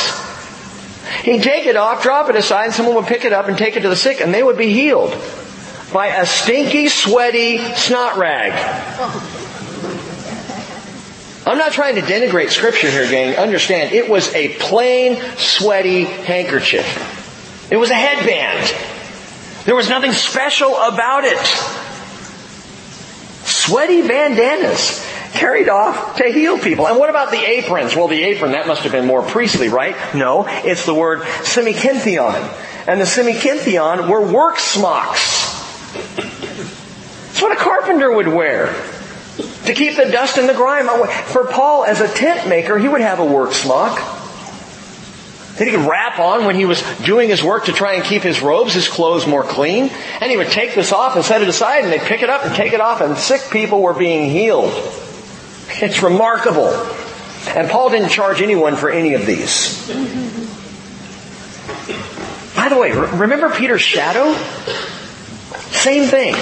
He'd 1.23 1.43
take 1.43 1.65
it 1.65 1.75
off, 1.75 2.03
drop 2.03 2.29
it 2.29 2.35
aside, 2.35 2.65
and 2.65 2.73
someone 2.73 2.95
would 2.95 3.05
pick 3.05 3.25
it 3.25 3.33
up 3.33 3.47
and 3.47 3.57
take 3.57 3.75
it 3.75 3.81
to 3.81 3.89
the 3.89 3.95
sick, 3.95 4.21
and 4.21 4.33
they 4.33 4.43
would 4.43 4.57
be 4.57 4.71
healed 4.73 5.11
by 5.93 6.07
a 6.07 6.25
stinky, 6.25 6.89
sweaty 6.89 7.57
snot 7.75 8.17
rag. 8.17 8.53
I'm 11.45 11.57
not 11.57 11.71
trying 11.71 11.95
to 11.95 12.01
denigrate 12.01 12.49
scripture 12.49 12.89
here, 12.89 13.09
gang. 13.09 13.37
Understand, 13.37 13.93
it 13.93 14.09
was 14.09 14.33
a 14.35 14.49
plain, 14.55 15.21
sweaty 15.37 16.03
handkerchief. 16.03 17.71
It 17.71 17.77
was 17.77 17.89
a 17.89 17.95
headband. 17.95 18.96
There 19.67 19.75
was 19.75 19.89
nothing 19.89 20.13
special 20.13 20.77
about 20.77 21.25
it. 21.25 21.45
Sweaty 23.45 24.07
bandanas 24.07 25.05
carried 25.33 25.67
off 25.67 26.15
to 26.15 26.31
heal 26.31 26.57
people. 26.57 26.87
And 26.87 26.97
what 26.97 27.09
about 27.09 27.31
the 27.31 27.45
aprons? 27.45 27.93
Well, 27.93 28.07
the 28.07 28.23
apron, 28.23 28.53
that 28.53 28.65
must 28.65 28.83
have 28.83 28.93
been 28.93 29.05
more 29.05 29.23
priestly, 29.23 29.67
right? 29.67 29.97
No, 30.15 30.45
it's 30.47 30.85
the 30.85 30.93
word 30.93 31.19
semikinthion. 31.19 32.33
And 32.87 33.01
the 33.01 33.05
semikinthion 33.05 34.07
were 34.07 34.31
work 34.31 34.57
smocks. 34.57 35.43
It's 37.31 37.41
what 37.41 37.51
a 37.51 37.59
carpenter 37.59 38.09
would 38.09 38.29
wear. 38.29 38.67
To 39.65 39.73
keep 39.73 39.97
the 39.97 40.05
dust 40.05 40.37
and 40.37 40.47
the 40.47 40.53
grime 40.53 40.87
away. 40.87 41.13
For 41.25 41.43
Paul, 41.43 41.83
as 41.83 41.99
a 41.99 42.07
tent 42.07 42.47
maker, 42.47 42.77
he 42.77 42.87
would 42.87 43.01
have 43.01 43.19
a 43.19 43.25
work 43.25 43.51
smock 43.51 44.16
that 45.57 45.65
he 45.65 45.71
could 45.71 45.85
wrap 45.87 46.19
on 46.19 46.45
when 46.45 46.55
he 46.55 46.65
was 46.65 46.81
doing 46.99 47.29
his 47.29 47.43
work 47.43 47.65
to 47.65 47.73
try 47.73 47.93
and 47.93 48.03
keep 48.03 48.21
his 48.21 48.41
robes, 48.41 48.73
his 48.73 48.87
clothes 48.87 49.25
more 49.25 49.43
clean. 49.43 49.89
And 50.21 50.29
he 50.29 50.37
would 50.37 50.51
take 50.51 50.75
this 50.75 50.91
off 50.91 51.15
and 51.15 51.25
set 51.25 51.41
it 51.41 51.47
aside 51.47 51.83
and 51.83 51.91
they'd 51.91 52.01
pick 52.01 52.21
it 52.21 52.29
up 52.29 52.45
and 52.45 52.55
take 52.55 52.73
it 52.73 52.81
off 52.81 53.01
and 53.01 53.17
sick 53.17 53.41
people 53.51 53.81
were 53.81 53.93
being 53.93 54.29
healed. 54.29 54.71
It's 55.81 56.01
remarkable. 56.03 56.69
And 57.49 57.69
Paul 57.69 57.89
didn't 57.89 58.09
charge 58.09 58.41
anyone 58.41 58.75
for 58.75 58.89
any 58.89 59.13
of 59.13 59.25
these. 59.25 59.87
By 62.55 62.69
the 62.69 62.77
way, 62.77 62.91
remember 62.91 63.49
Peter's 63.49 63.81
shadow? 63.81 64.33
Same 65.71 66.09
thing. 66.09 66.35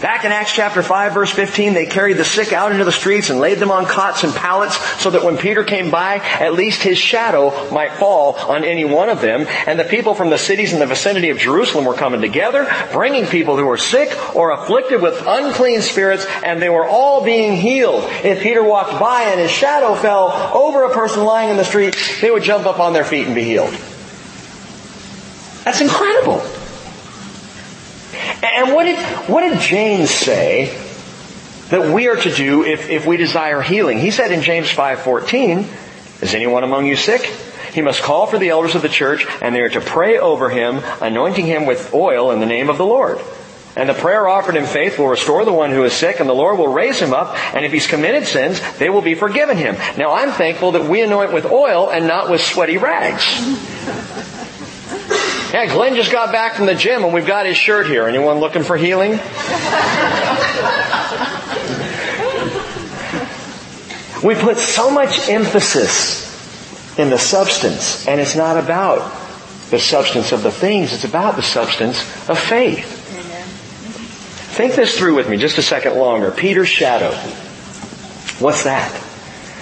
Back 0.00 0.24
in 0.24 0.32
Acts 0.32 0.52
chapter 0.52 0.82
5 0.82 1.14
verse 1.14 1.30
15, 1.30 1.72
they 1.72 1.86
carried 1.86 2.16
the 2.16 2.24
sick 2.24 2.52
out 2.52 2.72
into 2.72 2.84
the 2.84 2.92
streets 2.92 3.30
and 3.30 3.38
laid 3.38 3.58
them 3.58 3.70
on 3.70 3.86
cots 3.86 4.24
and 4.24 4.34
pallets 4.34 4.76
so 5.00 5.10
that 5.10 5.24
when 5.24 5.38
Peter 5.38 5.62
came 5.62 5.90
by, 5.90 6.16
at 6.16 6.52
least 6.52 6.82
his 6.82 6.98
shadow 6.98 7.70
might 7.70 7.92
fall 7.92 8.34
on 8.34 8.64
any 8.64 8.84
one 8.84 9.08
of 9.08 9.20
them. 9.20 9.46
And 9.66 9.78
the 9.78 9.84
people 9.84 10.14
from 10.14 10.30
the 10.30 10.38
cities 10.38 10.72
in 10.72 10.80
the 10.80 10.86
vicinity 10.86 11.30
of 11.30 11.38
Jerusalem 11.38 11.84
were 11.84 11.94
coming 11.94 12.20
together, 12.20 12.66
bringing 12.92 13.26
people 13.26 13.56
who 13.56 13.66
were 13.66 13.78
sick 13.78 14.10
or 14.34 14.50
afflicted 14.50 15.00
with 15.00 15.22
unclean 15.26 15.80
spirits, 15.80 16.26
and 16.44 16.60
they 16.60 16.68
were 16.68 16.86
all 16.86 17.24
being 17.24 17.56
healed. 17.56 18.04
If 18.24 18.42
Peter 18.42 18.64
walked 18.64 18.98
by 18.98 19.22
and 19.22 19.38
his 19.38 19.52
shadow 19.52 19.94
fell 19.94 20.32
over 20.54 20.84
a 20.84 20.92
person 20.92 21.24
lying 21.24 21.50
in 21.50 21.56
the 21.56 21.64
street, 21.64 21.96
they 22.20 22.30
would 22.30 22.42
jump 22.42 22.66
up 22.66 22.80
on 22.80 22.94
their 22.94 23.04
feet 23.04 23.26
and 23.26 23.34
be 23.34 23.44
healed. 23.44 23.72
That's 25.64 25.80
incredible. 25.80 26.42
And 28.44 28.74
what 28.74 28.84
did, 28.84 28.98
what 29.28 29.40
did 29.40 29.58
James 29.60 30.10
say 30.10 30.76
that 31.70 31.92
we 31.92 32.08
are 32.08 32.16
to 32.16 32.34
do 32.34 32.64
if, 32.64 32.90
if 32.90 33.06
we 33.06 33.16
desire 33.16 33.62
healing? 33.62 33.98
He 33.98 34.10
said 34.10 34.32
in 34.32 34.42
James 34.42 34.68
5.14, 34.68 36.22
Is 36.22 36.34
anyone 36.34 36.62
among 36.62 36.86
you 36.86 36.96
sick? 36.96 37.22
He 37.72 37.80
must 37.80 38.02
call 38.02 38.26
for 38.26 38.38
the 38.38 38.50
elders 38.50 38.74
of 38.74 38.82
the 38.82 38.88
church, 38.88 39.26
and 39.42 39.54
they 39.54 39.60
are 39.60 39.70
to 39.70 39.80
pray 39.80 40.18
over 40.18 40.48
him, 40.48 40.80
anointing 41.00 41.46
him 41.46 41.66
with 41.66 41.92
oil 41.92 42.30
in 42.30 42.38
the 42.38 42.46
name 42.46 42.70
of 42.70 42.78
the 42.78 42.86
Lord. 42.86 43.18
And 43.76 43.88
the 43.88 43.94
prayer 43.94 44.28
offered 44.28 44.54
in 44.54 44.66
faith 44.66 44.98
will 44.98 45.08
restore 45.08 45.44
the 45.44 45.52
one 45.52 45.72
who 45.72 45.82
is 45.82 45.92
sick, 45.92 46.20
and 46.20 46.28
the 46.28 46.34
Lord 46.34 46.58
will 46.58 46.72
raise 46.72 47.00
him 47.00 47.12
up, 47.12 47.36
and 47.54 47.64
if 47.64 47.72
he's 47.72 47.88
committed 47.88 48.28
sins, 48.28 48.60
they 48.78 48.88
will 48.88 49.02
be 49.02 49.16
forgiven 49.16 49.56
him. 49.56 49.74
Now 49.98 50.12
I'm 50.12 50.30
thankful 50.30 50.72
that 50.72 50.84
we 50.84 51.02
anoint 51.02 51.32
with 51.32 51.46
oil 51.46 51.90
and 51.90 52.06
not 52.06 52.30
with 52.30 52.40
sweaty 52.40 52.76
rags. 52.76 53.24
Yeah, 55.54 55.66
Glenn 55.66 55.94
just 55.94 56.10
got 56.10 56.32
back 56.32 56.54
from 56.54 56.66
the 56.66 56.74
gym 56.74 57.04
and 57.04 57.14
we've 57.14 57.28
got 57.28 57.46
his 57.46 57.56
shirt 57.56 57.86
here. 57.86 58.08
Anyone 58.08 58.38
looking 58.38 58.64
for 58.64 58.76
healing? 58.76 59.12
we 64.24 64.34
put 64.34 64.58
so 64.58 64.90
much 64.90 65.28
emphasis 65.28 66.98
in 66.98 67.08
the 67.08 67.18
substance, 67.18 68.04
and 68.08 68.20
it's 68.20 68.34
not 68.34 68.56
about 68.56 68.98
the 69.70 69.78
substance 69.78 70.32
of 70.32 70.42
the 70.42 70.50
things, 70.50 70.92
it's 70.92 71.04
about 71.04 71.36
the 71.36 71.42
substance 71.42 72.00
of 72.28 72.36
faith. 72.36 72.84
Think 74.56 74.74
this 74.74 74.98
through 74.98 75.14
with 75.14 75.28
me 75.28 75.36
just 75.36 75.56
a 75.58 75.62
second 75.62 75.94
longer. 75.94 76.32
Peter's 76.32 76.68
shadow. 76.68 77.12
What's 78.40 78.64
that? 78.64 78.92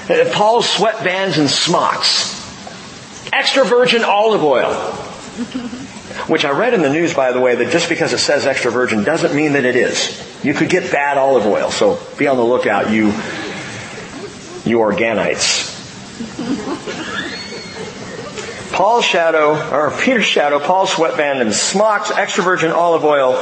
Uh, 0.09 0.25
Paul's 0.33 0.69
sweatbands 0.69 1.37
and 1.39 1.51
smocks. 1.51 2.33
Extra 3.31 3.67
virgin 3.67 4.05
olive 4.05 4.43
oil. 4.43 5.09
Which 6.29 6.45
I 6.45 6.51
read 6.51 6.73
in 6.73 6.83
the 6.83 6.91
news, 6.91 7.15
by 7.15 7.33
the 7.33 7.41
way, 7.41 7.57
that 7.57 7.73
just 7.73 7.89
because 7.89 8.13
it 8.13 8.19
says 8.19 8.47
extra 8.47 8.71
virgin 8.71 9.03
doesn't 9.03 9.35
mean 9.35 9.53
that 9.55 9.65
it 9.65 9.77
is. 9.77 10.45
You 10.45 10.55
could 10.55 10.69
get 10.69 10.93
bad 10.93 11.19
olive 11.19 11.47
oil, 11.47 11.71
so 11.71 11.99
be 12.17 12.29
on 12.29 12.37
the 12.37 12.45
lookout, 12.45 12.91
you, 12.91 13.13
you 14.65 14.79
organites. 14.79 15.73
Paul's 18.73 19.05
shadow, 19.05 19.53
or 19.71 19.91
Peter's 19.91 20.25
shadow, 20.25 20.59
Paul's 20.59 20.93
sweatband 20.93 21.41
and 21.41 21.53
smocks, 21.53 22.11
extra 22.11 22.43
virgin 22.43 22.71
olive 22.71 23.05
oil, 23.05 23.35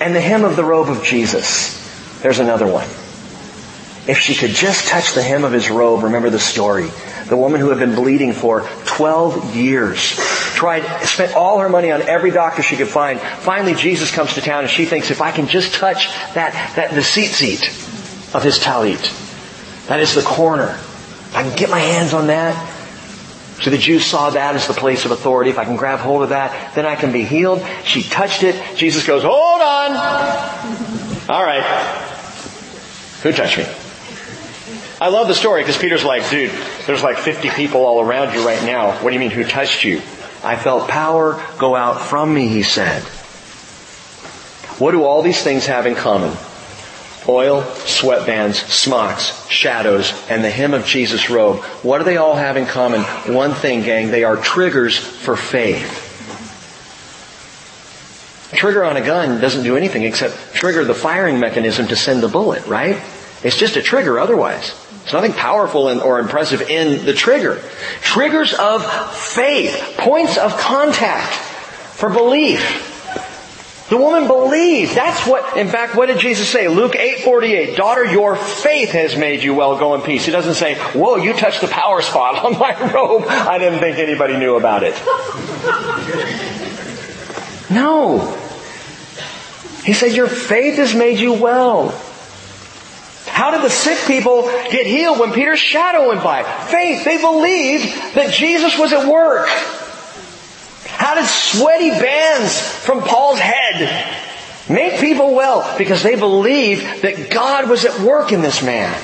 and 0.00 0.14
the 0.14 0.20
hem 0.20 0.44
of 0.44 0.56
the 0.56 0.64
robe 0.64 0.88
of 0.88 1.02
Jesus. 1.02 1.78
There's 2.20 2.40
another 2.40 2.66
one. 2.66 2.86
If 4.06 4.18
she 4.18 4.34
could 4.34 4.50
just 4.50 4.88
touch 4.88 5.14
the 5.14 5.22
hem 5.22 5.44
of 5.44 5.52
his 5.52 5.70
robe, 5.70 6.02
remember 6.02 6.28
the 6.28 6.38
story. 6.38 6.90
The 7.26 7.36
woman 7.36 7.60
who 7.60 7.68
had 7.70 7.78
been 7.78 7.94
bleeding 7.94 8.32
for 8.32 8.68
12 8.86 9.54
years. 9.54 10.16
tried, 10.54 10.84
spent 11.06 11.34
all 11.34 11.58
her 11.60 11.68
money 11.68 11.90
on 11.90 12.02
every 12.02 12.30
doctor 12.30 12.62
she 12.62 12.76
could 12.76 12.88
find. 12.88 13.20
Finally, 13.20 13.74
Jesus 13.74 14.10
comes 14.10 14.34
to 14.34 14.40
town 14.40 14.62
and 14.62 14.70
she 14.70 14.84
thinks 14.84 15.10
if 15.10 15.22
I 15.22 15.30
can 15.32 15.46
just 15.46 15.74
touch 15.74 16.08
that, 16.34 16.52
that, 16.76 16.92
the 16.92 17.02
seat 17.02 17.28
seat 17.28 17.68
of 18.34 18.42
his 18.42 18.58
talit, 18.58 19.00
that 19.86 20.00
is 20.00 20.14
the 20.14 20.22
corner. 20.22 20.68
If 20.68 21.36
I 21.36 21.42
can 21.42 21.56
get 21.56 21.70
my 21.70 21.78
hands 21.78 22.12
on 22.12 22.26
that. 22.26 22.78
So 23.62 23.70
the 23.70 23.78
Jews 23.78 24.06
saw 24.06 24.30
that 24.30 24.54
as 24.54 24.66
the 24.66 24.72
place 24.72 25.04
of 25.04 25.10
authority. 25.10 25.50
If 25.50 25.58
I 25.58 25.64
can 25.64 25.76
grab 25.76 26.00
hold 26.00 26.22
of 26.22 26.30
that, 26.30 26.74
then 26.74 26.86
I 26.86 26.96
can 26.96 27.12
be 27.12 27.24
healed. 27.24 27.64
She 27.84 28.02
touched 28.02 28.42
it. 28.42 28.76
Jesus 28.76 29.06
goes, 29.06 29.22
hold 29.22 29.60
on. 29.60 29.96
All 31.28 31.44
right. 31.44 31.62
Who 33.22 33.32
touched 33.32 33.58
me? 33.58 33.66
I 35.00 35.08
love 35.08 35.28
the 35.28 35.34
story 35.34 35.62
because 35.62 35.78
Peter's 35.78 36.04
like, 36.04 36.28
dude, 36.30 36.50
there's 36.90 37.04
like 37.04 37.18
50 37.18 37.50
people 37.50 37.86
all 37.86 38.00
around 38.00 38.34
you 38.34 38.44
right 38.44 38.60
now. 38.64 38.90
What 38.90 39.10
do 39.10 39.14
you 39.14 39.20
mean, 39.20 39.30
who 39.30 39.44
touched 39.44 39.84
you? 39.84 39.98
I 40.42 40.56
felt 40.56 40.88
power 40.88 41.40
go 41.56 41.76
out 41.76 42.02
from 42.02 42.34
me, 42.34 42.48
he 42.48 42.64
said. 42.64 43.04
What 44.80 44.90
do 44.90 45.04
all 45.04 45.22
these 45.22 45.40
things 45.40 45.66
have 45.66 45.86
in 45.86 45.94
common? 45.94 46.36
Oil, 47.28 47.62
sweatbands, 47.62 48.54
smocks, 48.54 49.48
shadows, 49.48 50.12
and 50.28 50.42
the 50.42 50.50
hem 50.50 50.74
of 50.74 50.84
Jesus' 50.84 51.30
robe. 51.30 51.60
What 51.84 51.98
do 51.98 52.04
they 52.04 52.16
all 52.16 52.34
have 52.34 52.56
in 52.56 52.66
common? 52.66 53.02
One 53.32 53.54
thing, 53.54 53.82
gang, 53.82 54.10
they 54.10 54.24
are 54.24 54.36
triggers 54.36 54.98
for 54.98 55.36
faith. 55.36 56.08
Trigger 58.52 58.84
on 58.84 58.96
a 58.96 59.00
gun 59.00 59.40
doesn't 59.40 59.62
do 59.62 59.76
anything 59.76 60.02
except 60.02 60.54
trigger 60.54 60.84
the 60.84 60.94
firing 60.94 61.38
mechanism 61.38 61.86
to 61.86 61.94
send 61.94 62.20
the 62.20 62.28
bullet, 62.28 62.66
right? 62.66 63.00
It's 63.44 63.56
just 63.56 63.76
a 63.76 63.82
trigger 63.82 64.18
otherwise. 64.18 64.74
There's 65.10 65.22
nothing 65.24 65.36
powerful 65.36 65.88
or 65.88 66.20
impressive 66.20 66.62
in 66.62 67.04
the 67.04 67.12
trigger. 67.12 67.60
Triggers 68.00 68.54
of 68.54 68.84
faith, 69.12 69.96
points 69.98 70.38
of 70.38 70.56
contact 70.56 71.32
for 71.32 72.10
belief. 72.10 72.86
The 73.88 73.96
woman 73.96 74.28
believed. 74.28 74.94
That's 74.94 75.26
what, 75.26 75.56
in 75.56 75.66
fact, 75.66 75.96
what 75.96 76.06
did 76.06 76.20
Jesus 76.20 76.48
say? 76.48 76.68
Luke 76.68 76.92
8:48. 76.92 77.74
Daughter, 77.74 78.04
your 78.04 78.36
faith 78.36 78.90
has 78.90 79.16
made 79.16 79.42
you 79.42 79.52
well. 79.52 79.76
Go 79.76 79.96
in 79.96 80.02
peace. 80.02 80.26
He 80.26 80.30
doesn't 80.30 80.54
say, 80.54 80.76
whoa, 80.76 81.16
you 81.16 81.32
touched 81.32 81.60
the 81.60 81.66
power 81.66 82.00
spot 82.02 82.44
on 82.44 82.56
my 82.56 82.92
robe. 82.94 83.24
I 83.26 83.58
didn't 83.58 83.80
think 83.80 83.98
anybody 83.98 84.36
knew 84.36 84.54
about 84.54 84.84
it. 84.84 84.94
No. 87.70 88.36
He 89.84 89.92
said, 89.92 90.12
your 90.12 90.26
faith 90.26 90.74
has 90.78 90.92
made 90.92 91.20
you 91.20 91.32
well. 91.34 91.94
How 93.32 93.50
did 93.52 93.62
the 93.62 93.70
sick 93.70 93.98
people 94.06 94.42
get 94.70 94.86
healed 94.86 95.18
when 95.18 95.32
Peter's 95.32 95.60
shadow 95.60 96.08
went 96.08 96.22
by? 96.22 96.42
Faith. 96.42 97.04
They 97.04 97.20
believed 97.20 97.84
that 98.14 98.32
Jesus 98.34 98.78
was 98.78 98.92
at 98.92 99.06
work. 99.08 99.48
How 101.00 101.14
did 101.14 101.24
sweaty 101.26 101.90
bands 101.90 102.60
from 102.60 103.00
Paul's 103.00 103.38
head 103.38 104.16
make 104.68 105.00
people 105.00 105.34
well? 105.34 105.78
Because 105.78 106.02
they 106.02 106.16
believed 106.16 107.02
that 107.02 107.30
God 107.30 107.70
was 107.70 107.84
at 107.84 108.00
work 108.00 108.32
in 108.32 108.42
this 108.42 108.62
man. 108.62 108.94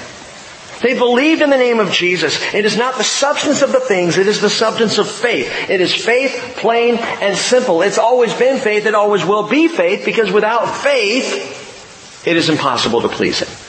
They 0.82 0.98
believed 0.98 1.40
in 1.40 1.48
the 1.48 1.56
name 1.56 1.80
of 1.80 1.90
Jesus. 1.90 2.38
It 2.52 2.66
is 2.66 2.76
not 2.76 2.98
the 2.98 3.04
substance 3.04 3.62
of 3.62 3.72
the 3.72 3.80
things, 3.80 4.18
it 4.18 4.26
is 4.26 4.40
the 4.40 4.50
substance 4.50 4.98
of 4.98 5.10
faith. 5.10 5.70
It 5.70 5.80
is 5.80 5.94
faith, 5.94 6.56
plain 6.58 6.96
and 6.96 7.36
simple. 7.36 7.80
It's 7.82 7.98
always 7.98 8.34
been 8.34 8.58
faith, 8.58 8.84
it 8.84 8.94
always 8.94 9.24
will 9.24 9.48
be 9.48 9.68
faith, 9.68 10.04
because 10.04 10.30
without 10.30 10.76
faith, 10.76 12.26
it 12.26 12.36
is 12.36 12.50
impossible 12.50 13.00
to 13.02 13.08
please 13.08 13.38
Him. 13.38 13.65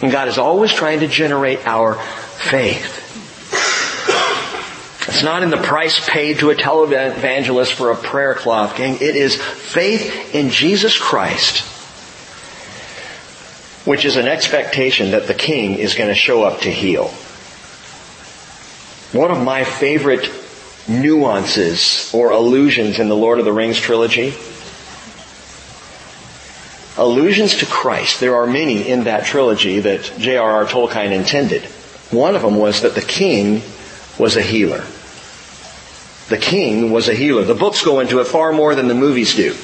And 0.00 0.12
God 0.12 0.28
is 0.28 0.38
always 0.38 0.72
trying 0.72 1.00
to 1.00 1.08
generate 1.08 1.66
our 1.66 1.94
faith. 1.94 3.04
It's 5.08 5.22
not 5.22 5.42
in 5.42 5.50
the 5.50 5.56
price 5.56 6.06
paid 6.06 6.40
to 6.40 6.50
a 6.50 6.54
televangelist 6.54 7.72
for 7.72 7.90
a 7.90 7.96
prayer 7.96 8.34
cloth, 8.34 8.76
gang. 8.76 8.96
It 8.96 9.16
is 9.16 9.36
faith 9.36 10.34
in 10.34 10.50
Jesus 10.50 10.98
Christ, 10.98 11.64
which 13.86 14.04
is 14.04 14.16
an 14.16 14.28
expectation 14.28 15.12
that 15.12 15.26
the 15.26 15.34
king 15.34 15.78
is 15.78 15.94
going 15.94 16.10
to 16.10 16.14
show 16.14 16.44
up 16.44 16.60
to 16.60 16.70
heal. 16.70 17.08
One 19.12 19.30
of 19.30 19.42
my 19.42 19.64
favorite 19.64 20.30
nuances 20.86 22.12
or 22.14 22.30
allusions 22.30 22.98
in 22.98 23.08
the 23.08 23.16
Lord 23.16 23.38
of 23.38 23.46
the 23.46 23.52
Rings 23.52 23.78
trilogy 23.78 24.34
allusions 26.98 27.58
to 27.58 27.66
Christ. 27.66 28.20
There 28.20 28.36
are 28.36 28.46
many 28.46 28.86
in 28.88 29.04
that 29.04 29.24
trilogy 29.24 29.80
that 29.80 30.12
J.R.R. 30.18 30.66
Tolkien 30.66 31.12
intended. 31.12 31.62
One 32.10 32.34
of 32.34 32.42
them 32.42 32.56
was 32.56 32.82
that 32.82 32.94
the 32.94 33.00
king 33.00 33.62
was 34.18 34.36
a 34.36 34.42
healer. 34.42 34.84
The 36.28 36.38
king 36.38 36.90
was 36.90 37.08
a 37.08 37.14
healer. 37.14 37.44
The 37.44 37.54
books 37.54 37.82
go 37.84 38.00
into 38.00 38.20
it 38.20 38.26
far 38.26 38.52
more 38.52 38.74
than 38.74 38.88
the 38.88 38.94
movies 38.94 39.34
do. 39.34 39.56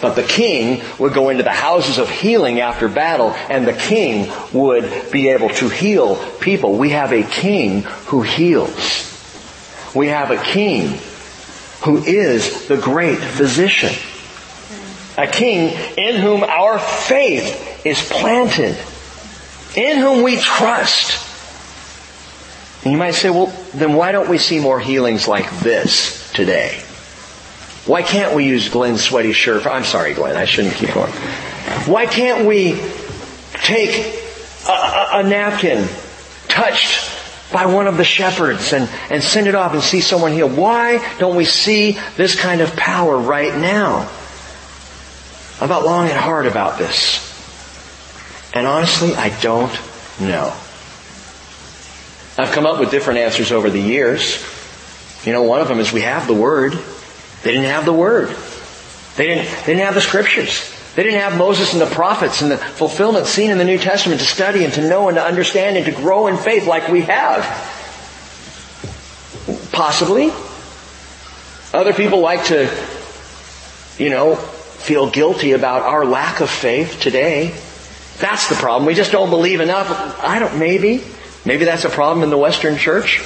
But 0.00 0.14
the 0.14 0.22
king 0.22 0.82
would 0.98 1.14
go 1.14 1.30
into 1.30 1.42
the 1.42 1.50
houses 1.50 1.98
of 1.98 2.10
healing 2.10 2.60
after 2.60 2.88
battle 2.88 3.30
and 3.48 3.66
the 3.66 3.72
king 3.72 4.30
would 4.52 5.10
be 5.10 5.28
able 5.28 5.48
to 5.50 5.68
heal 5.68 6.16
people. 6.40 6.76
We 6.76 6.90
have 6.90 7.12
a 7.12 7.22
king 7.22 7.82
who 8.06 8.22
heals. 8.22 9.10
We 9.94 10.08
have 10.08 10.30
a 10.30 10.42
king 10.42 10.98
who 11.82 12.02
is 12.04 12.68
the 12.68 12.76
great 12.76 13.18
physician. 13.18 13.94
A 15.16 15.26
king 15.26 15.76
in 15.96 16.20
whom 16.20 16.42
our 16.42 16.78
faith 16.78 17.86
is 17.86 18.02
planted. 18.10 18.76
In 19.76 19.98
whom 19.98 20.22
we 20.22 20.36
trust. 20.36 21.20
And 22.84 22.92
you 22.92 22.98
might 22.98 23.12
say, 23.12 23.30
well, 23.30 23.52
then 23.74 23.94
why 23.94 24.12
don't 24.12 24.28
we 24.28 24.38
see 24.38 24.60
more 24.60 24.78
healings 24.78 25.26
like 25.26 25.50
this 25.60 26.32
today? 26.32 26.80
Why 27.86 28.02
can't 28.02 28.34
we 28.34 28.44
use 28.44 28.68
Glenn's 28.68 29.02
sweaty 29.02 29.32
shirt? 29.32 29.66
I'm 29.66 29.84
sorry, 29.84 30.14
Glenn, 30.14 30.36
I 30.36 30.46
shouldn't 30.46 30.74
keep 30.74 30.92
going. 30.92 31.12
Why 31.86 32.06
can't 32.06 32.46
we 32.46 32.80
take 33.52 34.20
a, 34.68 34.72
a, 34.72 35.08
a 35.14 35.22
napkin 35.22 35.86
touched 36.48 37.10
by 37.52 37.66
one 37.66 37.86
of 37.86 37.96
the 37.96 38.04
shepherds 38.04 38.72
and, 38.72 38.88
and 39.10 39.22
send 39.22 39.46
it 39.46 39.54
off 39.54 39.74
and 39.74 39.82
see 39.82 40.00
someone 40.00 40.32
healed? 40.32 40.56
Why 40.56 41.16
don't 41.18 41.36
we 41.36 41.44
see 41.44 41.98
this 42.16 42.38
kind 42.38 42.60
of 42.60 42.74
power 42.74 43.16
right 43.16 43.54
now? 43.54 44.10
I've 45.60 45.68
thought 45.68 45.84
long 45.84 46.08
and 46.08 46.18
hard 46.18 46.46
about 46.46 46.78
this. 46.78 47.30
And 48.52 48.66
honestly, 48.66 49.14
I 49.14 49.28
don't 49.40 49.72
know. 50.20 50.52
I've 52.36 52.50
come 52.52 52.66
up 52.66 52.80
with 52.80 52.90
different 52.90 53.20
answers 53.20 53.52
over 53.52 53.70
the 53.70 53.80
years. 53.80 54.44
You 55.24 55.32
know, 55.32 55.42
one 55.42 55.60
of 55.60 55.68
them 55.68 55.78
is 55.78 55.92
we 55.92 56.00
have 56.02 56.26
the 56.26 56.34
Word. 56.34 56.72
They 57.42 57.52
didn't 57.52 57.66
have 57.66 57.84
the 57.84 57.92
Word. 57.92 58.36
They 59.16 59.26
didn't, 59.26 59.44
they 59.60 59.74
didn't 59.74 59.84
have 59.84 59.94
the 59.94 60.00
Scriptures. 60.00 60.70
They 60.96 61.02
didn't 61.04 61.20
have 61.20 61.36
Moses 61.36 61.72
and 61.72 61.80
the 61.80 61.86
prophets 61.86 62.42
and 62.42 62.50
the 62.50 62.58
fulfillment 62.58 63.26
seen 63.26 63.50
in 63.50 63.58
the 63.58 63.64
New 63.64 63.78
Testament 63.78 64.20
to 64.20 64.26
study 64.26 64.64
and 64.64 64.72
to 64.74 64.88
know 64.88 65.08
and 65.08 65.16
to 65.16 65.24
understand 65.24 65.76
and 65.76 65.86
to 65.86 65.92
grow 65.92 66.26
in 66.26 66.36
faith 66.36 66.66
like 66.66 66.88
we 66.88 67.02
have. 67.02 67.42
Possibly. 69.72 70.32
Other 71.72 71.92
people 71.92 72.20
like 72.20 72.44
to, 72.46 72.70
you 73.98 74.10
know, 74.10 74.36
feel 74.84 75.08
guilty 75.08 75.52
about 75.52 75.82
our 75.82 76.04
lack 76.04 76.40
of 76.40 76.50
faith 76.50 77.00
today. 77.00 77.54
That's 78.18 78.48
the 78.48 78.54
problem. 78.54 78.86
We 78.86 78.94
just 78.94 79.12
don't 79.12 79.30
believe 79.30 79.60
enough. 79.60 80.22
I 80.22 80.38
don't, 80.38 80.58
maybe. 80.58 81.02
Maybe 81.46 81.64
that's 81.64 81.84
a 81.84 81.88
problem 81.88 82.22
in 82.22 82.28
the 82.28 82.36
Western 82.36 82.76
church. 82.76 83.24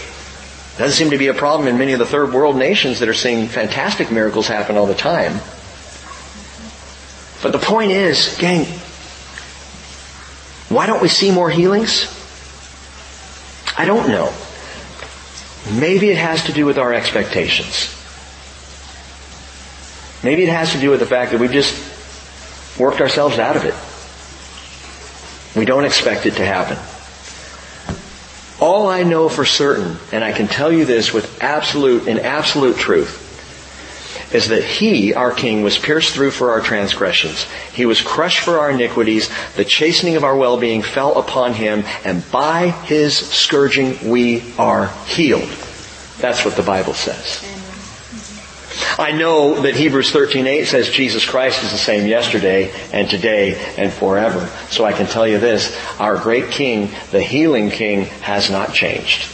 Doesn't 0.79 0.97
seem 0.97 1.11
to 1.11 1.19
be 1.19 1.27
a 1.27 1.35
problem 1.35 1.69
in 1.69 1.77
many 1.77 1.93
of 1.93 1.99
the 1.99 2.07
third 2.07 2.33
world 2.33 2.57
nations 2.57 3.01
that 3.01 3.09
are 3.09 3.15
seeing 3.15 3.49
fantastic 3.49 4.13
miracles 4.13 4.47
happen 4.47 4.77
all 4.77 4.87
the 4.87 4.95
time. 4.95 5.33
But 7.43 7.51
the 7.51 7.59
point 7.59 7.91
is, 7.91 8.37
gang, 8.39 8.65
why 10.69 10.87
don't 10.87 11.03
we 11.03 11.09
see 11.09 11.33
more 11.33 11.51
healings? 11.51 12.07
I 13.77 13.85
don't 13.85 14.09
know. 14.09 14.33
Maybe 15.73 16.11
it 16.11 16.19
has 16.19 16.45
to 16.45 16.53
do 16.53 16.67
with 16.67 16.79
our 16.79 16.95
expectations. 16.95 17.98
Maybe 20.23 20.43
it 20.43 20.49
has 20.49 20.73
to 20.73 20.81
do 20.81 20.91
with 20.91 21.01
the 21.01 21.07
fact 21.07 21.33
that 21.33 21.41
we've 21.41 21.53
just 21.53 22.79
worked 22.79 23.01
ourselves 23.01 23.39
out 23.39 23.57
of 23.57 23.65
it. 23.65 23.75
We 25.59 25.65
don't 25.65 25.85
expect 25.85 26.27
it 26.27 26.35
to 26.35 26.45
happen. 26.45 26.79
All 28.61 28.89
I 28.89 29.05
know 29.05 29.29
for 29.29 29.45
certain, 29.45 29.97
and 30.13 30.25
I 30.25 30.33
can 30.33 30.49
tell 30.49 30.73
you 30.73 30.85
this 30.85 31.13
with 31.13 31.43
absolute 31.43 32.09
and 32.09 32.19
absolute 32.19 32.77
truth, 32.77 33.25
is 34.35 34.49
that 34.49 34.65
He, 34.65 35.15
our 35.15 35.33
King, 35.33 35.63
was 35.63 35.79
pierced 35.79 36.13
through 36.13 36.33
for 36.33 36.51
our 36.51 36.61
transgressions. 36.61 37.47
He 37.73 37.87
was 37.87 38.03
crushed 38.03 38.41
for 38.41 38.59
our 38.59 38.71
iniquities. 38.71 39.31
The 39.55 39.65
chastening 39.65 40.17
of 40.17 40.25
our 40.25 40.37
well-being 40.37 40.83
fell 40.83 41.19
upon 41.19 41.55
Him, 41.55 41.85
and 42.05 42.29
by 42.31 42.71
His 42.71 43.17
scourging 43.17 44.11
we 44.11 44.53
are 44.59 44.89
healed. 45.07 45.49
That's 46.19 46.45
what 46.45 46.57
the 46.57 46.63
Bible 46.63 46.95
says. 46.95 47.58
I 48.99 49.13
know 49.13 49.63
that 49.63 49.75
Hebrews 49.75 50.13
13:8 50.13 50.67
says 50.67 50.89
Jesus 50.89 51.25
Christ 51.25 51.63
is 51.63 51.73
the 51.73 51.79
same 51.79 52.07
yesterday 52.07 52.73
and 52.93 53.09
today 53.09 53.55
and 53.77 53.93
forever. 53.93 54.49
So 54.71 54.85
I 54.85 54.93
can 54.93 55.07
tell 55.07 55.27
you 55.27 55.39
this, 55.39 55.77
our 55.99 56.17
great 56.17 56.51
king, 56.51 56.91
the 57.11 57.23
healing 57.23 57.71
king, 57.71 58.07
has 58.23 58.51
not 58.51 58.73
changed. 58.73 59.27